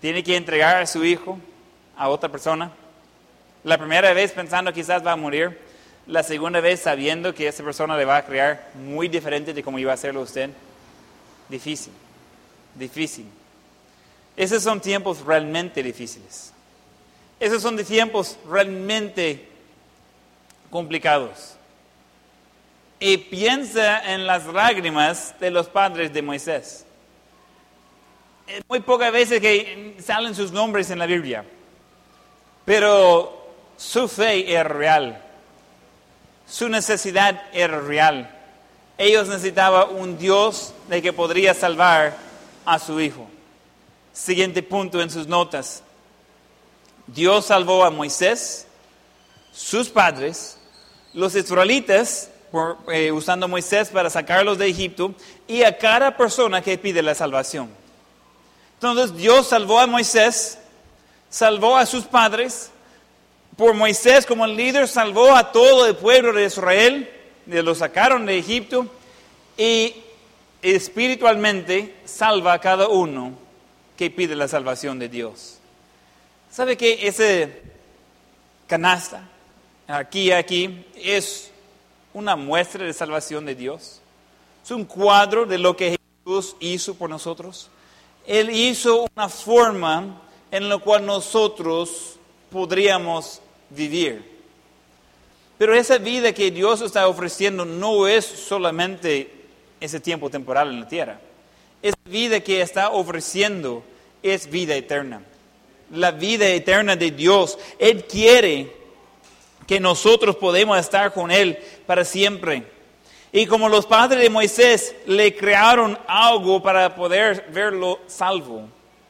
tiene 0.00 0.22
que 0.22 0.36
entregar 0.36 0.76
a 0.76 0.86
su 0.86 1.04
hijo 1.04 1.36
a 1.96 2.08
otra 2.08 2.28
persona. 2.28 2.70
La 3.64 3.76
primera 3.76 4.12
vez 4.12 4.30
pensando 4.30 4.72
quizás 4.72 5.04
va 5.04 5.10
a 5.10 5.16
morir. 5.16 5.58
La 6.06 6.22
segunda 6.22 6.60
vez 6.60 6.78
sabiendo 6.78 7.34
que 7.34 7.48
esa 7.48 7.64
persona 7.64 7.96
le 7.96 8.04
va 8.04 8.18
a 8.18 8.24
crear 8.24 8.70
muy 8.76 9.08
diferente 9.08 9.52
de 9.52 9.64
como 9.64 9.80
iba 9.80 9.90
a 9.90 9.94
hacerlo 9.94 10.20
usted. 10.20 10.48
Difícil, 11.48 11.92
difícil. 12.76 13.26
Esos 14.38 14.62
son 14.62 14.80
tiempos 14.80 15.22
realmente 15.22 15.82
difíciles. 15.82 16.52
Esos 17.40 17.60
son 17.60 17.76
tiempos 17.84 18.38
realmente 18.48 19.48
complicados. 20.70 21.56
Y 23.00 23.16
piensa 23.16 24.14
en 24.14 24.28
las 24.28 24.46
lágrimas 24.46 25.34
de 25.40 25.50
los 25.50 25.66
padres 25.66 26.12
de 26.12 26.22
Moisés. 26.22 26.86
Muy 28.68 28.78
pocas 28.78 29.10
veces 29.10 29.40
que 29.40 29.96
salen 29.98 30.36
sus 30.36 30.52
nombres 30.52 30.88
en 30.90 31.00
la 31.00 31.06
Biblia, 31.06 31.44
pero 32.64 33.44
su 33.76 34.06
fe 34.06 34.54
es 34.56 34.64
real. 34.64 35.20
Su 36.46 36.68
necesidad 36.68 37.42
era 37.52 37.80
real. 37.80 38.30
Ellos 38.98 39.26
necesitaban 39.26 39.96
un 39.96 40.16
Dios 40.16 40.74
de 40.88 41.02
que 41.02 41.12
podría 41.12 41.54
salvar 41.54 42.16
a 42.64 42.78
su 42.78 43.00
hijo. 43.00 43.28
Siguiente 44.18 44.64
punto 44.64 45.00
en 45.00 45.10
sus 45.10 45.28
notas. 45.28 45.84
Dios 47.06 47.46
salvó 47.46 47.84
a 47.84 47.90
Moisés, 47.90 48.66
sus 49.52 49.88
padres, 49.88 50.58
los 51.14 51.36
israelitas, 51.36 52.28
eh, 52.92 53.12
usando 53.12 53.46
a 53.46 53.48
Moisés 53.48 53.90
para 53.90 54.10
sacarlos 54.10 54.58
de 54.58 54.66
Egipto, 54.66 55.14
y 55.46 55.62
a 55.62 55.78
cada 55.78 56.16
persona 56.16 56.60
que 56.60 56.76
pide 56.76 57.00
la 57.00 57.14
salvación. 57.14 57.70
Entonces 58.74 59.16
Dios 59.16 59.46
salvó 59.46 59.78
a 59.78 59.86
Moisés, 59.86 60.58
salvó 61.30 61.76
a 61.76 61.86
sus 61.86 62.02
padres, 62.02 62.72
por 63.56 63.74
Moisés 63.74 64.26
como 64.26 64.46
el 64.46 64.56
líder 64.56 64.88
salvó 64.88 65.36
a 65.36 65.52
todo 65.52 65.86
el 65.86 65.94
pueblo 65.94 66.32
de 66.32 66.44
Israel, 66.44 67.08
lo 67.46 67.72
sacaron 67.72 68.26
de 68.26 68.36
Egipto 68.36 68.88
y 69.56 69.94
espiritualmente 70.60 71.94
salva 72.04 72.54
a 72.54 72.60
cada 72.60 72.88
uno 72.88 73.46
que 73.98 74.10
pide 74.12 74.36
la 74.36 74.46
salvación 74.46 75.00
de 75.00 75.08
Dios. 75.08 75.58
¿Sabe 76.52 76.76
que 76.76 77.08
ese 77.08 77.62
canasta, 78.68 79.28
aquí 79.88 80.30
aquí, 80.30 80.86
es 80.94 81.50
una 82.14 82.36
muestra 82.36 82.84
de 82.84 82.92
salvación 82.92 83.44
de 83.44 83.56
Dios? 83.56 84.00
Es 84.64 84.70
un 84.70 84.84
cuadro 84.84 85.46
de 85.46 85.58
lo 85.58 85.76
que 85.76 85.98
Jesús 86.24 86.54
hizo 86.60 86.94
por 86.94 87.10
nosotros. 87.10 87.70
Él 88.24 88.50
hizo 88.50 89.08
una 89.16 89.28
forma 89.28 90.22
en 90.52 90.68
la 90.68 90.78
cual 90.78 91.04
nosotros 91.04 92.20
podríamos 92.52 93.40
vivir. 93.68 94.38
Pero 95.58 95.74
esa 95.74 95.98
vida 95.98 96.32
que 96.32 96.52
Dios 96.52 96.82
está 96.82 97.08
ofreciendo 97.08 97.64
no 97.64 98.06
es 98.06 98.24
solamente 98.24 99.28
ese 99.80 99.98
tiempo 99.98 100.30
temporal 100.30 100.68
en 100.68 100.80
la 100.82 100.88
tierra. 100.88 101.20
Esa 101.82 101.96
vida 102.04 102.40
que 102.40 102.60
está 102.60 102.90
ofreciendo 102.90 103.84
es 104.22 104.50
vida 104.50 104.74
eterna. 104.74 105.22
La 105.90 106.10
vida 106.10 106.46
eterna 106.48 106.96
de 106.96 107.10
Dios. 107.10 107.58
Él 107.78 108.04
quiere 108.04 108.72
que 109.66 109.80
nosotros 109.80 110.36
podamos 110.36 110.78
estar 110.78 111.12
con 111.12 111.30
Él 111.30 111.58
para 111.86 112.04
siempre. 112.04 112.64
Y 113.30 113.46
como 113.46 113.68
los 113.68 113.86
padres 113.86 114.22
de 114.22 114.30
Moisés 114.30 114.94
le 115.06 115.36
crearon 115.36 115.98
algo 116.06 116.62
para 116.62 116.94
poder 116.94 117.46
verlo 117.52 118.00
salvo 118.06 118.68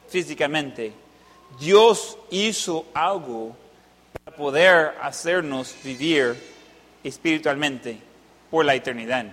físicamente, 0.09 0.91
Dios 1.59 2.17
hizo 2.29 2.85
algo 2.93 3.55
poder 4.39 4.93
hacernos 5.01 5.75
vivir 5.83 6.33
espiritualmente 7.03 7.97
por 8.49 8.63
la 8.63 8.73
eternidad. 8.73 9.25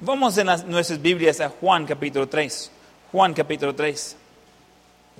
Vamos 0.00 0.38
en 0.38 0.46
nuestras 0.66 1.00
Biblias 1.00 1.40
a 1.40 1.50
Juan 1.50 1.84
capítulo 1.84 2.26
3. 2.26 2.72
Juan 3.12 3.34
capítulo 3.34 3.74
3. 3.74 4.16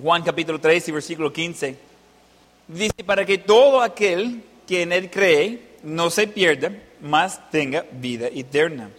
Juan 0.03 0.21
capítulo 0.21 0.59
3 0.59 0.89
y 0.89 0.91
versículo 0.91 1.31
15. 1.31 1.77
Dice, 2.67 3.03
para 3.05 3.25
que 3.25 3.37
todo 3.37 3.81
aquel 3.81 4.43
que 4.67 4.81
en 4.81 4.91
él 4.91 5.09
cree 5.09 5.61
no 5.83 6.09
se 6.09 6.27
pierda, 6.27 6.71
mas 7.01 7.49
tenga 7.49 7.85
vida 7.93 8.27
eterna. 8.27 8.89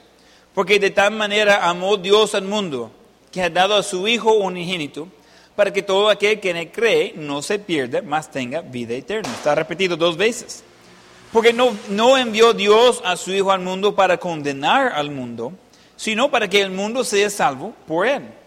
Porque 0.55 0.79
de 0.79 0.91
tal 0.91 1.13
manera 1.13 1.69
amó 1.69 1.99
Dios 1.99 2.35
al 2.35 2.45
mundo, 2.45 2.91
que 3.31 3.43
ha 3.43 3.51
dado 3.51 3.77
a 3.77 3.83
su 3.83 4.09
Hijo 4.09 4.33
unigénito, 4.33 5.09
para 5.55 5.71
que 5.73 5.83
todo 5.83 6.09
aquel 6.09 6.41
que 6.41 6.51
en 6.51 6.57
él 6.57 6.73
cree 6.73 7.13
no 7.15 7.43
se 7.43 7.59
pierda, 7.59 8.01
mas 8.01 8.31
tenga 8.31 8.63
vida 8.63 8.95
eterna. 8.95 9.31
Está 9.31 9.55
repetido 9.55 9.97
dos 9.97 10.17
veces. 10.17 10.65
Porque 11.31 11.53
no, 11.53 11.77
no 11.91 12.17
envió 12.17 12.55
Dios 12.55 13.03
a 13.05 13.17
su 13.17 13.33
Hijo 13.33 13.53
al 13.53 13.61
mundo 13.61 13.95
para 13.95 14.17
condenar 14.17 14.93
al 14.95 15.11
mundo, 15.11 15.53
sino 15.97 16.31
para 16.31 16.49
que 16.49 16.63
el 16.63 16.71
mundo 16.71 17.05
sea 17.05 17.29
salvo 17.29 17.75
por 17.87 18.07
él. 18.07 18.38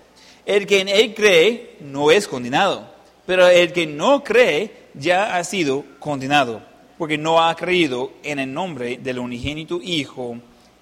El 0.51 0.67
que 0.67 0.81
en 0.81 0.89
él 0.89 1.13
cree 1.13 1.77
no 1.79 2.11
es 2.11 2.27
condenado, 2.27 2.85
pero 3.25 3.47
el 3.47 3.71
que 3.71 3.87
no 3.87 4.21
cree 4.21 4.89
ya 4.93 5.37
ha 5.37 5.43
sido 5.45 5.85
condenado, 5.97 6.61
porque 6.97 7.17
no 7.17 7.41
ha 7.41 7.55
creído 7.55 8.11
en 8.21 8.37
el 8.37 8.53
nombre 8.53 8.97
del 8.97 9.19
unigénito 9.19 9.79
Hijo 9.81 10.35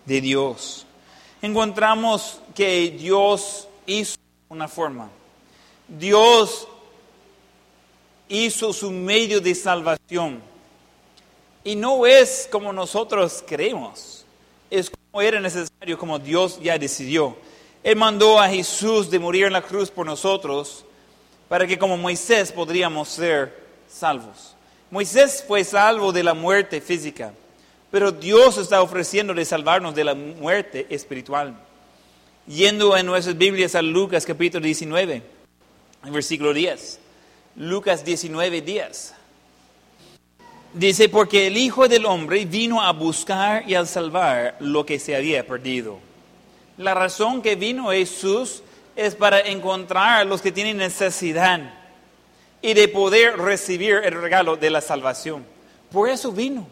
de 0.07 0.21
Dios. 0.21 0.87
Encontramos 1.43 2.41
que 2.55 2.95
Dios 2.97 3.67
hizo 3.85 4.15
una 4.49 4.67
forma 4.67 5.11
Dios 5.87 6.67
hizo 8.27 8.73
su 8.73 8.89
medio 8.89 9.39
de 9.39 9.53
salvación. 9.53 10.41
Y 11.63 11.75
no 11.75 12.07
es 12.07 12.49
como 12.51 12.73
nosotros 12.73 13.43
creemos, 13.45 14.25
es 14.71 14.89
como 14.89 15.21
era 15.21 15.39
necesario, 15.39 15.95
como 15.99 16.17
Dios 16.17 16.59
ya 16.59 16.75
decidió. 16.79 17.37
Él 17.83 17.95
mandó 17.95 18.39
a 18.39 18.49
Jesús 18.49 19.09
de 19.09 19.19
morir 19.19 19.45
en 19.45 19.53
la 19.53 19.61
cruz 19.61 19.89
por 19.89 20.05
nosotros, 20.05 20.85
para 21.47 21.65
que 21.65 21.79
como 21.79 21.97
Moisés 21.97 22.51
podríamos 22.51 23.09
ser 23.09 23.57
salvos. 23.87 24.55
Moisés 24.91 25.43
fue 25.47 25.63
salvo 25.63 26.11
de 26.11 26.23
la 26.23 26.33
muerte 26.33 26.81
física, 26.81 27.33
pero 27.91 28.11
Dios 28.11 28.57
está 28.57 28.81
ofreciendo 28.81 29.33
de 29.33 29.45
salvarnos 29.45 29.95
de 29.95 30.03
la 30.03 30.13
muerte 30.13 30.87
espiritual. 30.89 31.55
Yendo 32.47 32.97
en 32.97 33.05
nuestras 33.05 33.37
Biblias 33.37 33.75
a 33.75 33.81
Lucas 33.81 34.25
capítulo 34.25 34.65
19 34.65 35.39
versículo 36.03 36.53
10. 36.53 36.99
Lucas 37.57 38.05
19, 38.05 38.61
10. 38.61 39.13
Dice, 40.73 41.09
porque 41.09 41.47
el 41.47 41.57
Hijo 41.57 41.87
del 41.87 42.05
Hombre 42.05 42.45
vino 42.45 42.81
a 42.81 42.93
buscar 42.93 43.67
y 43.67 43.75
a 43.75 43.85
salvar 43.85 44.55
lo 44.59 44.85
que 44.85 44.99
se 44.99 45.15
había 45.15 45.45
perdido. 45.45 45.99
La 46.79 46.93
razón 46.93 47.41
que 47.41 47.57
vino 47.57 47.91
Jesús 47.91 48.63
es 48.95 49.13
para 49.13 49.41
encontrar 49.41 50.21
a 50.21 50.23
los 50.23 50.41
que 50.41 50.53
tienen 50.53 50.77
necesidad 50.77 51.73
y 52.61 52.73
de 52.73 52.87
poder 52.87 53.37
recibir 53.37 53.95
el 53.95 54.13
regalo 54.13 54.55
de 54.55 54.69
la 54.69 54.79
salvación. 54.79 55.45
Por 55.91 56.07
eso 56.07 56.31
vino. 56.31 56.65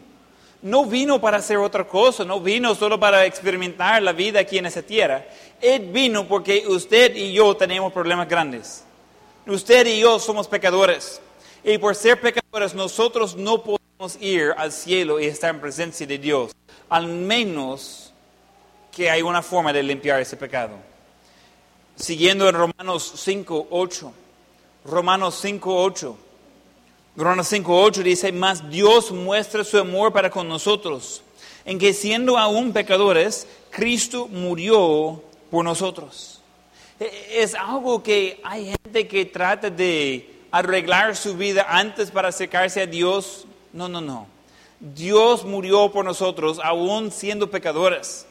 No 0.62 0.86
vino 0.86 1.20
para 1.20 1.36
hacer 1.36 1.58
otra 1.58 1.86
cosa, 1.86 2.24
no 2.24 2.40
vino 2.40 2.74
solo 2.74 2.98
para 2.98 3.26
experimentar 3.26 4.02
la 4.02 4.12
vida 4.12 4.40
aquí 4.40 4.56
en 4.56 4.64
esa 4.64 4.80
tierra. 4.80 5.26
Él 5.60 5.90
vino 5.92 6.26
porque 6.26 6.64
usted 6.66 7.14
y 7.14 7.34
yo 7.34 7.54
tenemos 7.54 7.92
problemas 7.92 8.30
grandes. 8.30 8.84
Usted 9.46 9.86
y 9.88 10.00
yo 10.00 10.18
somos 10.18 10.48
pecadores. 10.48 11.20
Y 11.62 11.76
por 11.76 11.94
ser 11.94 12.18
pecadores 12.18 12.74
nosotros 12.74 13.36
no 13.36 13.62
podemos 13.62 14.16
ir 14.22 14.54
al 14.56 14.72
cielo 14.72 15.20
y 15.20 15.26
estar 15.26 15.54
en 15.54 15.60
presencia 15.60 16.06
de 16.06 16.16
Dios. 16.16 16.52
Al 16.88 17.08
menos 17.08 18.07
que 18.98 19.08
hay 19.08 19.22
una 19.22 19.42
forma 19.42 19.72
de 19.72 19.80
limpiar 19.80 20.20
ese 20.20 20.36
pecado. 20.36 20.72
Siguiendo 21.94 22.48
en 22.48 22.56
Romanos 22.56 23.12
5, 23.14 23.68
8. 23.70 24.12
Romanos 24.84 25.38
5, 25.40 25.84
8. 25.84 26.18
Romanos 27.14 27.46
5, 27.46 27.80
8 27.80 28.02
dice, 28.02 28.32
más 28.32 28.68
Dios 28.68 29.12
muestra 29.12 29.62
su 29.62 29.78
amor 29.78 30.12
para 30.12 30.30
con 30.30 30.48
nosotros, 30.48 31.22
en 31.64 31.78
que 31.78 31.94
siendo 31.94 32.36
aún 32.36 32.72
pecadores, 32.72 33.46
Cristo 33.70 34.26
murió 34.26 35.22
por 35.48 35.64
nosotros. 35.64 36.40
E, 36.98 37.40
es 37.40 37.54
algo 37.54 38.02
que 38.02 38.40
hay 38.42 38.74
gente 38.82 39.06
que 39.06 39.26
trata 39.26 39.70
de 39.70 40.40
arreglar 40.50 41.14
su 41.14 41.36
vida 41.36 41.64
antes 41.68 42.10
para 42.10 42.30
acercarse 42.30 42.82
a 42.82 42.86
Dios. 42.86 43.46
No, 43.72 43.88
no, 43.88 44.00
no. 44.00 44.26
Dios 44.80 45.44
murió 45.44 45.92
por 45.92 46.04
nosotros, 46.04 46.58
aún 46.60 47.12
siendo 47.12 47.48
pecadores. 47.48 48.27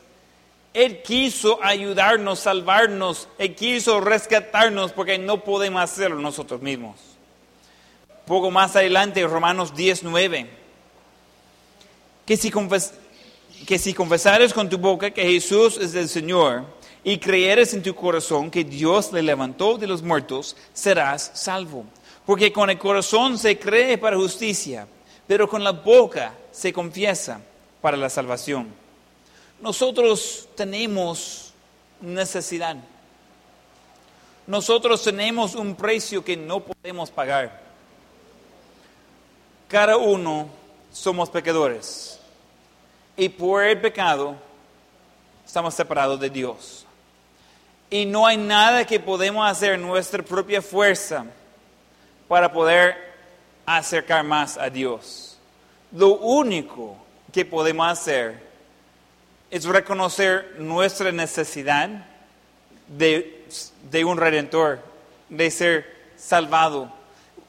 Él 0.78 1.02
quiso 1.02 1.58
ayudarnos, 1.64 2.38
salvarnos, 2.38 3.28
Él 3.40 3.56
quiso 3.56 4.00
rescatarnos 4.00 4.92
porque 4.92 5.18
no 5.18 5.44
podemos 5.44 5.82
hacerlo 5.82 6.20
nosotros 6.20 6.62
mismos. 6.62 7.00
Poco 8.28 8.52
más 8.52 8.76
adelante, 8.76 9.26
Romanos 9.26 9.76
19, 9.76 10.48
que 12.28 12.38
si, 12.38 12.52
que 13.66 13.80
si 13.80 13.92
confesares 13.96 14.54
con 14.54 14.70
tu 14.70 14.78
boca 14.78 15.10
que 15.10 15.24
Jesús 15.24 15.78
es 15.78 15.96
el 15.96 16.08
Señor 16.08 16.66
y 17.04 17.18
creeres 17.18 17.74
en 17.74 17.82
tu 17.82 17.96
corazón 17.96 18.52
que 18.52 18.64
Dios 18.64 19.12
le 19.12 19.24
levantó 19.24 19.80
de 19.80 19.88
los 19.88 20.04
muertos, 20.04 20.56
serás 20.74 21.32
salvo. 21.34 21.86
Porque 22.24 22.54
con 22.54 22.70
el 22.70 22.78
corazón 22.78 23.40
se 23.40 23.58
cree 23.58 23.98
para 23.98 24.16
justicia, 24.16 24.88
pero 25.26 25.50
con 25.50 25.64
la 25.64 25.72
boca 25.72 26.36
se 26.52 26.72
confiesa 26.72 27.42
para 27.82 27.98
la 27.98 28.12
salvación. 28.12 28.87
Nosotros 29.60 30.48
tenemos 30.56 31.52
necesidad. 32.00 32.78
Nosotros 34.46 35.04
tenemos 35.04 35.56
un 35.56 35.76
precio 35.76 36.24
que 36.24 36.38
no 36.38 36.60
podemos 36.60 37.10
pagar. 37.12 37.60
Cada 39.68 39.98
uno 39.98 40.48
somos 40.92 41.30
pecadores. 41.30 42.20
Y 43.18 43.30
por 43.30 43.64
el 43.64 43.82
pecado 43.82 44.36
estamos 45.46 45.74
separados 45.74 46.20
de 46.20 46.30
Dios. 46.30 46.86
Y 47.90 48.06
no 48.06 48.28
hay 48.28 48.38
nada 48.38 48.86
que 48.86 49.00
podemos 49.00 49.50
hacer 49.50 49.80
nuestra 49.80 50.22
propia 50.24 50.62
fuerza 50.62 51.26
para 52.28 52.52
poder 52.52 52.96
acercar 53.66 54.24
más 54.24 54.58
a 54.58 54.70
Dios. 54.70 55.38
Lo 55.92 56.16
único 56.16 56.96
que 57.34 57.44
podemos 57.44 57.88
hacer 57.92 58.47
es 59.50 59.66
reconocer 59.66 60.56
nuestra 60.60 61.12
necesidad 61.12 61.90
de, 62.88 63.46
de 63.90 64.06
un 64.06 64.18
redentor, 64.18 64.80
de 65.30 65.52
ser 65.52 65.96
salvado, 66.18 66.92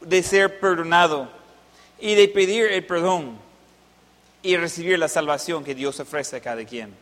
de 0.00 0.22
ser 0.22 0.60
perdonado 0.60 1.28
y 1.98 2.14
de 2.14 2.28
pedir 2.28 2.66
el 2.66 2.84
perdón 2.86 3.38
y 4.42 4.56
recibir 4.56 4.98
la 4.98 5.08
salvación 5.08 5.64
que 5.64 5.74
Dios 5.74 5.98
ofrece 6.00 6.36
a 6.36 6.40
cada 6.40 6.64
quien. 6.64 6.94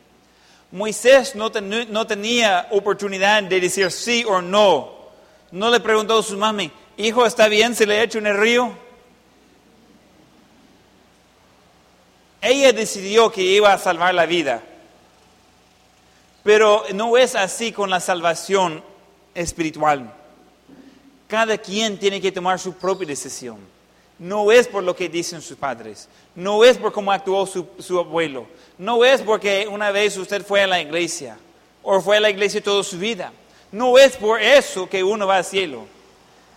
Moisés 0.72 1.34
no, 1.34 1.50
tenía 1.50 2.68
oportunidad 2.70 3.42
de 3.42 3.60
decir 3.60 3.90
sí 3.90 4.24
o 4.26 4.40
no. 4.40 4.96
No 5.52 5.70
le 5.70 5.80
preguntó 5.80 6.18
a 6.18 6.22
su 6.22 6.36
mami, 6.36 6.70
hijo, 6.96 7.24
¿está 7.24 7.48
bien 7.48 7.74
si 7.74 7.86
le 7.86 8.02
echo 8.02 8.18
en 8.18 8.26
el 8.26 8.36
río? 8.36 8.76
Ella 12.40 12.72
decidió 12.72 13.30
que 13.30 13.42
iba 13.42 13.72
a 13.72 13.78
salvar 13.78 14.14
la 14.14 14.26
vida. 14.26 14.62
Pero 16.46 16.84
no 16.94 17.16
es 17.16 17.34
así 17.34 17.72
con 17.72 17.90
la 17.90 17.98
salvación 17.98 18.80
espiritual. 19.34 20.14
Cada 21.26 21.58
quien 21.58 21.98
tiene 21.98 22.20
que 22.20 22.30
tomar 22.30 22.60
su 22.60 22.74
propia 22.74 23.08
decisión. 23.08 23.58
No 24.20 24.52
es 24.52 24.68
por 24.68 24.84
lo 24.84 24.94
que 24.94 25.08
dicen 25.08 25.42
sus 25.42 25.56
padres. 25.56 26.08
No 26.36 26.62
es 26.62 26.78
por 26.78 26.92
cómo 26.92 27.10
actuó 27.10 27.48
su, 27.48 27.98
abuelo. 27.98 28.46
No 28.78 29.04
es 29.04 29.22
porque 29.22 29.66
una 29.68 29.90
vez 29.90 30.16
usted 30.16 30.46
fue 30.46 30.62
a 30.62 30.68
la 30.68 30.80
iglesia 30.80 31.36
o 31.82 32.00
fue 32.00 32.18
a 32.18 32.20
la 32.20 32.30
iglesia 32.30 32.62
toda 32.62 32.84
su 32.84 32.96
vida. 32.96 33.32
No 33.72 33.98
es 33.98 34.16
por 34.16 34.40
eso 34.40 34.88
que 34.88 35.02
uno 35.02 35.26
va 35.26 35.38
al 35.38 35.44
cielo, 35.44 35.84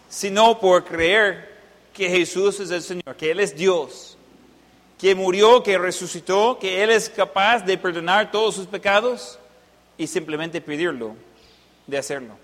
sino 0.08 0.60
por 0.60 0.86
creer 0.86 1.52
que 1.96 2.08
Jesús 2.08 2.60
es 2.60 2.70
el 2.70 2.84
Señor, 2.84 3.16
que 3.18 3.32
Él 3.32 3.40
es 3.40 3.56
Dios, 3.56 4.20
que 5.00 5.16
murió, 5.16 5.64
que 5.64 5.80
resucitó, 5.80 6.60
que 6.60 6.84
Él 6.84 6.92
es 6.92 7.10
capaz 7.10 7.62
de 7.62 7.76
perdonar 7.76 8.30
todos 8.30 8.54
sus 8.54 8.68
pecados 8.68 9.40
y 10.00 10.08
simplemente 10.08 10.62
pedirlo 10.62 11.16
de 11.86 11.98
hacerlo. 11.98 12.36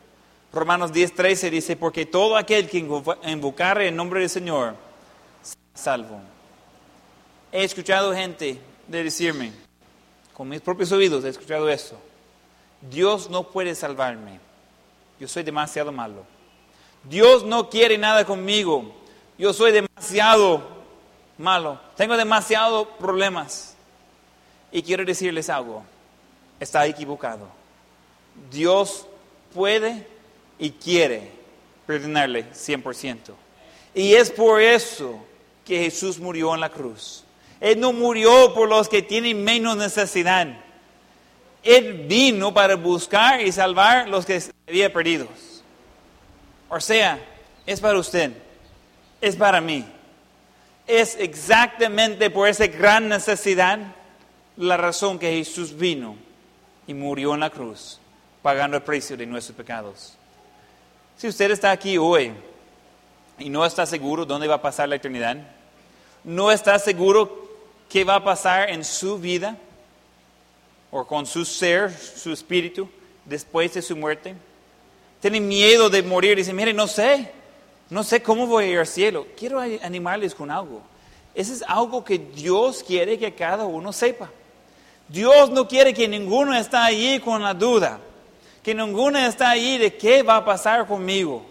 Romanos 0.54 0.92
10:13 0.92 1.50
dice, 1.50 1.76
porque 1.76 2.06
todo 2.06 2.36
aquel 2.38 2.70
que 2.70 2.78
invocare 2.78 3.88
el 3.88 3.96
nombre 3.96 4.20
del 4.20 4.30
Señor 4.30 4.76
salvo. 5.74 6.22
He 7.52 7.64
escuchado 7.64 8.14
gente 8.14 8.60
de 8.88 9.04
decirme, 9.04 9.54
con 10.34 10.50
mis 10.50 10.60
propios 10.60 10.92
oídos 10.92 11.24
he 11.24 11.30
escuchado 11.30 11.70
esto, 11.70 11.98
Dios 12.82 13.30
no 13.30 13.44
puede 13.44 13.74
salvarme, 13.74 14.40
yo 15.18 15.28
soy 15.28 15.44
demasiado 15.44 15.92
malo. 15.92 16.26
Dios 17.06 17.46
no 17.46 17.70
quiere 17.70 17.98
nada 17.98 18.26
conmigo, 18.26 18.94
yo 19.38 19.54
soy 19.54 19.72
demasiado 19.72 20.62
malo, 21.38 21.80
tengo 21.96 22.18
demasiados 22.18 22.88
problemas. 23.00 23.76
Y 24.72 24.82
quiero 24.82 25.06
decirles 25.06 25.50
algo, 25.50 25.84
está 26.60 26.86
equivocado. 26.86 27.48
Dios 28.52 29.08
puede 29.54 30.08
y 30.60 30.72
quiere 30.72 31.32
perdonarle 31.86 32.46
100%. 32.52 33.34
Y 33.94 34.14
es 34.14 34.32
por 34.32 34.62
eso 34.62 35.24
que 35.64 35.84
Jesús 35.84 36.20
murió 36.20 36.54
en 36.54 36.62
la 36.62 36.70
cruz. 36.70 37.24
Él 37.60 37.80
no 37.80 37.94
murió 37.94 38.54
por 38.54 38.70
los 38.70 38.90
que 38.90 39.02
tienen 39.02 39.44
menos 39.44 39.78
necesidad. 39.78 40.48
Él 41.64 42.06
vino 42.08 42.54
para 42.54 42.76
buscar 42.76 43.42
y 43.42 43.52
salvar 43.52 44.08
los 44.10 44.26
que 44.26 44.42
había 44.68 44.92
perdidos. 44.92 45.64
O 46.70 46.80
sea, 46.80 47.20
es 47.66 47.80
para 47.80 47.98
usted, 47.98 48.32
es 49.22 49.36
para 49.36 49.62
mí. 49.62 49.86
Es 50.86 51.16
exactamente 51.18 52.30
por 52.30 52.48
esa 52.48 52.68
gran 52.68 53.10
necesidad 53.10 53.80
la 54.58 54.78
razón 54.78 55.18
que 55.18 55.38
Jesús 55.38 55.76
vino 55.76 56.16
y 56.88 56.94
murió 56.94 57.34
en 57.34 57.40
la 57.40 57.50
cruz, 57.50 58.00
pagando 58.42 58.78
el 58.78 58.84
precio 58.84 59.18
de 59.18 59.26
nuestros 59.26 59.56
pecados. 59.56 60.18
Si 61.18 61.28
usted 61.28 61.52
está 61.52 61.72
aquí 61.72 61.98
hoy 61.98 62.34
y 63.40 63.50
no 63.50 63.66
está 63.66 63.86
seguro 63.86 64.26
dónde 64.26 64.48
va 64.48 64.56
a 64.56 64.62
pasar 64.62 64.90
la 64.90 64.96
eternidad, 64.96 65.38
no 66.24 66.52
está 66.52 66.78
seguro 66.80 67.50
qué 67.90 68.04
va 68.04 68.16
a 68.16 68.24
pasar 68.24 68.70
en 68.70 68.84
su 68.84 69.18
vida 69.18 69.58
o 70.92 71.06
con 71.06 71.26
su 71.26 71.46
ser, 71.46 71.92
su 71.92 72.32
espíritu, 72.32 72.90
después 73.26 73.74
de 73.74 73.82
su 73.82 73.96
muerte. 73.96 74.36
Tiene 75.22 75.40
miedo 75.40 75.90
de 75.90 76.04
morir. 76.04 76.38
Dice, 76.38 76.54
mire, 76.54 76.74
no 76.74 76.88
sé, 76.88 77.32
no 77.90 78.04
sé 78.04 78.22
cómo 78.22 78.48
voy 78.48 78.76
al 78.76 78.88
cielo. 78.88 79.28
Quiero 79.38 79.60
animarles 79.60 80.36
con 80.36 80.52
algo. 80.52 80.82
Eso 81.34 81.54
es 81.54 81.64
algo 81.68 82.04
que 82.04 82.18
Dios 82.18 82.84
quiere 82.84 83.18
que 83.18 83.34
cada 83.34 83.66
uno 83.66 83.92
sepa. 83.92 84.30
Dios 85.08 85.50
no 85.52 85.68
quiere 85.68 85.94
que 85.94 86.08
ninguno 86.08 86.56
esté 86.56 86.78
allí 86.78 87.20
con 87.20 87.42
la 87.42 87.54
duda, 87.54 88.00
que 88.64 88.74
ninguno 88.74 89.20
está 89.20 89.52
allí 89.52 89.78
de 89.78 89.96
qué 89.96 90.24
va 90.24 90.38
a 90.38 90.46
pasar 90.46 90.88
conmigo. 90.88 91.46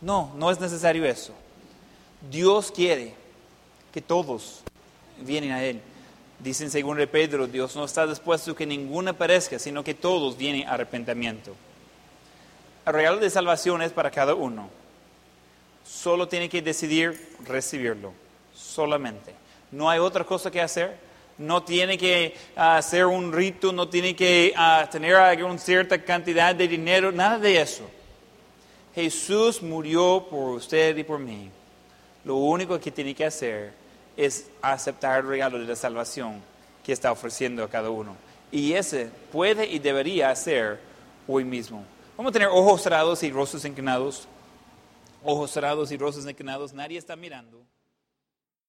No, 0.00 0.32
no 0.36 0.50
es 0.50 0.60
necesario 0.60 1.04
eso. 1.04 1.32
Dios 2.30 2.70
quiere 2.70 3.14
que 3.92 4.00
todos 4.00 4.62
vienen 5.20 5.52
a 5.52 5.62
Él. 5.64 5.80
Dicen 6.38 6.70
según 6.70 6.98
Pedro, 7.10 7.46
Dios 7.46 7.74
no 7.74 7.84
está 7.84 8.06
dispuesto 8.06 8.52
a 8.52 8.56
que 8.56 8.66
ninguna 8.66 9.12
perezca, 9.12 9.58
sino 9.58 9.82
que 9.82 9.94
todos 9.94 10.36
vienen 10.36 10.68
a 10.68 10.72
arrepentimiento. 10.72 11.54
El 12.86 12.92
regalo 12.92 13.18
de 13.18 13.30
salvación 13.30 13.82
es 13.82 13.92
para 13.92 14.10
cada 14.10 14.34
uno. 14.34 14.68
Solo 15.86 16.28
tiene 16.28 16.48
que 16.48 16.60
decidir 16.60 17.36
recibirlo, 17.44 18.12
solamente. 18.54 19.34
No 19.70 19.88
hay 19.88 19.98
otra 20.00 20.24
cosa 20.24 20.50
que 20.50 20.60
hacer. 20.60 20.98
No 21.38 21.62
tiene 21.64 21.98
que 21.98 22.34
ah, 22.56 22.76
hacer 22.76 23.06
un 23.06 23.32
rito, 23.32 23.72
no 23.72 23.88
tiene 23.88 24.14
que 24.14 24.54
uh, 24.56 24.88
tener 24.90 25.16
una 25.44 25.58
cierta 25.58 26.02
cantidad 26.02 26.54
de 26.54 26.68
dinero, 26.68 27.10
nada 27.10 27.38
de 27.38 27.60
eso. 27.60 27.90
Jesús 28.94 29.60
murió 29.60 30.26
por 30.30 30.54
usted 30.54 30.96
y 30.96 31.02
por 31.02 31.18
mí. 31.18 31.50
Lo 32.24 32.36
único 32.36 32.78
que 32.78 32.90
tiene 32.90 33.14
que 33.14 33.24
hacer 33.24 33.72
es 34.16 34.48
aceptar 34.62 35.20
el 35.20 35.28
regalo 35.28 35.58
de 35.58 35.66
la 35.66 35.76
salvación 35.76 36.40
que 36.84 36.92
está 36.92 37.10
ofreciendo 37.10 37.64
a 37.64 37.68
cada 37.68 37.90
uno. 37.90 38.16
Y 38.52 38.74
ese 38.74 39.10
puede 39.32 39.66
y 39.66 39.80
debería 39.80 40.30
hacer 40.30 40.78
hoy 41.26 41.44
mismo. 41.44 41.84
Vamos 42.16 42.30
a 42.30 42.32
tener 42.34 42.48
ojos 42.48 42.82
cerrados 42.82 43.22
y 43.24 43.30
rostros 43.32 43.64
inclinados. 43.64 44.28
ojos 45.24 45.50
cerrados 45.50 45.90
y 45.90 45.96
rostros 45.96 46.28
inclinados, 46.28 46.72
nadie 46.72 46.98
está 46.98 47.16
mirando. 47.16 47.63